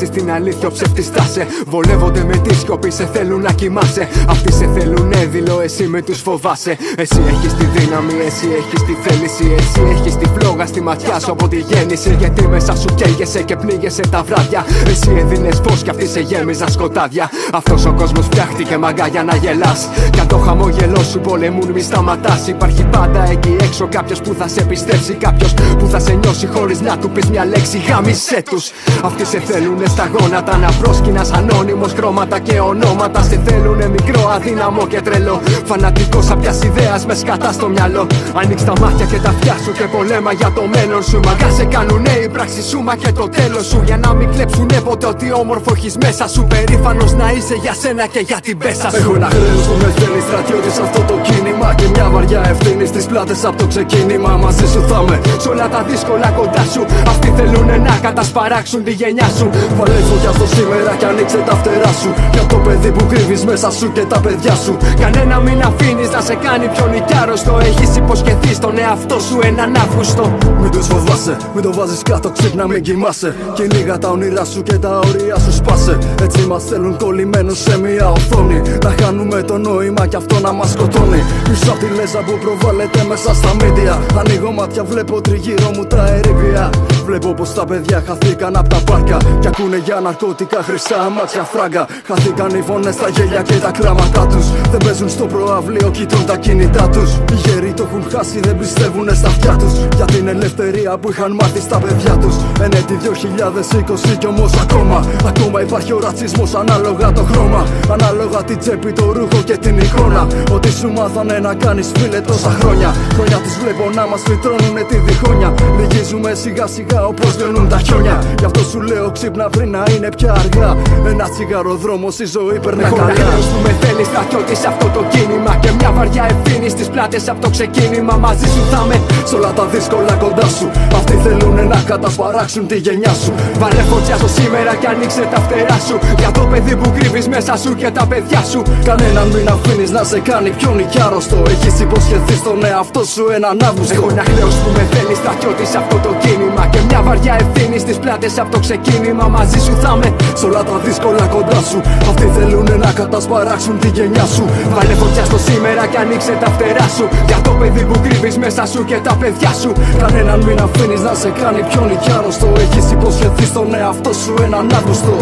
αν 0.04 0.10
κάποτε 0.10 0.10
φωνάξεις 0.10 0.10
την 0.10 0.32
αλήθεια 0.32 0.68
ο 0.68 0.72
ψεύτης 0.72 1.06
στάσε 1.06 1.48
Βολεύονται 1.68 2.24
με 2.24 2.38
τη 2.38 2.56
σκοπή 2.56 2.92
σε 2.92 3.10
θέλουν 3.14 3.42
να 3.42 3.52
κοιμάσαι. 3.52 4.08
Αυτοί 4.28 4.54
σε 4.54 4.70
θέλουν 4.74 5.12
έδειλο 5.12 5.62
εσύ 5.62 5.84
με 5.88 6.02
τους 6.02 6.22
φοβάσαι. 6.22 6.78
Εσύ 6.98 7.22
έχεις 7.28 7.54
τη 7.54 7.66
δύναμη, 7.66 8.14
εσύ 8.26 8.48
έχεις 8.58 8.84
τη 8.84 8.94
θέληση. 9.04 9.56
Εσύ 9.58 9.82
έχεις 9.92 10.16
τη 10.16 10.26
φλόγα 10.26 10.66
στη 10.66 10.82
ματιά 10.82 11.20
σου 11.20 11.32
από 11.32 11.48
τη 11.48 11.58
γέννηση 11.58 12.16
Γιατί 12.20 12.48
μέσα 12.48 12.76
σου 12.76 12.88
καίγεσαι 12.96 13.42
και 13.42 13.56
πνίγεσαι 13.56 14.02
τα 14.12 14.24
βράδια. 14.24 14.66
Εσύ 14.88 15.12
έδινες 15.18 15.62
φως 15.68 15.84
κι 15.84 15.90
αυτοί 15.90 16.08
σε 16.08 16.20
γέμιζαν 16.20 16.72
σκοτάδια. 16.72 17.30
Αυτός 17.54 17.86
ο 17.86 17.94
κόσμος 17.94 18.26
φτιάχτηκε 18.26 18.78
μαγκά 18.78 19.08
για 19.08 19.24
να 19.24 19.36
γελάς. 19.36 19.90
Κι 20.12 20.20
αν 20.20 20.28
το 20.28 20.38
χαμόγελό 20.38 21.04
σου 21.04 21.20
πολεμούν 21.20 21.72
μη 21.72 21.82
σταματάς. 21.82 22.48
Υπάρχει 22.48 22.84
πάντα 22.84 23.30
εκεί 23.30 23.56
έξω 23.62 23.88
κάποιος 23.88 24.22
που 24.22 24.34
θα 24.38 24.48
σε 24.48 24.62
πιστέψει. 24.62 25.14
Κάποιος 25.14 25.54
που 25.78 25.88
θα 25.88 26.00
σε 26.00 26.14
νιώσει 26.14 26.48
χωρίς 26.48 26.82
να 26.82 26.98
του 26.98 27.10
πεις 27.10 27.30
μια 27.30 27.46
λέξη 27.46 27.78
Γάμισέ 27.78 28.44
τους. 28.50 28.72
Αυτοί 29.04 29.26
σε 29.26 29.40
θέλουνε 29.40 29.86
στα 29.96 30.06
γόνατα. 30.14 30.58
Να 30.58 30.70
πρόσκυνας 30.80 31.30
Ανώνυμος 31.32 31.94
χρώματα 31.98 32.38
και 32.40 32.56
ονόματα. 32.60 33.22
Σε 33.30 33.38
θέλουνε 33.46 33.88
μικρό, 33.96 34.22
αδύναμο 34.36 34.84
και 34.92 35.02
τρελό. 35.02 35.42
Φανατικός 35.70 36.26
απιάς 36.34 36.64
ιδέας 36.64 37.06
μες 37.06 37.20
σκατά 37.20 37.52
στο 37.52 37.68
μυαλό. 37.74 38.08
Ανοίξ 38.42 38.64
τα 38.64 38.74
μάτια 38.82 39.06
και 39.12 39.20
τα 39.26 39.30
αυτιά 39.30 39.56
σου 39.64 39.72
και 39.78 39.86
πολέμα 39.96 40.32
για 40.40 40.50
το 40.58 40.64
μέλλον 40.74 41.04
σου. 41.10 41.20
Μαγκά 41.26 41.50
σε 41.58 41.66
κάνουνε 41.74 42.14
η 42.26 42.30
πράξη 42.36 42.62
σου 42.70 42.80
μα 42.88 42.96
και 42.96 43.12
το 43.20 43.26
τέλος 43.38 43.66
σου. 43.70 43.82
Για 43.86 43.98
να 43.98 44.14
μην 44.14 44.28
κλέψουνε 44.34 44.78
ποτέ 44.88 45.06
ότι 45.14 45.26
όμορφο 45.42 45.72
έχεις 45.76 45.96
μέσα 46.04 46.28
σου. 46.34 46.42
Περήφανος 46.54 47.12
να 47.14 47.28
είσαι 47.36 47.56
για 47.64 47.74
σένα 47.82 48.06
και 48.14 48.22
για 48.30 48.40
την 48.46 48.58
πέσα 48.58 48.90
σου. 48.90 48.98
Έχω 48.98 49.16
ένα 49.16 49.30
χρέος 49.36 49.64
που 49.68 49.76
με 49.82 49.90
στέλνει 49.96 50.22
στρατιώτη 50.28 50.72
σε 50.76 50.82
αυτό 50.88 51.02
το 51.10 51.16
κίνημα. 51.28 51.74
Και 51.80 51.88
μια 51.94 52.08
βαριά 52.14 52.42
ευθύνη 52.54 52.86
στις 52.86 53.06
πλάτες 53.06 53.46
από 53.46 53.58
το 53.62 53.68
ξεκίνημα. 53.68 54.32
Μαζί 54.44 54.68
σου 54.74 54.82
θα 54.90 55.00
με 55.08 55.22
Σ' 55.42 55.48
όλα 55.52 55.70
τα 55.70 55.82
δύσκολα 55.90 56.30
κοντά 56.38 56.64
σου. 56.74 56.82
Αυτοί 57.08 57.34
θέλουνε 57.38 57.78
να 57.78 57.96
κατασπαράξουν 58.02 58.84
τη 58.84 58.92
γενιά 58.92 59.30
σου 59.38 59.50
Βάλε 59.86 60.00
φωτιά 60.10 60.32
στο 60.32 60.46
σήμερα 60.56 60.96
και 61.00 61.06
ανοίξε 61.06 61.38
τα 61.46 61.56
φτερά 61.56 61.92
σου. 62.02 62.10
Για 62.34 62.44
το 62.52 62.56
παιδί 62.56 62.92
που 62.92 63.06
κρύβεις 63.06 63.46
μέσα 63.46 63.72
σου 63.72 63.92
και 63.92 64.02
τα 64.12 64.20
παιδιά 64.20 64.56
σου. 64.56 64.78
Κανένα 65.00 65.40
μην 65.40 65.62
αφήνεις 65.70 66.10
να 66.12 66.22
σε 66.22 66.36
κάνει 66.46 66.68
πιο 66.74 66.86
νοικιάρος. 66.94 67.44
Το 67.44 67.58
έχεις 67.70 67.96
υποσχεθεί 67.96 68.54
στον 68.54 68.78
εαυτό 68.78 69.20
σου 69.20 69.40
έναν 69.44 69.76
Αύγουστο. 69.84 70.38
Μην 70.62 70.72
τους 70.72 70.88
φοβάσαι, 70.88 71.38
μην 71.54 71.64
το 71.64 71.74
βάζεις 71.74 72.02
κάτω 72.02 72.30
ξύπνα 72.30 72.68
μην 72.68 72.82
κοιμάσαι. 72.82 73.36
Κυνήγα 73.54 73.98
τα 73.98 74.10
όνειρά 74.10 74.46
σου 74.46 74.64
και 74.64 74.74
τα 74.74 75.00
όρια 75.08 75.38
σου 75.44 75.54
σπάσε. 75.54 75.98
Έτσι 76.22 76.42
μας 76.48 76.64
θέλουν 76.64 76.98
κολλημένους 76.98 77.60
σε 77.60 77.80
μια 77.80 78.10
οθόνη. 78.10 78.62
Να 78.84 78.94
χάνουμε 79.02 79.42
το 79.42 79.58
νόημα 79.58 80.08
κι 80.08 80.16
αυτό 80.16 80.40
να 80.40 80.52
μας 80.52 80.70
σκοτώνει. 80.72 81.22
Πίσω 81.50 81.72
απ' 81.72 81.80
τη 81.80 81.88
λέζα 81.98 82.20
που 82.26 82.34
προβάλλεται 82.44 83.04
μέσα 83.10 83.34
στα 83.34 83.52
μίντια. 83.60 83.96
Ανοίγω 84.20 84.52
μάτια 84.52 84.84
βλέπω 84.84 85.22
τριγύρω 85.22 85.70
μου 85.76 85.86
τα 85.86 86.08
ερήπια. 86.08 86.70
Βλέπω 87.06 87.34
πως 87.34 87.54
τα 87.54 87.66
παιδιά 87.66 88.04
χαθήκαν 88.08 88.56
απ' 88.56 88.68
τα 88.68 88.80
πάρκα. 88.86 89.18
Κι 89.40 89.48
ακούνε 89.64 89.78
για 89.78 90.00
ναρκωτικά 90.00 90.64
χρυσά 90.64 91.10
μάτια 91.10 91.44
φράγκα 91.44 91.88
Χαθήκαν 92.08 92.56
οι 92.56 92.62
φωνές, 92.62 92.96
τα 92.96 93.10
γέλια 93.10 93.42
και 93.42 93.56
τα 93.56 93.72
κλάματα 93.72 94.14
μπροστά 94.14 94.38
τους. 94.38 94.70
Δεν 94.72 94.80
παίζουν 94.86 95.10
στο 95.10 95.26
προαυλίο, 95.26 95.90
κοιτούν 95.92 96.26
τα 96.26 96.38
κινητά 96.38 96.90
τους. 96.90 97.12
Οι 97.16 97.36
γεροί 97.46 97.74
το 97.74 97.84
έχουν 97.84 98.04
χάσει, 98.12 98.40
δεν 98.40 98.58
πιστεύουν 98.58 99.16
στα 99.16 99.28
αυτιά 99.28 99.56
τους. 99.56 99.74
Για 99.96 100.06
την 100.06 100.28
ελευθερία 100.28 100.98
που 100.98 101.10
είχαν 101.10 101.32
μάθει 101.32 101.60
στα 101.60 101.78
παιδιά 101.78 102.18
τους. 102.18 102.36
Ενέτη 102.62 102.98
2020 103.04 104.18
κι 104.18 104.26
όμως 104.26 104.54
ακόμα. 104.62 105.06
Ακόμα 105.26 105.62
υπάρχει 105.62 105.92
ο 105.94 106.00
ρατσισμός 106.00 106.54
ανάλογα 106.54 107.12
το 107.12 107.24
χρώμα. 107.24 107.68
Ανάλογα 107.92 108.44
την 108.44 108.58
τσέπη, 108.60 108.92
το 108.92 109.12
ρούχο 109.12 109.42
και 109.46 109.58
την 109.58 109.78
εικόνα. 109.78 110.28
Ότι 110.52 110.72
σου 110.72 110.92
μάθανε 110.92 111.40
να 111.40 111.54
κάνεις 111.54 111.92
φίλε 111.96 112.20
τόσα 112.22 112.50
χρόνια. 112.50 112.96
Χρόνια 113.14 113.38
τους 113.38 113.56
βλέπω 113.62 113.90
να 113.96 114.08
μας 114.08 114.22
φυτρώνουν 114.22 114.88
τη 114.88 114.98
διχόνια. 114.98 115.54
Λυγίζουμε 115.80 116.34
σιγά 116.34 116.68
σιγά 116.68 117.06
όπως 117.06 117.38
λιώνουν 117.38 117.70
τα 117.70 117.80
χιόνια. 117.80 118.24
Γι' 118.40 118.46
αυτό 118.46 118.60
σου 118.60 118.82
λέω 118.82 119.12
ξύπνα 119.12 119.50
πριν 119.56 119.70
να 119.76 119.84
είναι 119.94 120.10
πια 120.18 120.32
αργά. 120.44 120.72
Ένα 121.12 121.26
τσιγάρο 121.34 121.76
δρόμο 121.84 122.08
η 122.26 122.28
ζωή 122.36 122.58
περνά 122.66 122.86
Έχω 122.88 122.96
καλά. 122.96 123.14
να 123.14 123.38
που 123.52 123.60
με 123.66 123.72
θέλεις 123.82 124.08
στρατιώτη 124.12 124.56
σε 124.62 124.68
αυτό 124.74 124.88
το 124.96 125.02
κίνημα. 125.14 125.52
Και 125.62 125.70
μια 125.78 125.92
βαριά 125.98 126.24
ευθύνη 126.34 126.70
στις 126.76 126.88
πλάτες 126.94 127.24
από 127.32 127.40
το 127.46 127.50
ξεκίνημα. 127.56 128.14
Μαζί 128.26 128.48
σου 128.54 128.62
θα 128.72 128.82
με 128.90 128.98
Σ' 129.30 129.34
όλα 129.38 129.52
τα 129.58 129.66
δύσκολα 129.74 130.14
κοντά 130.24 130.48
σου. 130.58 130.68
Αυτοί 131.00 131.16
θέλουν 131.26 131.68
να 131.74 131.80
κατασπαράξουν 131.92 132.64
τη 132.68 132.78
γενιά 132.86 133.14
σου. 133.22 133.32
Βάλε 133.62 133.84
φωτιά 133.92 134.16
στο 134.22 134.28
σήμερα 134.38 134.72
και 134.82 134.88
ανοίξε 134.94 135.24
τα 135.34 135.40
φτερά 135.46 135.78
σου. 135.88 135.96
Για 136.20 136.32
το 136.38 136.44
παιδί 136.52 136.76
που 136.80 136.88
κρύβεις 136.98 137.28
μέσα 137.34 137.54
σου 137.64 137.72
και 137.82 137.90
τα 137.98 138.04
παιδιά 138.12 138.42
σου. 138.52 138.62
Κανέναν 138.88 139.28
μην 139.34 139.48
αφήνεις 139.56 139.92
να 139.98 140.04
σε 140.12 140.20
κάνει 140.30 140.50
πιο 140.60 140.70
νικιάρωστο. 140.78 141.38
Έχεις 141.54 141.76
υποσχεθεί 141.86 142.36
στον 142.44 142.58
εαυτό 142.72 143.04
σου 143.14 143.24
έναν 143.38 143.58
Αύγουστο. 143.70 143.94
Έχω 143.96 144.08
ένα 144.16 144.24
χρέος 144.32 144.56
που 144.62 144.70
με 144.78 144.84
θέλεις 144.94 145.18
στρατιώτη 145.22 145.66
σε 145.72 145.78
αυτό 145.78 145.96
το 146.06 146.12
κίνημα. 146.24 146.64
Και 146.72 146.80
μια 146.88 147.02
βαριά 147.08 147.34
ευθύνη 147.44 147.78
στις 147.86 147.98
πλάτες 148.04 148.34
από 148.42 148.52
το 148.52 148.60
ξεκίνημα. 148.66 149.26
Μαζί 149.44 149.60
σου 149.60 149.76
θα 149.82 149.96
με 149.96 150.16
Σ' 150.34 150.44
όλα 150.44 150.64
τα 150.64 150.78
δύσκολα 150.86 151.26
κοντά 151.36 151.62
σου. 151.70 151.82
Αυτοί 152.10 152.26
θέλουν 152.36 152.68
να 152.80 152.92
κατασπαράξουν 152.92 153.80
τη 153.80 153.88
γενιά 153.88 154.26
σου. 154.26 154.46
Βάλε 154.74 154.94
φωτιά 154.94 155.24
στο 155.26 155.38
σήμερα 155.38 155.86
και 155.86 155.98
ανοίξε 155.98 156.38
τα 156.44 156.50
φτερά 156.50 156.88
σου. 156.98 157.06
Για 157.28 157.40
το 157.44 157.52
παιδί 157.60 157.84
που 157.86 158.00
κρύβεις 158.04 158.38
μέσα 158.38 158.66
σου 158.66 158.86
και 158.86 159.00
τα 159.04 159.14
παιδιά 159.16 159.52
σου. 159.62 159.72
Κανέναν 159.98 160.40
μην 160.44 160.60
αφήνεις 160.60 161.02
να 161.02 161.14
σε 161.14 161.30
κάνει 161.30 161.62
πιο 161.70 161.82
νικιάρωστο. 161.86 162.48
Έχεις 162.58 162.92
υποσχεθεί 162.92 163.46
στον 163.46 163.74
εαυτό 163.74 164.14
σου 164.14 164.34
έναν 164.44 164.68
Αύγουστο. 164.78 165.14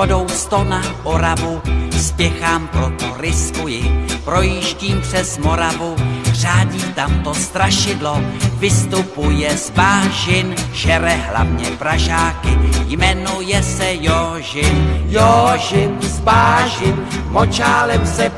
Škodou 0.00 0.28
sto 0.28 0.64
na 0.64 0.80
Oravu, 1.04 1.60
spěchám, 1.92 2.68
proto 2.68 3.16
riskuji, 3.20 4.06
projíždím 4.24 5.00
přes 5.00 5.38
Moravu, 5.38 5.96
řádí 6.32 6.80
tam 6.94 7.22
to 7.22 7.34
strašidlo, 7.34 8.20
vystupuje 8.58 9.56
z 9.56 9.70
bážin, 9.70 10.54
žere 10.72 11.14
hlavně 11.14 11.70
pražáky, 11.78 12.48
jmenuje 12.88 13.62
se 13.62 13.88
Jožin. 14.00 15.04
Jožin 15.08 15.96
z 16.00 16.20
bážin, 16.20 16.96
močálem 17.28 18.06
se 18.06 18.30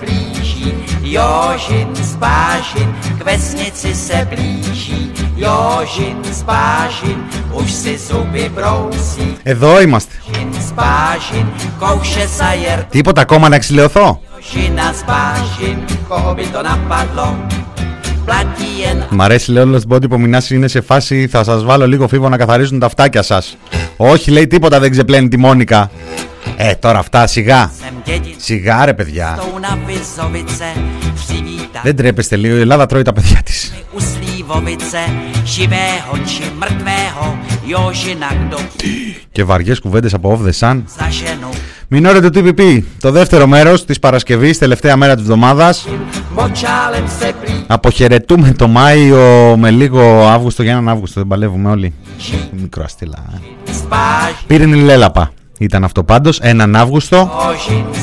blíží, 0.62 1.12
Jožin 1.12 1.88
z 1.94 2.16
bážin, 2.16 2.94
k 3.18 3.25
vesnici 3.25 3.94
se 3.94 4.29
blíží, 4.31 5.12
Jožin 5.37 6.16
z 6.31 6.42
bážin, 6.42 7.18
už 7.53 7.72
si 7.72 7.98
zuby 7.98 8.48
brousí, 8.48 9.37
Εδώ 9.44 9.81
είμαστε. 9.81 10.14
Jožin 10.29 10.53
z 10.61 10.72
bážin, 10.72 11.46
kouše 11.79 12.27
zajer, 12.27 12.85
Τίποτα 12.90 13.20
ακόμα 13.20 13.48
να 13.48 13.57
εξηλαιωθώ. 13.57 14.20
Jožina 14.38 14.92
z 14.92 15.03
bážin, 15.03 15.79
koho 16.09 16.35
by 16.35 16.46
to 16.53 16.62
napadlo, 16.62 17.27
platí 18.27 18.79
jen 18.83 19.03
Μ' 19.11 19.20
αρέσει 19.20 19.53
λέει 19.53 19.62
όλος 19.62 19.81
την 19.81 19.88
πόντι 19.88 20.09
που 20.09 20.20
μηνάς 20.20 20.51
είναι 20.51 20.68
σε 20.68 20.81
φάση 20.81 21.27
θα 21.31 21.44
σας 21.44 21.64
βάλω 21.64 21.87
λίγο 21.87 22.09
φίβο 22.09 22.29
να 22.29 22.37
καθαρίζουν 22.37 22.79
τα 22.79 22.87
αυτάκια 22.87 23.22
σας. 23.22 23.57
Όχι 23.96 24.31
λέει 24.31 24.46
τίποτα 24.46 24.81
δεν 24.81 24.90
ξεπλένει 24.90 25.29
τη 25.29 25.37
Μόνικα. 25.37 25.90
Ε 26.64 26.75
τώρα 26.75 26.98
αυτά 26.98 27.27
σιγά. 27.27 27.70
jsem 27.81 27.94
dědic, 28.07 28.35
Σιγά 28.37 28.85
ρε 28.85 28.94
παιδιά. 28.94 29.38
tou 29.38 29.59
na 29.61 29.79
Vizovice, 29.88 30.79
přivítat 31.14 31.83
Δεν 31.83 31.96
τρέπεστε 31.96 32.37
λίγο 32.37 32.57
η 32.57 32.61
Ελλάδα 32.61 32.87
τρώει 32.87 33.03
τα 33.03 33.12
παιδιά 33.12 33.40
της. 33.44 33.72
u 33.94 33.98
Slívovice, 34.01 35.03
živého 35.55 36.12
či 36.31 36.42
mrtvého, 36.61 37.27
Jožina 37.66 38.33
kdo 38.33 38.59
Και 39.33 39.44
βαριές 39.44 39.79
κουβέντες 39.81 40.14
από 40.14 40.38
Off 40.40 40.46
the 40.46 40.68
Sun. 40.68 40.77
za 40.77 41.09
ženu, 41.09 41.55
Μην 41.88 42.03
το 42.05 42.29
TPP. 42.35 42.83
Το 43.01 43.11
δεύτερο 43.11 43.46
μέρος 43.46 43.85
της 43.85 43.98
Παρασκευής, 43.98 44.59
τελευταία 44.59 44.96
μέρα 44.96 45.14
της 45.14 45.22
εβδομάδας. 45.22 45.87
močálem 46.37 47.07
se 47.20 47.27
blíží, 47.27 47.64
Αποχαιρετούμε 47.66 48.53
το 48.53 48.68
Μάιο 48.68 49.57
με 49.59 49.70
λίγο 49.70 50.27
Αύγουστο 50.27 50.62
για 50.62 50.72
έναν 50.72 50.88
Αύγουστο. 50.88 51.20
Δεν 51.20 51.29
παλεύουμε 51.29 51.70
όλοι. 51.70 51.92
Μικρό 52.61 52.83
αστήλα. 52.85 53.25
ε. 53.35 53.38
spáž, 53.72 54.44
Πήρε 54.46 54.64
η 54.64 54.66
Λέλαπα. 54.66 55.33
Ήταν 55.62 55.85
αυτό 55.85 56.05
πάντως, 56.05 56.38
έναν 56.40 56.77
Αύγουστο. 56.77 57.31
Jožin 57.38 58.03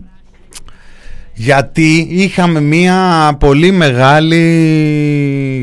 γιατί 1.34 2.06
είχαμε 2.10 2.60
μια 2.60 3.36
πολύ 3.40 3.70
μεγάλη 3.70 4.46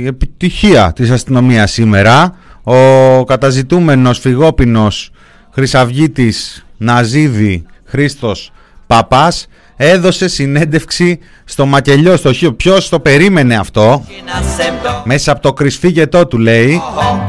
επιτυχία 0.07 0.93
της 0.95 1.09
αστυνομίας 1.09 1.71
σήμερα. 1.71 2.35
Ο 2.63 3.23
καταζητούμενος 3.23 4.19
φυγόπινος 4.19 5.11
Χρυσαυγίτης 5.51 6.65
Ναζίδη 6.77 7.65
Χρήστος 7.85 8.51
Παπάς 8.87 9.47
έδωσε 9.75 10.27
συνέντευξη 10.27 11.19
στο 11.45 11.65
μακελιό 11.65 12.17
στο 12.17 12.33
χείο. 12.33 12.53
Ποιος 12.53 12.89
το 12.89 12.99
περίμενε 12.99 13.57
αυτό; 13.57 14.05
na 14.25 14.61
sem 14.61 14.87
do 14.87 15.01
Μέσα 15.03 15.31
από 15.31 15.41
το 15.41 15.53
κρυσφύγετό 15.53 16.27
του 16.27 16.37
λέει. 16.37 16.81
toho, 16.95 17.19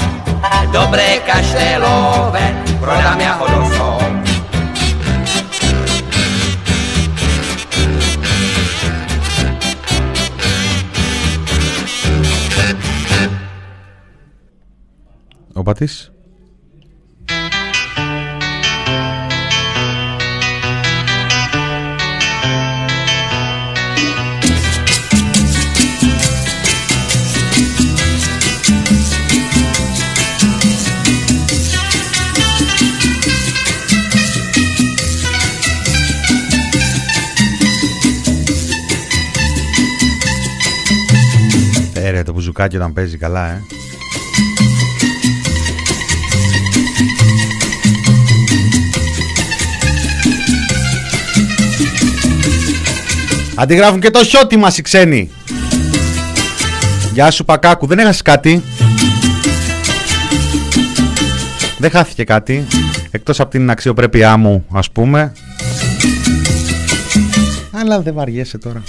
dobré 0.72 1.16
Ε, 42.58 42.62
ρε, 42.62 42.68
το 42.68 42.72
μπουζουκάκι 42.72 42.76
όταν 42.76 42.92
παίζει 42.92 43.16
καλά, 43.16 43.50
ε. 43.50 43.62
Αντιγράφουν 53.54 54.00
και 54.00 54.10
το 54.10 54.24
χιότι 54.24 54.56
μας 54.56 54.78
οι 54.78 54.82
ξένοι. 54.82 55.30
Γεια 57.12 57.30
σου 57.30 57.44
Πακάκου, 57.44 57.86
δεν 57.86 57.98
έχασες 57.98 58.22
κάτι; 58.22 58.62
Δεν 61.78 61.90
χάθηκε 61.90 62.24
κάτι. 62.24 62.66
Εκτός 63.10 63.40
από 63.40 63.50
την 63.50 63.70
αξιοπρέπειά 63.70 64.36
μου, 64.36 64.66
ας 64.72 64.90
πούμε. 64.90 65.32
Αλλά 67.72 68.00
δεν 68.00 68.14
βαριέσαι 68.14 68.58
τώρα. 68.58 68.82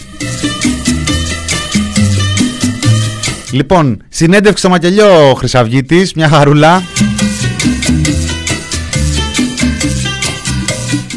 Λοιπόν, 3.52 4.04
συνέντευξη 4.10 4.60
στο 4.60 4.70
μακελιό 4.70 5.34
Χρυσαυγίτης, 5.38 6.14
μια 6.14 6.30
χαρούλα. 6.30 6.84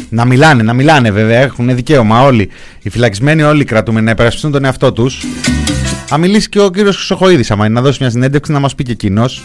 Να 0.09 0.25
μιλάνε, 0.25 0.63
να 0.63 0.73
μιλάνε 0.73 1.11
βέβαια, 1.11 1.39
έχουν 1.39 1.75
δικαίωμα 1.75 2.21
όλοι. 2.23 2.49
Οι 2.81 2.89
φυλακισμένοι 2.89 3.41
όλοι 3.41 3.63
κρατούμε 3.63 4.01
να 4.01 4.11
υπερασπιστούν 4.11 4.51
τον 4.51 4.65
εαυτό 4.65 4.93
τους. 4.93 5.25
Α 6.13 6.17
μιλήσει 6.17 6.49
και 6.49 6.59
ο 6.59 6.69
κύριος 6.69 6.95
Χρυσοχοίδης 6.95 7.51
άμα 7.51 7.65
είναι 7.65 7.73
να 7.73 7.81
δώσει 7.81 7.97
μια 8.01 8.09
συνέντευξη 8.09 8.51
να 8.51 8.59
μας 8.59 8.75
πει 8.75 8.83
και 8.83 8.91
εκείνος. 8.91 9.43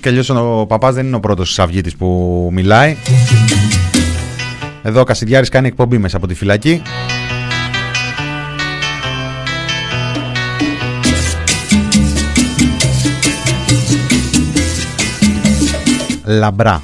Και 0.00 0.08
αλλιώς 0.08 0.30
ο 0.30 0.66
παπάς 0.68 0.94
δεν 0.94 1.06
είναι 1.06 1.16
ο 1.16 1.20
πρώτος 1.20 1.46
Χρυσαυγίτης 1.46 1.96
που 1.96 2.48
μιλάει. 2.52 2.96
Εδώ 4.82 5.00
ο 5.00 5.04
Κασιδιάρης 5.04 5.48
κάνει 5.48 5.66
εκπομπή 5.66 5.98
μέσα 5.98 6.16
από 6.16 6.26
τη 6.26 6.34
φυλακή. 6.34 6.82
Λαμπρά. 16.24 16.82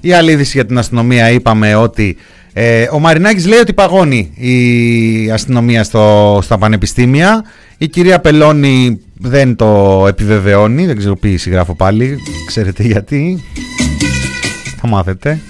Η 0.00 0.12
άλλη 0.12 0.30
είδηση 0.30 0.50
για 0.54 0.66
την 0.66 0.78
αστυνομία 0.78 1.30
είπαμε 1.30 1.74
ότι 1.74 2.16
ε, 2.52 2.88
ο 2.92 2.98
Μαρινάκης 2.98 3.46
λέει 3.46 3.58
ότι 3.58 3.72
παγώνει 3.72 4.30
η 4.34 5.30
αστυνομία 5.30 5.84
στο, 5.84 6.38
στα 6.42 6.58
πανεπιστήμια. 6.58 7.44
Η 7.78 7.88
κυρία 7.88 8.20
Πελώνη 8.20 9.00
δεν 9.18 9.56
το 9.56 10.04
επιβεβαιώνει, 10.08 10.86
δεν 10.86 10.96
ξέρω 10.96 11.16
ποιοι 11.16 11.36
συγγράφω 11.36 11.74
πάλι, 11.74 12.18
ξέρετε 12.46 12.82
γιατί. 12.82 13.44
Θα 14.80 14.88
μάθετε. 14.88 15.40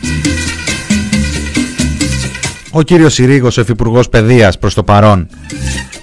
Ο 2.70 2.82
κύριος 2.82 3.14
Συρίγος, 3.14 3.56
ο 3.56 3.60
Υφυπουργός 3.60 4.08
Παιδείας 4.08 4.58
προς 4.58 4.74
το 4.74 4.82
παρόν, 4.82 5.28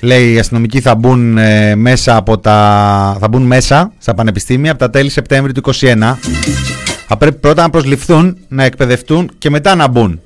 λέει 0.02 0.34
οι 0.34 0.40
αστυνομικοί 0.40 0.82
θα 0.82 0.96
μπουν, 0.96 1.38
ε, 1.38 1.76
μέσα 1.76 2.16
από 2.16 2.38
τα, 2.38 3.18
θα 3.20 3.28
μπουν 3.28 3.42
μέσα 3.42 3.92
στα 3.98 4.14
πανεπιστήμια 4.14 4.72
από 4.72 4.80
τα 4.80 4.90
τέλη 4.90 5.10
Σεπτέμβρη 5.10 5.52
του 5.52 5.62
2021. 5.62 6.18
Θα 7.08 7.18
πρέπει 7.18 7.36
πρώτα 7.36 7.62
να 7.62 7.70
προσληφθούν, 7.70 8.38
να 8.48 8.64
εκπαιδευτούν 8.64 9.32
και 9.38 9.50
μετά 9.50 9.76
να 9.76 9.88
μπουν. 9.88 10.22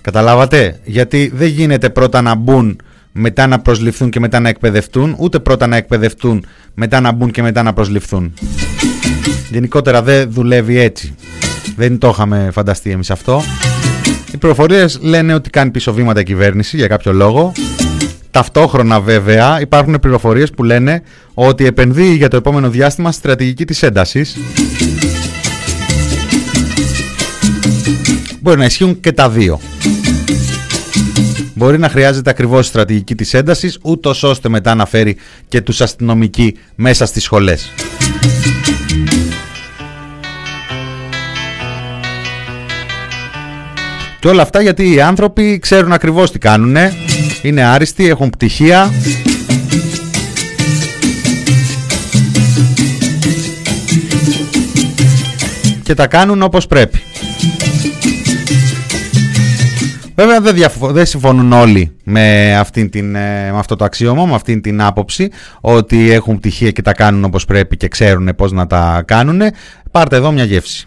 Καταλάβατε, 0.00 0.80
γιατί 0.84 1.32
δεν 1.34 1.48
γίνεται 1.48 1.90
πρώτα 1.90 2.22
να 2.22 2.34
μπουν, 2.34 2.80
μετά 3.12 3.46
να 3.46 3.58
προσληφθούν 3.58 4.10
και 4.10 4.20
μετά 4.20 4.40
να 4.40 4.48
εκπαιδευτούν, 4.48 5.16
ούτε 5.18 5.38
πρώτα 5.38 5.66
να 5.66 5.76
εκπαιδευτούν, 5.76 6.46
μετά 6.74 7.00
να 7.00 7.12
μπουν 7.12 7.30
και 7.30 7.42
μετά 7.42 7.62
να 7.62 7.72
προσληφθούν. 7.72 8.34
Γενικότερα 9.50 10.02
δεν 10.02 10.32
δουλεύει 10.32 10.78
έτσι. 10.78 11.14
Δεν 11.76 11.98
το 11.98 12.08
είχαμε 12.08 12.48
φανταστεί 12.52 12.90
εμείς 12.90 13.10
αυτό. 13.10 13.42
Οι 14.32 14.36
προφορίες 14.36 14.98
λένε 15.02 15.34
ότι 15.34 15.50
κάνει 15.50 15.70
πίσω 15.70 15.92
βήματα 15.92 16.20
η 16.20 16.24
κυβέρνηση 16.24 16.76
για 16.76 16.86
κάποιο 16.86 17.12
λόγο. 17.12 17.52
Ταυτόχρονα 18.32 19.00
βέβαια 19.00 19.60
υπάρχουν 19.60 19.98
πληροφορίες 20.00 20.50
που 20.50 20.62
λένε 20.64 21.02
ότι 21.34 21.66
επενδύει 21.66 22.14
για 22.16 22.28
το 22.28 22.36
επόμενο 22.36 22.70
διάστημα 22.70 23.10
στη 23.10 23.20
στρατηγική 23.20 23.64
της 23.64 23.82
έντασης. 23.82 24.36
Μπορεί 28.40 28.58
να 28.58 28.64
ισχύουν 28.64 29.00
και 29.00 29.12
τα 29.12 29.30
δύο. 29.30 29.60
Μπορεί 31.54 31.78
να 31.78 31.88
χρειάζεται 31.88 32.30
ακριβώς 32.30 32.66
η 32.66 32.68
στρατηγική 32.68 33.14
της 33.14 33.34
έντασης, 33.34 33.78
ούτως 33.82 34.22
ώστε 34.22 34.48
μετά 34.48 34.74
να 34.74 34.86
φέρει 34.86 35.16
και 35.48 35.60
τους 35.60 35.80
αστυνομικοί 35.80 36.56
μέσα 36.74 37.06
στις 37.06 37.22
σχολές. 37.22 37.70
Και 44.22 44.28
όλα 44.28 44.42
αυτά 44.42 44.60
γιατί 44.62 44.94
οι 44.94 45.00
άνθρωποι 45.00 45.58
ξέρουν 45.58 45.92
ακριβώς 45.92 46.30
τι 46.30 46.38
κάνουν. 46.38 46.76
Είναι 47.42 47.64
άριστοι, 47.64 48.08
έχουν 48.08 48.30
πτυχία. 48.30 48.90
Και 55.82 55.94
τα 55.94 56.06
κάνουν 56.06 56.42
όπως 56.42 56.66
πρέπει. 56.66 57.02
Βέβαια 60.14 60.40
δεν, 60.40 60.54
δεν 60.80 61.06
συμφωνούν 61.06 61.52
όλοι 61.52 61.96
με, 62.04 62.56
αυτήν 62.56 62.90
την, 62.90 63.14
ε, 63.14 63.50
με 63.52 63.58
αυτό 63.58 63.76
το 63.76 63.84
αξίωμα, 63.84 64.26
με 64.26 64.34
αυτήν 64.34 64.60
την 64.60 64.82
άποψη 64.82 65.30
ότι 65.60 66.10
έχουν 66.12 66.38
πτυχία 66.38 66.70
και 66.70 66.82
τα 66.82 66.92
κάνουν 66.92 67.24
όπως 67.24 67.44
πρέπει 67.44 67.76
και 67.76 67.88
ξέρουν 67.88 68.28
πώς 68.36 68.52
να 68.52 68.66
τα 68.66 69.02
κάνουν. 69.06 69.40
Πάρτε 69.90 70.16
εδώ 70.16 70.32
μια 70.32 70.44
γεύση. 70.44 70.86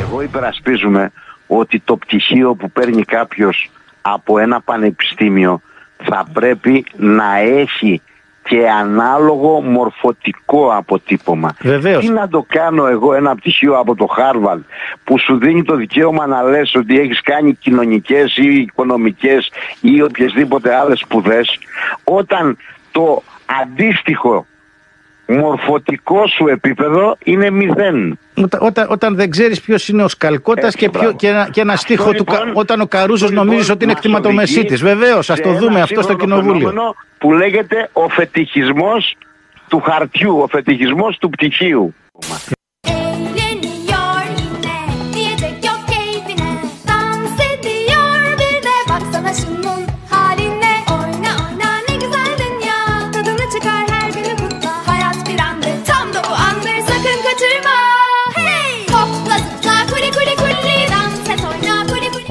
Εγώ 0.00 0.22
υπερασπίζουμε 0.22 1.12
ότι 1.58 1.80
το 1.80 1.96
πτυχίο 1.96 2.54
που 2.54 2.70
παίρνει 2.70 3.02
κάποιος 3.02 3.70
από 4.02 4.38
ένα 4.38 4.60
πανεπιστήμιο 4.60 5.60
θα 5.96 6.26
πρέπει 6.32 6.84
να 6.96 7.36
έχει 7.38 8.02
και 8.42 8.68
ανάλογο 8.68 9.60
μορφωτικό 9.60 10.74
αποτύπωμα. 10.74 11.54
Βεβαίως. 11.60 12.04
Τι 12.04 12.10
να 12.10 12.28
το 12.28 12.46
κάνω 12.48 12.86
εγώ 12.86 13.14
ένα 13.14 13.34
πτυχίο 13.34 13.78
από 13.78 13.94
το 13.94 14.06
Χάρβαλ 14.06 14.60
που 15.04 15.18
σου 15.18 15.38
δίνει 15.38 15.62
το 15.62 15.76
δικαίωμα 15.76 16.26
να 16.26 16.42
λες 16.42 16.74
ότι 16.74 16.98
έχεις 16.98 17.20
κάνει 17.20 17.54
κοινωνικές 17.54 18.36
ή 18.36 18.54
οικονομικές 18.54 19.50
ή 19.80 20.02
οποιασδήποτε 20.02 20.74
άλλες 20.74 20.98
σπουδές 20.98 21.58
όταν 22.04 22.56
το 22.92 23.22
αντίστοιχο 23.62 24.46
μορφωτικό 25.38 26.26
σου 26.26 26.46
επίπεδο 26.48 27.16
είναι 27.24 27.50
μηδέν. 27.50 28.18
Όταν, 28.34 28.60
όταν, 28.62 28.86
όταν 28.90 29.14
δεν 29.16 29.30
ξέρεις 29.30 29.60
ποιος 29.60 29.88
είναι 29.88 30.02
ο 30.02 30.08
Σκαλκώτας 30.08 30.74
και, 30.74 30.90
ποιο, 30.90 31.12
και, 31.12 31.28
ένα, 31.28 31.48
και 31.50 31.60
ένα 31.60 31.72
Αυτό 31.72 31.86
στίχο 31.86 32.10
του, 32.10 32.24
λοιπόν- 32.28 32.50
όταν 32.54 32.80
ο 32.80 32.86
Καρούζος 32.86 33.22
αυτό 33.22 33.34
νομίζεις 33.34 33.58
λοιπόν 33.60 33.74
ότι 33.74 33.84
είναι 33.84 33.92
μας 33.92 34.02
εκτιματομεσίτης. 34.04 34.82
οδηγεί 34.82 34.94
Βεβαίως, 34.94 35.30
ας 35.30 35.36
σε 35.36 35.42
το 35.42 35.48
ένα 35.48 35.58
δούμε 35.58 35.80
αυτό 35.80 36.02
στο 36.02 36.10
σύγχρονο 36.10 36.34
κοινοβούλιο. 36.40 36.68
φαινόμενο 36.68 36.94
Που 37.18 37.32
λέγεται 37.32 37.88
ο 37.92 38.08
φετιχισμός 38.08 39.16
του 39.68 39.80
χαρτιού, 39.80 40.38
ο 40.38 40.46
φετιχισμός 40.46 41.18
του 41.18 41.30
πτυχίου. 41.30 41.94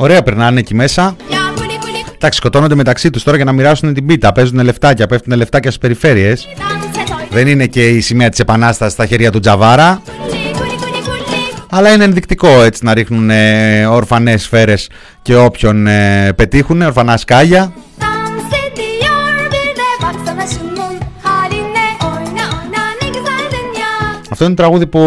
Ωραία 0.02 0.22
περνάνε 0.24 0.60
εκεί 0.60 0.76
μέσα. 0.76 1.16
ya 1.30 1.60
kuli 1.60 1.66
kuli 1.66 2.12
Εντάξει, 2.14 2.38
σκοτώνονται 2.38 2.76
μεταξύ 2.76 3.10
τους 3.10 3.24
τώρα 3.24 3.36
για 3.36 3.46
να 3.46 3.52
μοιράσουν 3.52 3.94
την 3.94 4.06
πίτα. 4.06 4.32
Παίζουν 4.32 4.64
λεφτάκια, 4.64 5.08
πέφτουν 5.08 5.38
λεφτάκια 5.38 5.72
στις 5.72 5.82
περιφέρειες. 5.82 6.48
dans 6.58 6.98
et 6.98 7.12
oyna 7.12 7.34
Δεν 7.34 7.48
είναι 7.48 7.66
και 7.66 7.88
η 7.88 8.02
σημαία 8.02 8.30
της 8.30 8.40
επανάστασης 8.40 8.94
στα 8.94 9.06
χέρια 9.06 9.32
του 9.32 9.40
Τζαβάρα. 9.40 10.02
Αλλά 11.70 11.94
είναι 11.94 12.04
ενδεικτικό 12.04 12.62
έτσι 12.62 12.86
να 12.86 12.94
ρίχνουν 12.94 13.30
ε, 13.30 13.86
ορφανές 13.86 14.42
σφαίρες 14.42 14.90
και 15.22 15.36
όποιον 15.36 15.88
ε, 15.88 16.34
πετύχουν, 16.36 16.82
ορφανά 16.82 17.18
σκάλια. 17.18 17.74
Αυτό 24.42 24.54
είναι 24.54 24.62
το 24.62 24.68
τραγούδι 24.68 24.88
που 24.88 25.00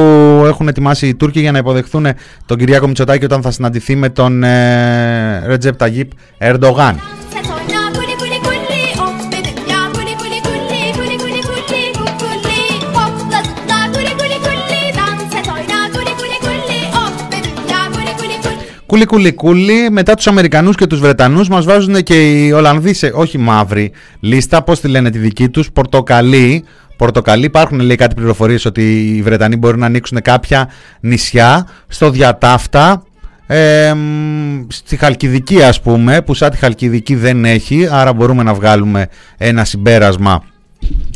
έχουν 0.47 0.68
ετοιμάσει 0.68 1.07
οι 1.07 1.14
Τούρκοι 1.14 1.41
για 1.41 1.53
να 1.53 1.59
υποδεχθούν 1.59 2.07
τον 2.47 2.59
Κυριάκο 2.59 2.87
Μητσοτάκη 2.87 3.24
όταν 3.24 3.43
θα 3.43 3.51
συναντηθεί 3.51 3.97
με 3.97 4.09
τον 4.09 4.43
ε, 4.43 5.47
Ρετζέπ 5.47 5.76
Ταγίπ 5.76 6.11
Ερντογάν. 6.39 7.01
Set 7.32 7.47
oyna 7.57 7.82
kuli 7.97 8.14
kuli 8.20 8.39
kuli 8.47 8.82
Oh 9.05 9.12
be 9.30 9.39
dünya 9.47 9.80
kuli 9.95 10.14
kuli 10.20 10.39
kuli 10.47 10.80
Kuli 10.99 11.16
kuli 11.22 11.41
kuli 11.49 11.82
kukuli 11.99 12.61
Hopla 12.97 13.41
zıpla 13.47 13.78
kuli 13.95 14.12
kuli 14.20 14.37
kuli 14.45 14.80
Dans 14.99 15.35
et 15.39 15.49
oyna 15.55 15.80
kuli 15.95 16.12
kuli 16.20 16.39
kuli 16.45 16.78
Oh 17.01 17.11
be 17.30 17.39
dünya 17.45 17.80
kuli 17.95 18.12
kuli 18.20 18.37
kuli 18.45 18.62
Κούλι 18.87 19.07
κούλι 19.07 19.32
κούλι, 19.32 19.91
μετά 19.91 20.14
τους 20.14 20.26
Αμερικανούς 20.26 20.76
και 20.76 20.87
τους 20.87 21.01
Βρετανούς 21.01 21.49
μας 21.49 21.64
βάζουν 21.64 22.03
και 22.03 22.14
οι 22.14 22.53
Ολλανδοί 22.53 22.95
σε, 22.95 23.12
όχι 23.14 23.39
μαύρη 23.39 23.93
λίστα, 24.20 24.62
πώς 24.62 24.80
τη 24.80 24.89
λένε 24.89 25.11
τη 25.11 25.18
δική 25.18 25.49
τους, 25.49 25.72
πορτοκαλί. 25.72 26.64
Πορτοκαλί, 26.97 27.45
υπάρχουν 27.45 27.80
λέει 27.80 27.97
κάτι 27.97 28.14
πληροφορίες 28.14 28.64
ότι 28.64 29.16
οι 29.16 29.22
Βρετανοί 29.22 29.57
μπορούν 29.57 29.78
να 29.78 29.86
ανοίξουν 29.86 30.22
κάποια 30.22 30.68
νησιά 31.01 31.66
στο 31.88 32.11
διατάφτα, 32.11 33.03
ε, 33.47 33.92
μ, 33.95 34.66
στη 34.68 34.97
Χαλκιδική 34.97 35.62
ας 35.62 35.80
πούμε, 35.80 36.22
που 36.22 36.34
σαν 36.34 36.51
τη 36.51 36.57
Χαλκιδική 36.57 37.14
δεν 37.14 37.45
έχει, 37.45 37.88
άρα 37.90 38.12
μπορούμε 38.12 38.42
να 38.42 38.55
βγάλουμε 38.55 39.09
ένα 39.36 39.64
συμπέρασμα 39.64 40.42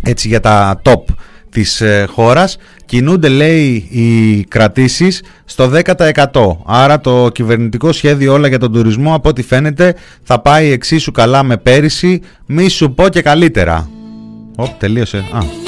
έτσι 0.03 0.29
για 0.29 0.41
τα 0.41 0.81
top 0.85 1.03
της 1.51 1.81
ε, 1.81 2.07
χώρας. 2.11 2.57
Κινούνται 2.87 3.29
λέει 3.29 3.89
οι 3.91 4.45
κρατήσεις 4.49 5.23
στο 5.45 5.71
10% 6.25 6.57
άρα 6.67 7.01
το 7.01 7.29
κυβερνητικό 7.35 7.93
σχέδιο 7.93 8.33
όλα 8.33 8.49
για 8.49 8.59
τον 8.59 8.73
τουρισμό 8.73 9.15
από 9.15 9.29
ό,τι 9.29 9.43
φαίνεται 9.43 9.95
θα 10.23 10.41
πάει 10.41 10.71
εξίσου 10.71 11.13
καλά 11.13 11.43
με 11.43 11.57
πέρυσι. 11.57 12.21
Μη 12.47 12.69
σου 12.69 12.95
πω 12.95 13.09
και 13.09 13.23
καλύτερα. 13.23 13.89
Οπ, 14.57 14.79
τελείωσε. 14.79 15.17
Α, 15.17 15.68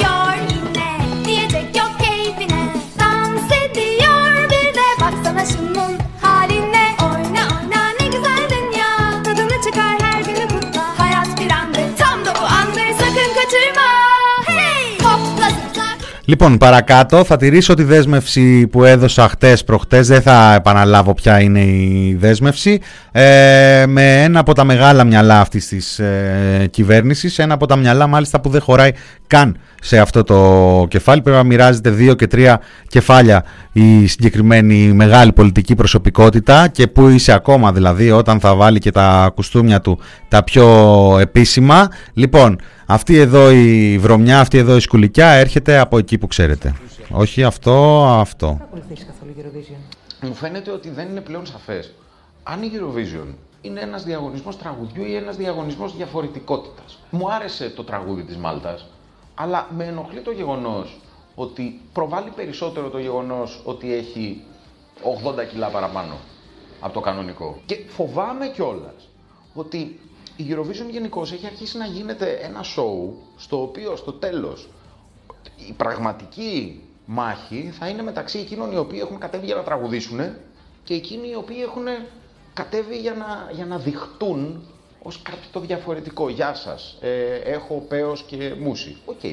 Λοιπόν, 16.31 16.57
παρακάτω 16.57 17.23
θα 17.23 17.37
τηρήσω 17.37 17.73
τη 17.73 17.83
δέσμευση 17.83 18.67
που 18.67 18.83
έδωσα 18.83 19.29
χτες 19.29 19.63
προχτές, 19.63 20.07
δεν 20.07 20.21
θα 20.21 20.53
επαναλάβω 20.53 21.13
ποια 21.13 21.39
είναι 21.39 21.59
η 21.59 22.15
δέσμευση, 22.19 22.79
ε, 23.11 23.83
με 23.87 24.23
ένα 24.23 24.39
από 24.39 24.53
τα 24.53 24.63
μεγάλα 24.63 25.03
μυαλά 25.03 25.39
αυτής 25.39 25.67
της 25.67 25.99
ε, 25.99 26.67
κυβέρνησης, 26.69 27.39
ένα 27.39 27.53
από 27.53 27.65
τα 27.65 27.75
μυαλά 27.75 28.07
μάλιστα 28.07 28.41
που 28.41 28.49
δεν 28.49 28.61
χωράει 28.61 28.91
καν 29.27 29.57
σε 29.83 29.99
αυτό 29.99 30.23
το 30.23 30.85
κεφάλι, 30.89 31.21
πρέπει 31.21 31.37
να 31.37 31.43
μοιράζεται 31.43 31.89
δύο 31.89 32.13
και 32.13 32.27
τρία 32.27 32.61
κεφάλια 32.87 33.45
η 33.71 34.07
συγκεκριμένη 34.07 34.93
μεγάλη 34.93 35.33
πολιτική 35.33 35.75
προσωπικότητα 35.75 36.67
και 36.67 36.87
που 36.87 37.07
είσαι 37.07 37.31
ακόμα 37.31 37.71
δηλαδή 37.71 38.11
όταν 38.11 38.39
θα 38.39 38.55
βάλει 38.55 38.79
και 38.79 38.91
τα 38.91 39.31
κουστούμια 39.35 39.81
του 39.81 39.99
τα 40.27 40.43
πιο 40.43 41.17
επίσημα. 41.19 41.87
Λοιπόν, 42.13 42.59
αυτή 42.85 43.17
εδώ 43.17 43.51
η 43.51 43.97
βρωμιά, 43.97 44.39
αυτή 44.39 44.57
εδώ 44.57 44.75
η 44.75 44.79
σκουλικιά 44.79 45.27
έρχεται 45.27 45.77
από 45.77 45.97
εκεί 45.97 46.17
που 46.17 46.27
ξέρετε. 46.27 46.73
Όχι 47.09 47.43
αυτό, 47.43 48.05
αυτό. 48.19 48.57
ακολουθήσει 48.61 49.05
καθόλου 49.05 49.33
Eurovision. 49.37 50.27
Μου 50.27 50.33
φαίνεται 50.33 50.71
ότι 50.71 50.89
δεν 50.89 51.07
είναι 51.07 51.21
πλέον 51.21 51.45
σαφές. 51.45 51.93
Αν 52.43 52.61
η 52.61 52.71
Eurovision 52.73 53.33
είναι 53.61 53.79
ένας 53.79 54.03
διαγωνισμός 54.03 54.57
τραγουδιού 54.57 55.05
ή 55.05 55.15
ένας 55.15 55.35
διαγωνισμός 55.35 55.95
διαφορετικότητας. 55.95 56.99
Μου 57.09 57.33
άρεσε 57.33 57.69
το 57.69 57.83
τραγούδι 57.83 58.23
της 58.23 58.37
Μάλτας, 58.37 58.87
αλλά 59.41 59.67
με 59.75 59.85
ενοχλεί 59.85 60.21
το 60.21 60.31
γεγονός 60.31 60.99
ότι 61.35 61.79
προβάλλει 61.93 62.29
περισσότερο 62.29 62.89
το 62.89 62.99
γεγονός 62.99 63.61
ότι 63.65 63.93
έχει 63.93 64.43
80 65.37 65.47
κιλά 65.49 65.67
παραπάνω 65.69 66.13
από 66.79 66.93
το 66.93 66.99
κανονικό. 66.99 67.61
Και 67.65 67.75
φοβάμαι 67.87 68.47
κιόλας 68.47 69.09
ότι 69.53 69.99
η 70.35 70.45
Eurovision 70.49 70.89
γενικώς 70.89 71.31
έχει 71.31 71.45
αρχίσει 71.45 71.77
να 71.77 71.85
γίνεται 71.85 72.31
ένα 72.31 72.61
show 72.75 73.13
στο 73.37 73.61
οποίο 73.61 73.95
στο 73.95 74.13
τέλος 74.13 74.69
η 75.69 75.71
πραγματική 75.71 76.81
μάχη 77.05 77.71
θα 77.79 77.87
είναι 77.87 78.01
μεταξύ 78.03 78.39
εκείνων 78.39 78.71
οι 78.71 78.77
οποίοι 78.77 78.99
έχουν 79.03 79.17
κατέβει 79.19 79.45
για 79.45 79.55
να 79.55 79.63
τραγουδήσουν 79.63 80.19
και 80.83 80.93
εκείνοι 80.93 81.29
οι 81.29 81.35
οποίοι 81.35 81.57
έχουν 81.61 81.85
κατέβει 82.53 82.97
για 82.97 83.13
να, 83.13 83.49
για 83.51 83.65
να 83.65 83.77
δειχτούν 83.77 84.63
ως 85.03 85.21
κάτι 85.23 85.47
το 85.51 85.59
διαφορετικό. 85.59 86.29
Γεια 86.29 86.55
σας, 86.55 86.97
ε, 87.01 87.51
έχω 87.51 87.85
πέος 87.89 88.23
και 88.27 88.37
μουσι. 88.59 88.95
Οκ. 89.05 89.23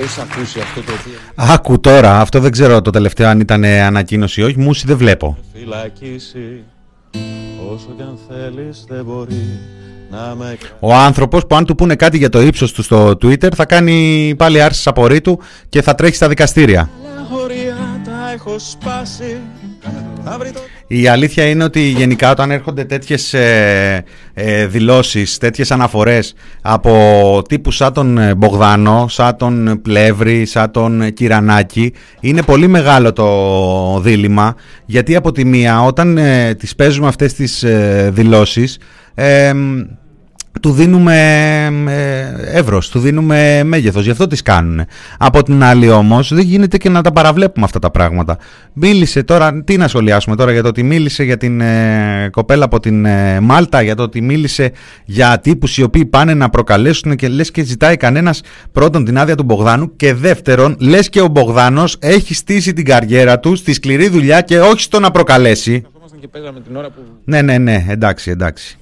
Έχεις 0.00 0.18
ακούσει 0.18 0.60
αυτό 0.60 0.80
το 0.80 0.92
οποίο... 0.92 1.18
Άκου 1.34 1.80
τώρα, 1.80 2.20
αυτό 2.20 2.40
δεν 2.40 2.50
ξέρω 2.50 2.82
το 2.82 2.90
τελευταίο 2.90 3.28
αν 3.28 3.40
ήταν 3.40 3.64
ανακοίνωση 3.64 4.40
ή 4.40 4.44
όχι, 4.44 4.58
μούσι 4.58 4.86
δεν 4.86 4.96
βλέπω. 4.96 5.38
Φυλακίσει 5.52 6.64
όσο 7.72 7.88
κι 7.96 8.02
αν 8.02 8.18
θέλεις 8.28 8.84
δεν 8.88 9.04
μπορεί 9.04 9.58
να 10.10 10.34
με 10.34 10.58
Ο 10.80 10.94
άνθρωπος 10.94 11.46
που 11.46 11.56
αν 11.56 11.64
του 11.64 11.74
πούνε 11.74 11.94
κάτι 11.96 12.16
για 12.18 12.28
το 12.28 12.40
ύψος 12.40 12.72
του 12.72 12.82
στο 12.82 13.08
Twitter 13.10 13.54
θα 13.54 13.64
κάνει 13.64 14.34
πάλι 14.38 14.62
άρση 14.62 14.88
απορρίτου 14.88 15.40
και 15.68 15.82
θα 15.82 15.94
τρέχει 15.94 16.14
στα 16.14 16.28
δικαστήρια. 16.28 16.90
χωρία 17.30 18.00
τα 18.04 18.30
έχω 18.34 18.58
σπάσει 18.58 19.40
Αύριο 19.77 19.77
το 19.77 19.77
Η 20.90 21.08
αλήθεια 21.08 21.44
είναι 21.48 21.64
ότι 21.64 21.80
γενικά 21.80 22.30
όταν 22.30 22.50
έρχονται 22.50 22.84
τέτοιες 22.84 23.34
ε, 23.34 24.04
ε, 24.34 24.66
δηλώσεις, 24.66 25.38
τέτοιες 25.38 25.70
αναφορές 25.70 26.34
από 26.62 27.42
τύπου 27.48 27.70
σαν 27.70 27.92
τον 27.92 28.18
ε, 28.18 28.34
Μπογδάνο, 28.34 29.06
σαν 29.08 29.36
τον 29.36 29.80
Πλεύρη, 29.82 30.46
σαν 30.46 30.70
τον 30.70 31.00
ε, 31.00 31.10
Κυρανάκη 31.10 31.92
είναι 32.20 32.42
πολύ 32.42 32.68
μεγάλο 32.68 33.12
το 33.12 34.00
δίλημα. 34.00 34.54
Γιατί 34.86 35.16
από 35.16 35.32
τη 35.32 35.44
μία 35.44 35.82
όταν 35.82 36.18
ε, 36.18 36.54
τις 36.54 36.74
παίζουμε 36.74 37.06
αυτές 37.06 37.32
τις 37.34 37.62
ε, 37.62 38.10
δηλώσεις 38.12 38.78
ε, 39.14 39.52
του 40.60 40.72
δίνουμε 40.72 41.16
ε, 41.88 42.58
εύρος, 42.58 42.88
του 42.88 42.98
δίνουμε 42.98 43.62
μέγεθος, 43.64 44.04
γι' 44.04 44.10
αυτό 44.10 44.26
τις 44.26 44.42
κάνουν. 44.42 44.84
Από 45.18 45.42
την 45.42 45.62
άλλη 45.62 45.90
όμως 45.90 46.34
δεν 46.34 46.44
γίνεται 46.44 46.76
και 46.78 46.88
να 46.88 47.02
τα 47.02 47.12
παραβλέπουμε 47.12 47.64
αυτά 47.64 47.78
τα 47.78 47.90
πράγματα. 47.90 48.38
Μίλησε 48.72 49.22
τώρα, 49.22 49.62
τι 49.64 49.76
να 49.76 49.88
σχολιάσουμε 49.88 50.36
τώρα 50.36 50.52
για 50.52 50.62
το 50.62 50.68
ότι 50.68 50.82
μίλησε 50.82 51.24
για 51.24 51.36
την 51.36 51.60
ε, 51.60 52.28
κοπέλα 52.32 52.64
από 52.64 52.80
την 52.80 53.04
ε, 53.04 53.40
Μάλτα, 53.40 53.82
για 53.82 53.94
το 53.94 54.02
ότι 54.02 54.20
μίλησε 54.20 54.72
για 55.04 55.38
τύπους 55.38 55.78
οι 55.78 55.82
οποίοι 55.82 56.06
πάνε 56.06 56.34
να 56.34 56.48
προκαλέσουν 56.48 57.16
και 57.16 57.28
λες 57.28 57.50
και 57.50 57.62
ζητάει 57.62 57.96
κανένας 57.96 58.40
πρώτον 58.72 59.04
την 59.04 59.18
άδεια 59.18 59.34
του 59.34 59.42
Μπογδάνου 59.42 59.96
και 59.96 60.14
δεύτερον 60.14 60.76
λες 60.80 61.08
και 61.08 61.20
ο 61.20 61.26
Μπογδάνος 61.28 61.96
έχει 61.98 62.34
στήσει 62.34 62.72
την 62.72 62.84
καριέρα 62.84 63.38
του 63.38 63.56
στη 63.56 63.72
σκληρή 63.72 64.08
δουλειά 64.08 64.40
και 64.40 64.60
όχι 64.60 64.80
στο 64.80 65.00
να 65.00 65.10
προκαλέσει. 65.10 65.80
Καθόμασταν 65.80 66.20
και 66.20 66.28
παίζαμε 66.28 66.60
την 66.60 66.76
ώρα 66.76 66.90
που... 66.90 67.00
Ναι, 67.24 67.42
ναι, 67.42 67.58
ναι, 67.58 67.86
εντάξει, 67.88 68.30
εντάξει. 68.30 68.77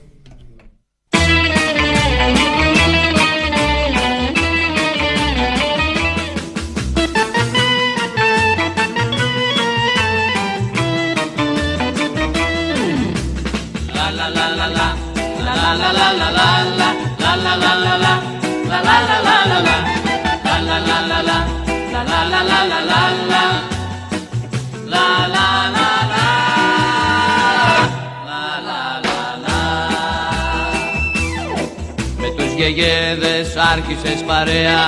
Με 32.19 32.29
τους 32.37 32.53
γεγέδες 32.57 33.57
άρχισες 33.57 34.23
παρέα 34.27 34.85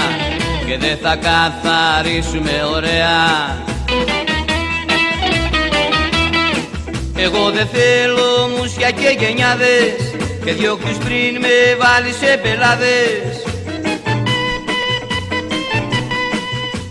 και 0.66 0.78
δεν 0.78 0.98
θα 1.02 1.16
καθαρίσουμε 1.16 2.62
ωραία. 2.74 3.56
Εγώ 7.16 7.50
δεν 7.50 7.68
θέλω 7.72 8.48
μουσια 8.58 8.90
και 8.90 9.16
γενιάδες 9.18 10.07
και 10.48 10.54
διώχνεις 10.54 10.96
πριν 10.96 11.40
με 11.40 11.76
βάλεις 11.80 12.16
σε 12.16 12.40
πελάδες 12.42 13.42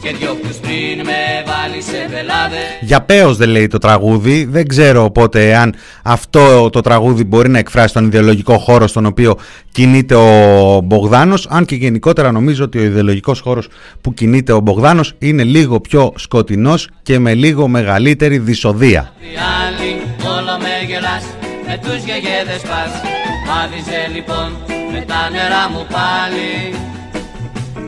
και 0.02 0.16
διώχνεις 0.20 0.58
πριν 0.58 1.06
με 1.06 1.44
βάλεις 1.46 1.86
σε 1.86 2.08
πελάδες 2.10 2.78
Για 2.82 3.02
πέος 3.02 3.38
δεν 3.38 3.50
λέει 3.50 3.68
το 3.68 3.78
τραγούδι. 3.78 4.46
Δεν 4.46 4.68
ξέρω 4.68 5.04
οπότε 5.04 5.56
αν 5.56 5.76
αυτό 6.04 6.70
το 6.70 6.82
τραγούδι 6.82 7.24
μπορεί 7.24 7.50
να 7.50 7.58
εκφράσει 7.58 7.94
τον 7.94 8.06
ιδεολογικό 8.06 8.58
χώρο 8.58 8.88
στον 8.88 9.06
οποίο 9.06 9.36
κινείται 9.72 10.16
ο 10.16 10.82
Μπογδάνος. 10.84 11.48
Αν 11.50 11.66
και 11.66 11.76
γενικότερα 11.76 12.32
νομίζω 12.32 12.64
ότι 12.64 12.78
ο 12.78 12.84
ιδεολογικός 12.84 13.40
χώρος 13.40 13.68
που 14.02 14.14
κινείται 14.14 14.52
ο 14.54 14.60
Μπογδάνος 14.60 15.14
είναι 15.20 15.44
λίγο 15.44 15.80
πιο 15.80 16.14
σκοτεινός 16.16 16.90
και 17.04 17.20
με 17.20 17.34
λίγο 17.34 17.68
μεγαλύτερη 17.68 18.38
δυσοδεία. 18.38 19.14
Οι 19.20 19.38
άλλοι 19.66 20.02
όλο 20.28 20.58
με 20.60 20.86
γελάς 20.88 21.24
με 21.68 21.78
τους 21.82 22.04
γεγέδες 22.04 22.62
πας 22.62 23.27
Μάδιζε 23.48 24.12
λοιπόν 24.14 24.58
με 24.92 25.06
τα 25.08 25.30
νερά 25.32 25.70
μου 25.72 25.86
πάλι 25.92 26.80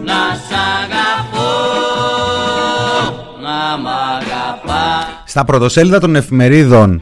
Να 0.05 0.35
σ' 0.47 0.53
αγαπώ, 0.83 1.51
να 3.41 3.77
μ' 3.77 3.87
αγαπάς 3.87 5.07
Στα 5.25 5.43
πρωτοσέλιδα 5.43 5.99
των 5.99 6.15
εφημερίδων 6.15 7.01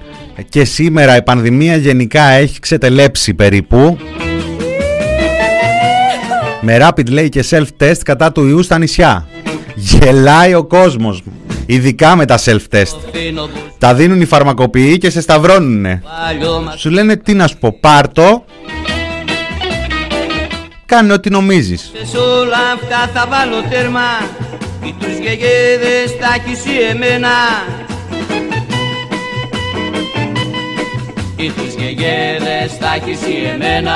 και 0.50 0.66
σήμερα 0.66 1.18
η 1.18 1.24
πανδημία 1.24 1.76
γενικά 1.76 2.24
έχει 2.24 2.60
ξετελέψει 2.60 3.34
περίπου. 3.34 3.98
Με 6.62 6.78
rapid 6.82 7.10
λέει 7.10 7.30
και 7.30 7.46
self-test 7.50 8.00
κατά 8.04 8.32
του 8.32 8.48
ιού 8.48 8.64
στα 8.64 8.78
νησιά. 8.78 9.28
Γελάει 9.76 10.54
ο 10.54 10.64
κόσμος, 10.64 11.24
ειδικά 11.68 12.16
με 12.16 12.26
τα 12.26 12.40
self-test. 12.46 12.96
Τα 13.78 13.94
δίνουν 13.94 14.22
οι 14.22 14.26
φαρμακοποιοί 14.26 14.98
και 14.98 15.10
σε 15.10 15.22
σταυρώνουνε. 15.22 16.02
Παλιό 16.26 16.62
μας 16.66 16.80
Σου 16.80 16.90
λένε 16.90 17.16
τι 17.16 17.34
να 17.34 17.48
σου 17.48 17.58
πω, 17.58 17.78
πάρτο. 17.80 18.46
Κάνε 20.86 21.14
ό,τι 21.14 21.30
νομίζεις. 21.30 21.92
σε 22.12 22.18
όλα 22.18 22.58
αυτά 22.74 23.10
θα 23.14 23.28
βάλω 23.30 23.62
τέρμα 23.70 24.02
Ή 24.84 24.96
τους 25.00 25.18
γεγέδες 25.18 26.18
τα 26.20 26.28
έχεις 26.38 26.66
ή 26.66 26.82
εμένα 26.90 27.30
Ή 31.36 31.52
τους 31.52 31.74
γεγέδες 31.74 32.78
τα 32.80 32.94
έχεις 32.96 33.22
ή 33.22 33.48
εμένα 33.54 33.96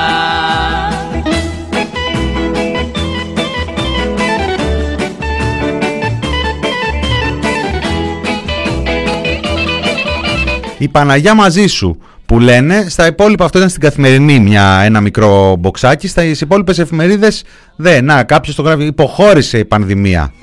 Η 10.82 10.88
Παναγιά 10.88 11.34
μαζί 11.34 11.68
σου 11.68 11.98
που 12.26 12.40
λένε, 12.40 12.86
στα 12.90 13.08
υπόλοιπα 13.08 13.46
αυτό 13.46 13.58
ήταν 13.58 13.70
στην 13.70 13.82
καθημερινή 13.82 14.40
μια, 14.40 14.82
ένα 14.84 15.02
μικρό 15.02 15.56
μποξάκι, 15.60 16.08
στα 16.08 16.24
υπόλοιπες 16.24 16.80
εφημερίδες 16.80 17.44
δεν, 17.76 18.06
να 18.06 18.24
κάποιος 18.24 18.56
το 18.56 18.62
γράφει, 18.62 18.86
υποχώρησε 18.86 19.58
η 19.58 19.66
πανδημία. 19.66 20.34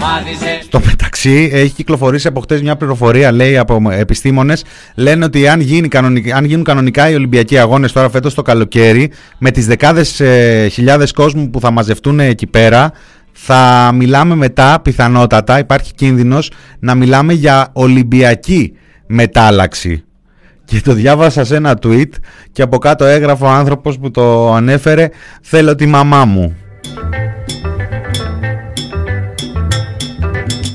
Μάδιζε. 0.00 0.58
Στο 0.62 0.80
μεταξύ 0.84 1.50
έχει 1.52 1.72
κυκλοφορήσει 1.72 2.26
από 2.26 2.40
χτες 2.40 2.62
μια 2.62 2.76
πληροφορία 2.76 3.32
λέει 3.32 3.58
από 3.58 3.82
επιστήμονες. 3.90 4.64
Λένε 4.94 5.24
ότι 5.24 5.48
αν, 5.48 5.60
γίνει 5.60 5.88
κανονικά, 5.88 6.36
αν 6.36 6.44
γίνουν 6.44 6.64
κανονικά 6.64 7.10
οι 7.10 7.14
Ολυμπιακοί 7.14 7.58
Αγώνες 7.58 7.92
τώρα 7.92 8.10
φέτος 8.10 8.34
το 8.34 8.42
καλοκαίρι 8.42 9.10
με 9.38 9.50
τις 9.50 9.66
δεκάδες 9.66 10.20
ε, 10.20 10.68
χιλιάδες 10.72 11.12
κόσμου 11.12 11.50
που 11.50 11.60
θα 11.60 11.70
μαζευτούν 11.70 12.20
εκεί 12.20 12.46
πέρα 12.46 12.92
θα 13.32 13.90
μιλάμε 13.94 14.34
μετά, 14.34 14.80
πιθανότατα, 14.82 15.58
υπάρχει 15.58 15.94
κίνδυνος 15.94 16.50
να 16.78 16.94
μιλάμε 16.94 17.32
για 17.32 17.68
Ολυμπιακή 17.72 18.72
μετάλλαξη. 19.08 20.02
Και 20.64 20.80
το 20.80 20.92
διάβασα 20.92 21.44
σε 21.44 21.56
ένα 21.56 21.78
tweet 21.82 22.10
και 22.52 22.62
από 22.62 22.78
κάτω 22.78 23.04
έγραφε 23.04 23.44
ο 23.44 23.48
άνθρωπος 23.48 23.98
που 23.98 24.10
το 24.10 24.54
ανέφερε 24.54 25.08
«Θέλω 25.42 25.74
τη 25.74 25.86
μαμά 25.86 26.24
μου». 26.24 26.56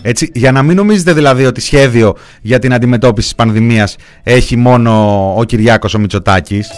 Έτσι, 0.05 0.31
για 0.34 0.51
να 0.51 0.63
μην 0.63 0.75
νομίζετε 0.75 1.13
δηλαδή 1.13 1.45
ότι 1.45 1.61
σχέδιο 1.61 2.15
για 2.41 2.59
την 2.59 2.73
αντιμετώπιση 2.73 3.27
της 3.27 3.36
πανδημίας 3.36 3.95
έχει 4.23 4.55
μόνο 4.55 5.34
ο 5.38 5.43
Κυριάκος 5.43 5.93
ο 5.93 5.99
Μητσοτάκης, 5.99 6.69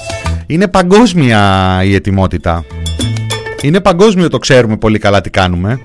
είναι 0.48 0.68
παγκόσμια 0.68 1.80
η 1.84 1.96
ετοιμότητα. 1.96 2.64
Είναι 3.62 3.82
παγκόσμιο 3.82 4.30
το 4.30 4.38
ξέρουμε 4.38 4.78
πολύ 4.78 5.00
καλά 5.00 5.22
τι 5.22 5.30
κάνουμε. 5.30 5.80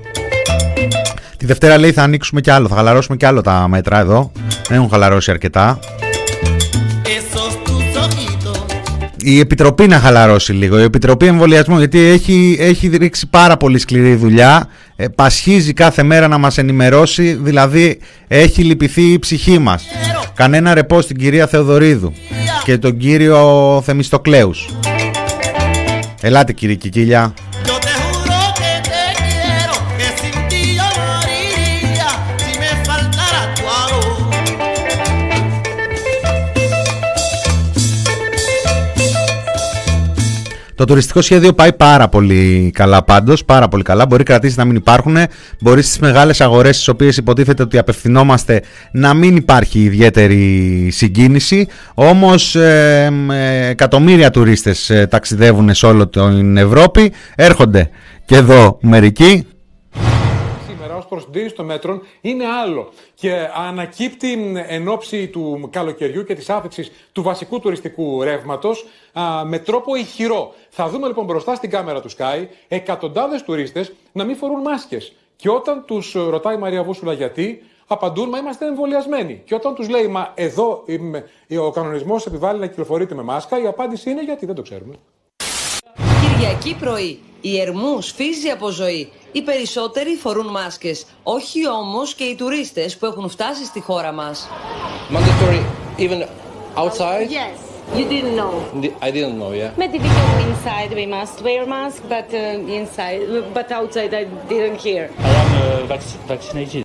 Τη 1.41 1.47
Δευτέρα 1.47 1.79
λέει 1.79 1.93
θα 1.93 2.03
ανοίξουμε 2.03 2.41
κι 2.41 2.51
άλλο, 2.51 2.69
θα 2.69 2.75
χαλαρώσουμε 2.75 3.17
κι 3.17 3.25
άλλο 3.25 3.41
τα 3.41 3.69
μέτρα 3.69 3.99
εδώ. 3.99 4.33
Δεν 4.69 4.77
έχουν 4.77 4.91
χαλαρώσει 4.91 5.31
αρκετά. 5.31 5.79
Η 9.17 9.39
Επιτροπή 9.39 9.87
να 9.87 9.99
χαλαρώσει 9.99 10.53
λίγο. 10.53 10.79
Η 10.79 10.83
Επιτροπή 10.83 11.27
Εμβολιασμού, 11.27 11.79
γιατί 11.79 11.99
έχει, 11.99 12.57
έχει 12.61 12.87
ρίξει 12.87 13.27
πάρα 13.27 13.57
πολύ 13.57 13.79
σκληρή 13.79 14.15
δουλειά. 14.15 14.69
Ε, 14.97 15.09
πασχίζει 15.09 15.73
κάθε 15.73 16.03
μέρα 16.03 16.29
να 16.29 16.39
μας 16.39 16.59
ενημερώσει, 16.59 17.33
δηλαδή 17.33 17.99
έχει 18.29 18.63
λυπηθεί 18.63 19.03
η 19.03 19.19
ψυχή 19.19 19.59
μας. 19.59 19.85
Κανένα 20.35 20.75
ρεπό 20.75 21.01
στην 21.01 21.17
κυρία 21.17 21.47
Θεοδωρίδου 21.47 22.13
και 22.65 22.79
τον 22.79 22.97
κύριο 22.97 23.83
Θεμιστοκλέους. 23.85 24.69
Ελάτε 26.21 26.53
κύριε 26.53 26.75
Κικίλια. 26.75 27.35
Το 40.81 40.87
τουριστικό 40.87 41.21
σχέδιο 41.21 41.53
πάει 41.53 41.73
πάρα 41.73 42.09
πολύ 42.09 42.71
καλά 42.75 43.03
πάντως. 43.03 43.45
Πάρα 43.45 43.69
πολύ 43.69 43.83
καλά. 43.83 44.07
Μπορεί 44.07 44.23
κρατήσεις 44.23 44.57
να 44.57 44.65
μην 44.65 44.77
υπάρχουν. 44.77 45.17
Μπορεί 45.61 45.83
στις 45.83 45.99
μεγάλες 45.99 46.41
αγορές, 46.41 46.75
στις 46.75 46.89
οποίες 46.89 47.17
υποτίθεται 47.17 47.63
ότι 47.63 47.79
απευθυνόμαστε, 47.79 48.63
να 48.93 49.15
μην 49.15 49.37
υπάρχει 49.37 49.81
ιδιαίτερη 49.81 50.89
συγκίνηση. 50.91 51.67
Όμως 51.95 52.55
ε, 52.55 53.13
ε, 53.31 53.69
εκατομμύρια 53.69 54.31
τουρίστες 54.31 54.91
ε, 54.91 55.07
ταξιδεύουν 55.07 55.75
σε 55.75 55.87
όλο 55.87 56.09
την 56.09 56.57
Ευρώπη. 56.57 57.13
Έρχονται 57.35 57.91
και 58.25 58.37
εδώ 58.37 58.79
μερικοί 58.81 59.47
σήμερα 61.11 61.27
ως 61.27 61.27
προς 61.31 61.53
των 61.53 61.67
μέτρων 61.67 62.03
είναι 62.21 62.47
άλλο 62.47 62.93
και 63.15 63.49
ανακύπτει 63.55 64.55
εν 64.69 64.89
ώψη 64.89 65.29
του 65.29 65.69
καλοκαιριού 65.73 66.25
και 66.25 66.35
της 66.35 66.51
άφηξης 66.51 66.91
του 67.13 67.23
βασικού 67.23 67.61
τουριστικού 67.61 68.23
ρεύματος 68.23 68.85
με 69.45 69.59
τρόπο 69.59 69.95
ηχηρό. 69.95 70.55
Θα 70.69 70.89
δούμε 70.89 71.07
λοιπόν 71.07 71.25
μπροστά 71.25 71.55
στην 71.55 71.71
κάμερα 71.71 72.01
του 72.01 72.11
Sky 72.11 72.47
εκατοντάδες 72.69 73.43
τουρίστες 73.43 73.93
να 74.13 74.25
μην 74.25 74.37
φορούν 74.37 74.61
μάσκες. 74.61 75.13
Και 75.37 75.51
όταν 75.51 75.85
τους 75.87 76.13
ρωτάει 76.13 76.55
η 76.55 76.59
Μαρία 76.59 76.83
Βούσουλα 76.83 77.13
γιατί, 77.13 77.63
απαντούν 77.87 78.29
μα 78.29 78.39
είμαστε 78.39 78.67
εμβολιασμένοι. 78.67 79.43
Και 79.45 79.55
όταν 79.55 79.75
τους 79.75 79.89
λέει 79.89 80.07
μα 80.07 80.33
εδώ 80.35 80.85
ο 81.61 81.71
κανονισμός 81.71 82.27
επιβάλλει 82.27 82.59
να 82.59 82.67
κυκλοφορείτε 82.67 83.15
με 83.15 83.23
μάσκα, 83.23 83.63
η 83.63 83.67
απάντηση 83.67 84.11
είναι 84.11 84.25
γιατί 84.25 84.47
δεν 84.47 84.55
το 84.55 84.63
ξέρουμε. 84.63 84.95
Κυριακή 86.21 86.77
πρωί. 86.81 87.19
Η 87.41 87.61
Ερμού 87.61 88.01
σφίζει 88.01 88.49
από 88.49 88.71
ζωή. 88.71 89.13
Οι 89.33 89.43
περισσότεροι 89.43 90.17
φορούν 90.17 90.47
μάσκες. 90.47 91.05
Όχι 91.23 91.69
όμως 91.69 92.15
και 92.15 92.25
οι 92.25 92.35
τουρίστες 92.35 92.97
που 92.97 93.07
έχουν 93.07 93.29
φτάσει 93.29 93.65
στη 93.65 93.81
χώρα 93.81 94.13
μας. 94.13 94.49
Mandatory 95.11 95.61
even 95.99 96.21
outside? 96.77 97.29
Yes. 97.31 97.59
You 97.99 98.05
didn't 98.15 98.37
know. 98.41 98.53
I 99.07 99.11
didn't 99.17 99.37
know, 99.41 99.53
yeah. 99.61 99.71
Maybe 99.83 99.99
because 100.07 100.37
inside 100.49 100.91
we 101.01 101.07
must 101.17 101.37
wear 101.47 101.63
mask, 101.75 102.01
but 102.15 102.29
uh, 102.33 102.79
inside, 102.79 103.21
but 103.57 103.69
outside 103.79 104.13
I 104.21 104.25
didn't 104.53 104.79
hear. 104.87 105.03
I 105.29 105.33
am 105.43 105.51
uh, 105.63 105.87
vac- 105.93 106.19
vaccinated. 106.33 106.83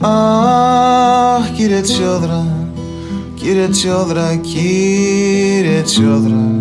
Αχ, 0.00 1.50
κύριε 1.56 1.80
Τσιόδρα, 1.80 2.46
κύριε 3.34 3.68
Τσιόδρα, 3.68 4.36
κύριε 4.36 5.82
Τσιόδρα 5.82 6.56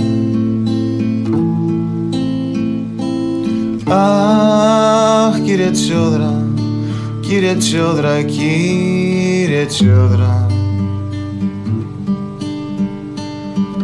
Αχ, 3.90 5.40
κύριε 5.44 5.72
Τσιόδρα, 5.72 6.44
κύριε 7.22 7.56
Τσιόδρα, 7.56 8.22
κύριε 8.22 9.66
Τσιόδρα. 9.66 10.48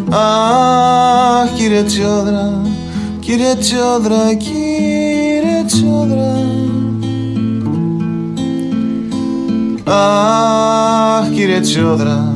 Αχ, 0.10 1.54
κύριε 1.56 1.84
Τσιόδρα, 1.84 2.62
κύριε 3.20 3.56
Τσιόδρα, 3.56 4.34
κύριε 4.34 5.64
Τσιόδρα. 5.66 6.36
Αχ, 9.84 11.30
κύριε 11.34 11.60
Τσιόδρα, 11.60 12.34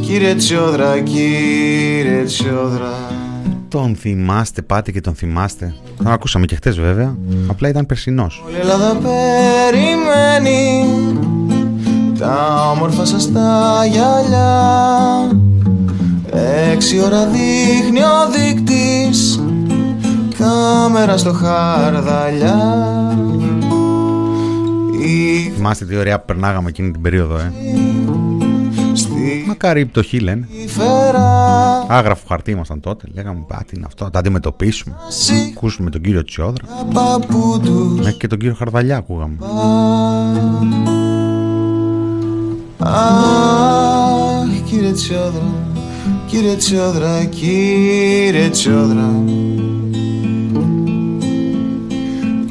κύριε 0.00 0.34
Τσιόδρα, 0.34 1.00
κύριε 1.00 2.22
Τσιόδρα 2.24 3.07
Τον 3.68 3.96
θυμάστε, 3.96 4.62
πάτε 4.62 4.90
και 4.90 5.00
τον 5.00 5.14
θυμάστε; 5.14 5.74
Τον 5.96 6.06
ακούσαμε 6.06 6.46
και 6.46 6.54
χτες 6.54 6.78
βέβαια. 6.78 7.16
Απλά 7.48 7.68
ήταν 7.68 7.86
περσινός. 7.86 8.42
Όλη 8.46 8.56
η 8.56 8.60
Ελλάδα 8.60 8.94
περιμένει 8.94 10.84
τα 12.18 12.70
όμορφα 12.70 13.04
σας 13.04 13.32
τα 13.32 13.84
γυαλιά 13.90 14.60
Έξι 16.72 17.00
ώρα 17.00 17.26
δείχνει 17.26 18.00
ο 18.00 18.30
δείκτης 18.32 19.40
κάμερα 20.38 21.16
στο 21.16 21.32
χαρδαλιά 21.32 22.56
Θυμάστε 25.54 25.84
τι 25.84 25.96
ωραία 25.96 26.18
που 26.18 26.24
περνάγαμε 26.26 26.68
εκείνη 26.68 26.90
την 26.90 27.00
περίοδο, 27.00 27.36
ε. 27.36 27.52
Μακάρι 29.48 29.80
η 29.80 29.86
πτωχή 29.86 30.18
λένε. 30.18 30.48
Άγραφο 31.88 32.26
χαρτί 32.28 32.50
ήμασταν 32.50 32.80
τότε. 32.80 33.06
Λέγαμε 33.14 33.44
πάτη 33.46 33.76
είναι 33.76 33.84
αυτό, 33.86 34.04
να 34.04 34.10
τα 34.10 34.18
αντιμετωπίσουμε. 34.18 34.96
Ακούσουμε 35.50 35.90
τον 35.90 36.00
κύριο 36.00 36.24
Τσιόδρα. 36.24 36.64
Μέχρι 37.96 38.16
και 38.16 38.26
τον 38.26 38.38
κύριο 38.38 38.54
Χαρδαλιά 38.54 38.96
ακούγαμε. 38.96 39.36
Αχ, 42.78 44.48
κύριε 44.70 44.92
Τσιόδρα, 44.92 45.42
κύριε 46.26 46.56
Τσιόδρα, 46.56 47.24
κύριε 47.24 48.48
Τσιόδρα 48.48 49.10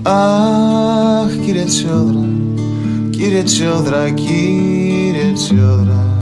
Αχ, 0.01 1.31
κύριε 1.45 1.63
Τσιόδρα, 1.63 2.27
κύριε 3.09 3.43
Τσιόδρα, 3.43 4.09
κύριε 4.09 5.31
Τσιόδρα 5.33 6.16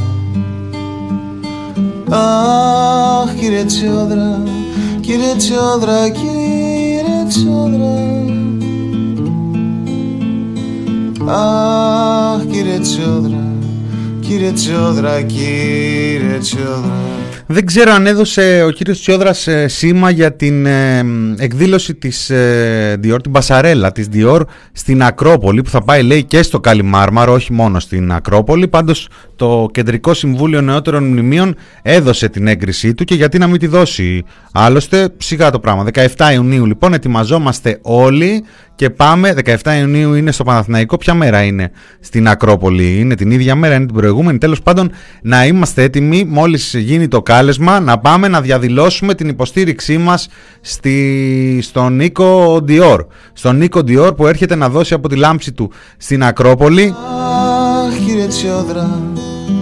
Αχ, 2.09 3.33
κύριε 3.39 3.63
Τσιόδρα, 3.63 4.43
κύριε 5.01 5.35
Τσιόδρα, 5.37 6.09
κύριε 6.09 7.25
Τσιόδρα. 7.27 8.23
Αχ, 11.27 12.45
κύριε 12.51 12.79
Τσιόδρα, 12.79 13.47
κύριε 14.19 14.51
Τσιόδρα, 14.51 15.21
κύριε 15.21 16.37
Τσιόδρα 16.39 17.14
Δεν 17.47 17.65
ξέρω 17.65 17.91
αν 17.91 18.07
έδωσε 18.07 18.63
ο 18.67 18.69
κύριος 18.69 18.99
Τσιόδρας 18.99 19.47
ε, 19.47 19.67
σήμα 19.67 20.09
για 20.09 20.33
την 20.35 20.65
ε, 20.65 21.05
εκδήλωση 21.37 21.95
της 21.95 22.29
ε, 22.29 22.99
Dior, 23.03 23.23
την 23.23 23.31
Πασαρέλα 23.31 23.91
της 23.91 24.07
Dior 24.13 24.41
στην 24.71 25.03
Ακρόπολη 25.03 25.61
που 25.61 25.69
θα 25.69 25.81
πάει 25.81 26.03
λέει 26.03 26.23
και 26.23 26.43
στο 26.43 26.59
Καλιμάρμαρο, 26.59 27.33
όχι 27.33 27.53
μόνο 27.53 27.79
στην 27.79 28.11
Ακρόπολη. 28.11 28.67
Πάντως 28.67 29.07
το 29.35 29.67
Κεντρικό 29.71 30.13
Συμβούλιο 30.13 30.61
Νεότερων 30.61 31.03
Μνημείων 31.03 31.55
έδωσε 31.81 32.29
την 32.29 32.47
έγκρισή 32.47 32.93
του 32.93 33.03
και 33.03 33.15
γιατί 33.15 33.37
να 33.37 33.47
μην 33.47 33.59
τη 33.59 33.67
δώσει. 33.67 34.23
Άλλωστε 34.51 35.09
σιγά 35.17 35.49
το 35.49 35.59
πράγμα. 35.59 35.85
17 35.93 36.07
Ιουνίου 36.33 36.65
λοιπόν 36.65 36.93
ετοιμαζόμαστε 36.93 37.79
όλοι 37.81 38.43
και 38.75 38.89
πάμε. 38.89 39.33
17 39.45 39.55
Ιουνίου 39.79 40.13
είναι 40.13 40.31
στο 40.31 40.43
Παναθηναϊκό. 40.43 40.97
Ποια 40.97 41.13
μέρα 41.13 41.43
είναι 41.43 41.71
στην 41.99 42.27
Ακρόπολη, 42.27 42.99
είναι 42.99 43.15
την 43.15 43.31
ίδια 43.31 43.55
μέρα, 43.55 43.75
είναι 43.75 43.85
την 43.85 43.95
προηγούμενη. 43.95 44.37
Τέλος 44.37 44.61
πάντων 44.61 44.91
να 45.21 45.45
είμαστε 45.45 45.83
έτοιμοι 45.83 46.23
μόλις 46.23 46.73
γίνει 46.73 47.07
το 47.07 47.21
κάλεσμα 47.35 47.79
να 47.79 47.97
πάμε 47.97 48.27
να 48.27 48.41
διαδηλώσουμε 48.41 49.13
την 49.13 49.29
υποστήριξή 49.29 49.97
μας 49.97 50.27
στη, 50.61 51.59
στον 51.61 51.95
Νίκο 51.95 52.59
Ντιόρ. 52.63 53.05
Στον 53.33 53.57
Νίκο 53.57 53.83
Ντιόρ 53.83 54.13
που 54.13 54.27
έρχεται 54.27 54.55
να 54.55 54.69
δώσει 54.69 54.93
από 54.93 55.09
τη 55.09 55.15
λάμψη 55.15 55.51
του 55.51 55.71
στην 55.97 56.23
Ακρόπολη. 56.23 56.93
Αχ, 57.87 58.05
κύριε 58.05 58.27
Τσιόδρα, 58.27 58.99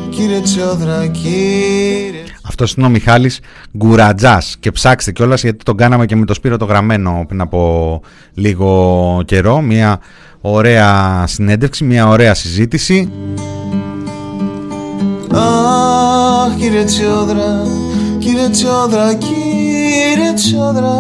κύριε 0.09 0.39
Τσιόδρα, 0.39 1.07
κύριε 1.07 2.24
Αυτός 2.43 2.74
είναι 2.74 2.86
ο 2.86 2.89
Μιχάλης 2.89 3.39
Γκουρατζάς 3.78 4.55
και 4.59 4.71
ψάξτε 4.71 5.11
κιόλας 5.11 5.43
γιατί 5.43 5.63
τον 5.63 5.78
κάναμε 5.78 6.05
και 6.05 6.15
με 6.15 6.26
το 6.26 6.34
Σπύρο 6.34 6.57
το 6.57 6.65
γραμμένο 6.65 7.24
πριν 7.28 7.41
από 7.41 8.01
λίγο 8.34 9.21
καιρό. 9.26 9.61
Μια 9.61 9.99
ωραία 10.41 11.24
συνέντευξη, 11.28 11.84
μια 11.84 12.07
ωραία 12.07 12.34
συζήτηση. 12.34 13.11
Αχ 16.43 16.55
κύριε 16.55 16.83
Τσιόδρα, 16.83 17.63
κύριε 18.19 18.49
Τσιόδρα, 18.49 19.13
κύριε 19.13 20.33
Τσιόδρα 20.33 20.93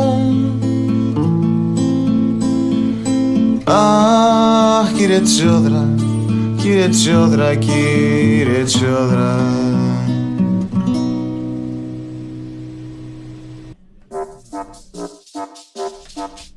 Αχ 3.63 4.91
κύριε 4.97 5.19
Τσιόδρα, 5.19 5.95
κύριε 6.57 6.87
Τσιόδρα, 6.87 7.55
κύριε 7.55 8.63
Τσιόδρα 8.63 9.39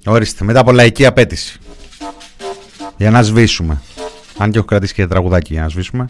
Ορίστε, 0.06 0.44
μετά 0.44 0.60
από 0.60 0.72
λαϊκή 0.72 1.06
απέτηση. 1.06 1.58
Για 2.96 3.10
να 3.10 3.22
σβήσουμε. 3.22 3.82
Αν 4.38 4.50
και 4.50 4.58
έχω 4.58 4.66
κρατήσει 4.66 4.94
και 4.94 5.06
τραγουδάκι 5.06 5.52
για 5.52 5.62
να 5.62 5.68
σβήσουμε. 5.68 6.08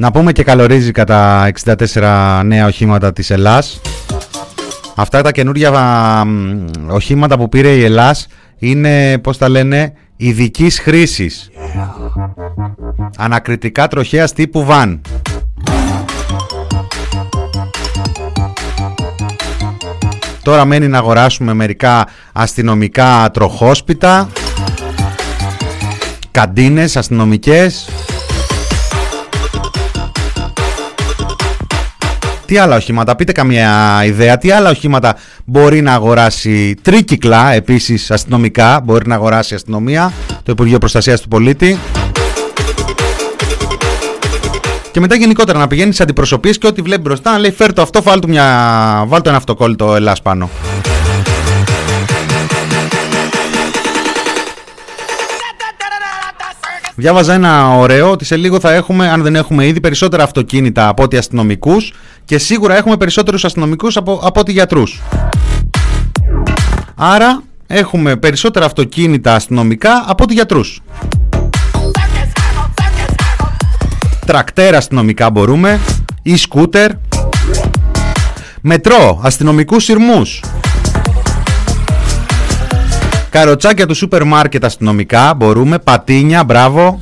Να 0.00 0.10
πούμε 0.10 0.32
και 0.32 0.42
καλορίζει 0.42 0.90
κατά 0.90 1.50
64 1.64 2.40
νέα 2.44 2.66
οχήματα 2.66 3.12
της 3.12 3.30
Ελλάς. 3.30 3.80
Αυτά 4.94 5.22
τα 5.22 5.32
καινούργια 5.32 5.70
μ, 6.24 6.66
οχήματα 6.88 7.38
που 7.38 7.48
πήρε 7.48 7.68
η 7.68 7.84
Ελλάς 7.84 8.26
είναι, 8.58 9.18
πώς 9.18 9.38
τα 9.38 9.48
λένε, 9.48 9.92
ειδικής 10.16 10.80
χρήσης. 10.80 11.50
Ανακριτικά 13.16 13.88
τροχέας 13.88 14.32
τύπου 14.32 14.64
βαν. 14.64 15.00
Τώρα 20.42 20.64
μένει 20.64 20.88
να 20.88 20.98
αγοράσουμε 20.98 21.54
μερικά 21.54 22.06
αστυνομικά 22.32 23.30
τροχόσπιτα, 23.32 24.28
καντίνες 26.30 26.96
αστυνομικές. 26.96 27.88
Τι 32.50 32.58
άλλα 32.58 32.76
οχήματα, 32.76 33.16
πείτε 33.16 33.32
καμία 33.32 34.02
ιδέα, 34.04 34.38
τι 34.38 34.50
άλλα 34.50 34.70
οχήματα 34.70 35.16
μπορεί 35.44 35.80
να 35.80 35.92
αγοράσει 35.92 36.74
τρίκυκλα 36.82 37.52
επίσης 37.52 38.10
αστυνομικά, 38.10 38.80
μπορεί 38.84 39.08
να 39.08 39.14
αγοράσει 39.14 39.52
η 39.52 39.56
αστυνομία, 39.56 40.12
το 40.28 40.52
Υπουργείο 40.52 40.78
Προστασίας 40.78 41.20
του 41.20 41.28
Πολίτη. 41.28 41.78
Και 44.92 45.00
μετά 45.00 45.14
γενικότερα 45.14 45.58
να 45.58 45.66
πηγαίνει 45.66 45.92
σε 45.92 46.02
αντιπροσωπείες 46.02 46.58
και 46.58 46.66
ό,τι 46.66 46.82
βλέπει 46.82 47.00
μπροστά 47.00 47.30
να 47.32 47.38
λέει 47.38 47.50
φέρ 47.50 47.72
το 47.72 47.82
αυτό, 47.82 48.02
βάλ 48.02 48.20
του 48.20 48.28
μια... 48.28 48.44
βάλ 49.06 49.22
το 49.22 49.28
ένα 49.28 49.38
αυτοκόλλητο 49.38 49.94
Ελλάς 49.94 50.22
πάνω. 50.22 50.50
Διάβαζα 57.00 57.34
ένα 57.34 57.76
ωραίο 57.76 58.10
ότι 58.10 58.24
σε 58.24 58.36
λίγο 58.36 58.60
θα 58.60 58.72
έχουμε, 58.72 59.08
αν 59.08 59.22
δεν 59.22 59.36
έχουμε 59.36 59.66
ήδη, 59.66 59.80
περισσότερα 59.80 60.22
αυτοκίνητα 60.22 60.88
από 60.88 61.02
ότι 61.02 61.16
αστυνομικούς 61.16 61.92
και 62.30 62.38
σίγουρα 62.38 62.76
έχουμε 62.76 62.96
περισσότερους 62.96 63.44
αστυνομικούς 63.44 63.96
από, 63.96 64.20
από 64.22 64.40
ότι 64.40 64.52
γιατρούς. 64.52 65.00
Άρα 66.94 67.42
έχουμε 67.66 68.16
περισσότερα 68.16 68.64
αυτοκίνητα 68.64 69.34
αστυνομικά 69.34 70.04
από 70.06 70.24
ότι 70.24 70.34
γιατρούς. 70.34 70.82
Τρακτέρ 74.26 74.74
αστυνομικά 74.74 75.30
μπορούμε 75.30 75.80
ή 76.22 76.36
σκούτερ. 76.36 76.90
Μετρό, 78.60 79.20
αστυνομικούς 79.22 79.84
σειρμούς. 79.84 80.44
Καροτσάκια 83.30 83.86
του 83.86 83.94
σούπερ 83.94 84.24
μάρκετ 84.24 84.64
αστυνομικά 84.64 85.34
μπορούμε. 85.34 85.78
Πατίνια, 85.78 86.44
μπράβο. 86.44 87.00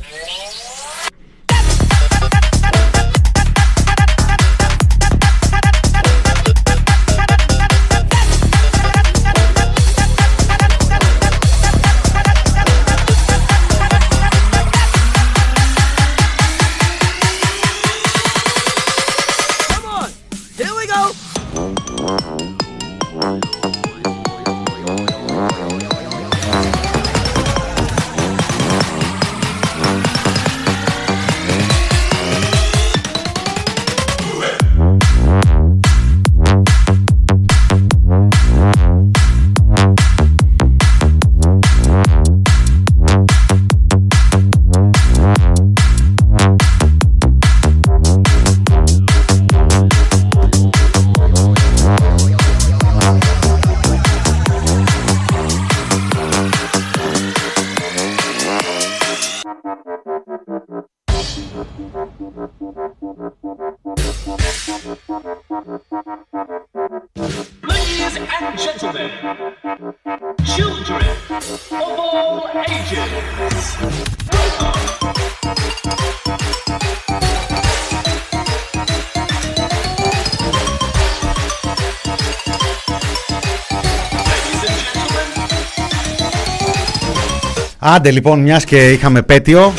Άντε 87.99 88.11
λοιπόν, 88.11 88.39
μιας 88.39 88.63
και 88.63 88.91
είχαμε 88.91 89.21
πέτειο 89.21 89.73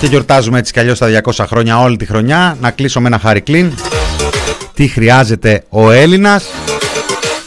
και 0.00 0.06
γιορτάζουμε 0.06 0.58
έτσι 0.58 0.72
κι 0.72 0.78
αλλιώς 0.78 0.98
τα 0.98 1.22
200 1.24 1.44
χρόνια 1.48 1.80
όλη 1.80 1.96
τη 1.96 2.06
χρονιά, 2.06 2.56
να 2.60 2.70
κλείσω 2.70 3.00
με 3.00 3.06
ένα 3.06 3.18
χάρη 3.18 3.40
κλίν. 3.40 3.72
Τι 4.74 4.88
χρειάζεται 4.88 5.64
ο 5.68 5.90
Έλληνας. 5.90 6.44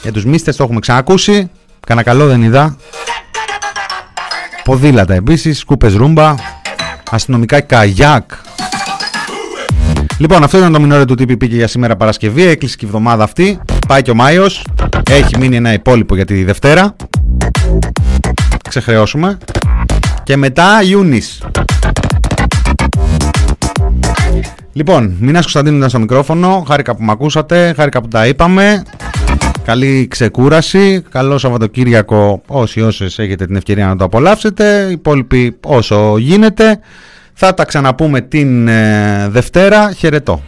Για 0.02 0.12
τους 0.12 0.26
μίστες 0.26 0.56
το 0.56 0.64
έχουμε 0.64 0.80
ξανακούσει. 0.80 1.50
Κανα 1.88 2.04
καλό 2.04 2.28
δεν 2.28 2.42
είδα. 2.44 2.78
Ποδήλατα 4.64 5.14
επίσης, 5.14 5.60
σκούπες 5.60 5.94
ρούμπα, 5.94 6.36
αστυνομικά 7.12 7.62
καγιάκ. 7.62 8.32
Λοιπόν, 10.18 10.44
αυτό 10.44 10.58
ήταν 10.58 10.72
το 10.72 10.80
μινόριο 10.80 11.06
του 11.06 11.14
TPP 11.14 11.38
και 11.38 11.56
για 11.56 11.68
σήμερα 11.68 11.96
Παρασκευή. 11.96 12.44
Έκλεισε 12.44 12.76
και 12.76 12.86
η 12.86 12.88
εβδομάδα 12.88 13.24
αυτή. 13.24 13.60
Πάει 13.88 14.02
και 14.02 14.12
ο 14.12 14.16
Μάιος. 14.16 14.66
Έχει 15.10 15.38
μείνει 15.38 15.56
ένα 15.56 15.74
υπόλοιπο 15.74 16.16
για 16.16 16.26
τη 16.26 16.44
Δευτέρα. 16.44 16.96
Ξεχρεώσουμε. 18.70 19.38
Και 20.26 20.38
μετά 20.38 20.82
Ιούνις. 20.84 21.44
Λοιπόν, 24.74 25.16
Μινάς 25.20 25.42
Κωνσταντίνου 25.42 25.78
ήταν 25.78 25.90
στο 25.90 26.00
μικρόφωνο. 26.00 26.64
Χάρηκα 26.68 26.96
που 26.96 27.04
με 27.04 27.12
ακούσατε, 27.12 27.74
χάρηκα 27.76 28.02
που 28.02 28.08
τα 28.08 28.28
είπαμε. 28.28 28.84
Καλή 29.66 30.08
ξεκούραση. 30.08 31.04
Καλό 31.10 31.38
Σαββατοκύριακο 31.38 32.42
όσοι 32.48 32.82
όσες 32.82 33.20
έχετε 33.20 33.46
την 33.46 33.56
ευκαιρία 33.56 33.88
να 33.88 33.96
το 33.96 34.04
απολαύσετε. 34.04 34.86
Οι 34.90 34.92
υπόλοιποι 34.92 35.58
όσο 35.66 36.18
γίνεται. 36.18 36.80
Θα 37.34 37.54
τα 37.54 37.66
ξαναπούμε 37.66 38.22
την 38.22 38.68
ε, 38.68 39.28
Δευτέρα. 39.30 39.92
Χαιρετώ. 39.92 40.42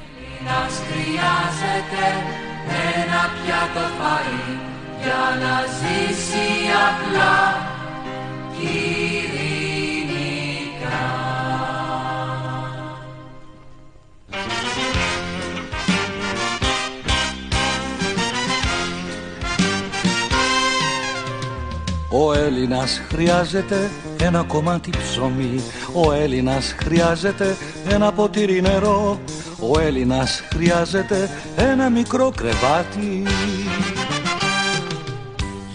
Ο 22.19 22.33
Έλληνας 22.33 22.47
Έλληνας 22.77 23.01
χρειάζεται 23.09 23.89
ένα 24.21 24.43
κομμάτι 24.43 24.89
ψωμί 24.89 25.61
Ο 25.93 26.11
Έλληνας 26.11 26.75
χρειάζεται 26.83 27.57
ένα 27.89 28.11
ποτήρι 28.11 28.61
νερό 28.61 29.19
Ο 29.59 29.79
Έλληνας 29.79 30.43
χρειάζεται 30.53 31.29
ένα 31.55 31.89
μικρό 31.89 32.31
κρεβάτι 32.35 33.23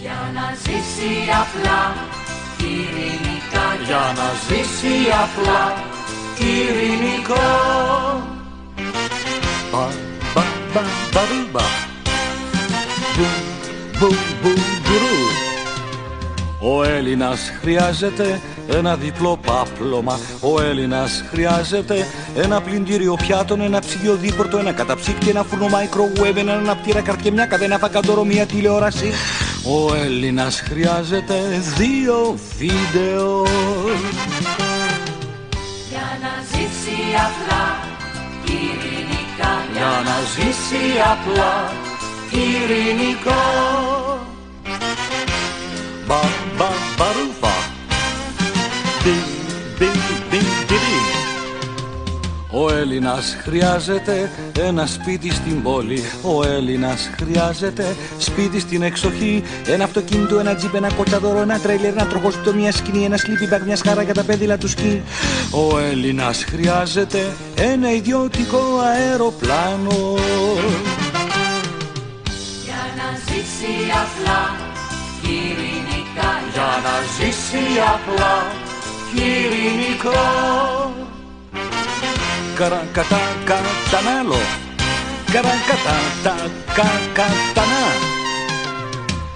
Για 0.01 0.31
να 0.33 0.55
ζήσει 0.63 1.13
απλά 1.41 1.95
ειρηνικά 2.57 3.65
Για 3.85 4.13
να 4.15 4.29
ζήσει 4.47 4.95
απλά 5.23 5.73
ειρηνικά 6.37 7.45
Μπα, 9.71 9.87
μπα, 10.33 10.43
μπα, 10.73 10.81
μπαρούμπα. 11.13 11.65
Μπου, 13.15 13.25
μπου, 13.99 14.15
μπου, 14.41 14.53
μπουρού. 14.83 15.52
Ο 16.65 16.83
Έλληνας 16.83 17.51
χρειάζεται 17.61 18.41
ένα 18.71 18.95
διπλό 18.95 19.39
πάπλωμα. 19.45 20.19
Ο 20.39 20.61
Έλληνας 20.61 21.23
χρειάζεται 21.29 22.07
ένα 22.35 22.61
πλυντήριο 22.61 23.15
πιάτων 23.15 23.61
Ένα 23.61 23.79
ψυγείο 23.79 24.15
δίπορτο, 24.15 24.57
ένα 24.57 24.71
καταψύκτη, 24.71 25.29
ένα 25.29 25.43
φούρνο 25.43 25.65
microwave 25.65 26.35
Ένα 26.35 26.53
αναπτήρα 26.53 27.01
καρτιεμιά, 27.01 27.47
ένα 27.61 27.77
φακαντόρο, 27.77 28.23
μια 28.23 28.45
τηλεόραση. 28.45 29.11
Ο 29.65 29.95
Έλληνας 29.95 30.59
χρειάζεται 30.61 31.35
δύο 31.77 32.35
βίντεο. 32.57 33.45
Για 35.89 36.17
να 36.21 36.33
ζήσει 36.51 36.99
απλά 37.25 37.65
ειρηνικά 38.45 39.51
Για 39.73 40.01
να 40.05 40.17
ζήσει 40.33 40.85
απλά 41.11 41.71
ειρηνικά 42.31 44.12
Μπα, 46.13 46.19
μπα, 46.57 46.69
μπαρούφα 46.97 47.53
Μπι, 49.03 49.15
μπι, 49.77 49.85
μπι, 50.29 50.37
μπι, 50.37 50.37
μπι. 50.67 50.83
Ο 52.51 52.73
Έλληνας 52.73 53.37
χρειάζεται 53.43 54.31
ένα 54.59 54.85
σπίτι 54.85 55.31
στην 55.31 55.61
πόλη. 55.61 56.03
Ο 56.21 56.43
Έλληνας 56.47 57.09
χρειάζεται 57.21 57.95
σπίτι 58.17 58.59
στην 58.59 58.81
εξοχή. 58.81 59.43
Ένα 59.65 59.83
αυτοκίνητο, 59.83 60.39
ένα 60.39 60.55
τζιπ, 60.55 60.75
ένα 60.75 60.93
κοτσαδόρο, 60.93 61.39
ένα 61.39 61.59
τρέιλερ 61.59 61.91
Ένα 61.91 62.07
τροχόσπιτο, 62.07 62.53
μια 62.53 62.71
σκηνή, 62.71 63.05
ένα 63.05 63.17
sleeping 63.17 63.53
bag, 63.53 63.61
μια 63.65 63.75
σχάρα 63.75 64.01
για 64.01 64.13
τα 64.13 64.23
πέδιλα 64.23 64.57
του 64.57 64.67
σκι. 64.67 65.01
Ο 65.51 65.77
Έλληνας 65.77 66.43
χρειάζεται 66.43 67.33
ένα 67.55 67.91
ιδιωτικό 67.91 68.61
αεροπλάνο. 68.93 70.15
Για 72.63 72.83
να 72.97 73.17
ζήσει 73.25 73.73
απλά 73.89 74.55
ειρηνικά 75.23 75.72
Για 76.63 76.81
να 76.83 77.25
ζήσει 77.25 77.57
απλά 77.93 78.45
ειρηνικά 79.15 80.11
Καρακατά 82.55 83.19
κατανάλω 83.45 84.41
Καρακατά 85.31 85.97
τα 86.23 86.35
κακατανά 86.73 87.87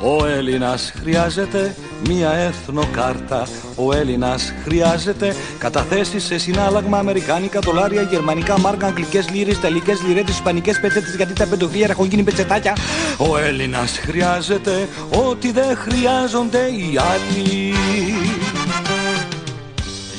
Ο 0.02 0.26
Έλληνας 0.26 0.94
χρειάζεται 1.00 1.76
μία 2.08 2.32
έθνοκάρτα 2.32 3.48
Ο 3.76 3.94
Έλληνας 3.94 4.54
χρειάζεται 4.64 5.36
καταθέσεις 5.58 6.24
σε 6.24 6.38
συνάλλαγμα 6.38 6.98
Αμερικάνικα, 6.98 7.60
δολάρια, 7.60 8.02
γερμανικά, 8.02 8.60
μάρκα, 8.60 8.88
αγγλικές 8.88 9.30
λίρες, 9.30 9.60
ταλικές 9.60 10.02
λιρέτες, 10.02 10.34
ισπανικές 10.34 10.80
πετσέτες 10.80 11.16
γιατί 11.16 11.34
τα 11.34 11.46
πεντοχλία 11.46 11.88
έχουν 11.90 12.06
γίνει 12.06 12.24
πετσετάκια. 12.24 12.78
Ο 13.18 13.38
Έλληνας 13.38 13.98
χρειάζεται 13.98 14.88
ό,τι 15.30 15.52
δεν 15.52 15.78
χρειάζονται 15.78 16.60
οι 16.60 16.98
άλλοι. 16.98 17.74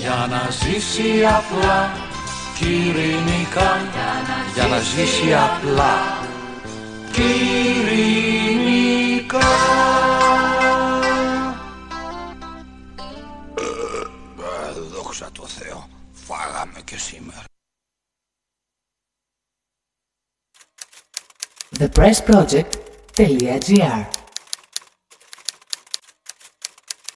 Για 0.01 0.27
να 0.31 0.49
ζήσει 0.51 1.25
απλά 1.25 1.93
κι 2.59 2.65
ειρηνικά 2.65 3.81
για 4.55 4.67
να 4.67 4.79
ζήσει 4.79 5.35
απλά 5.35 6.19
κι 7.13 7.49
φάγαμε 16.89 16.91
και 16.91 16.99
σήμερα. 16.99 17.45
thepressproject.gr 21.79 24.18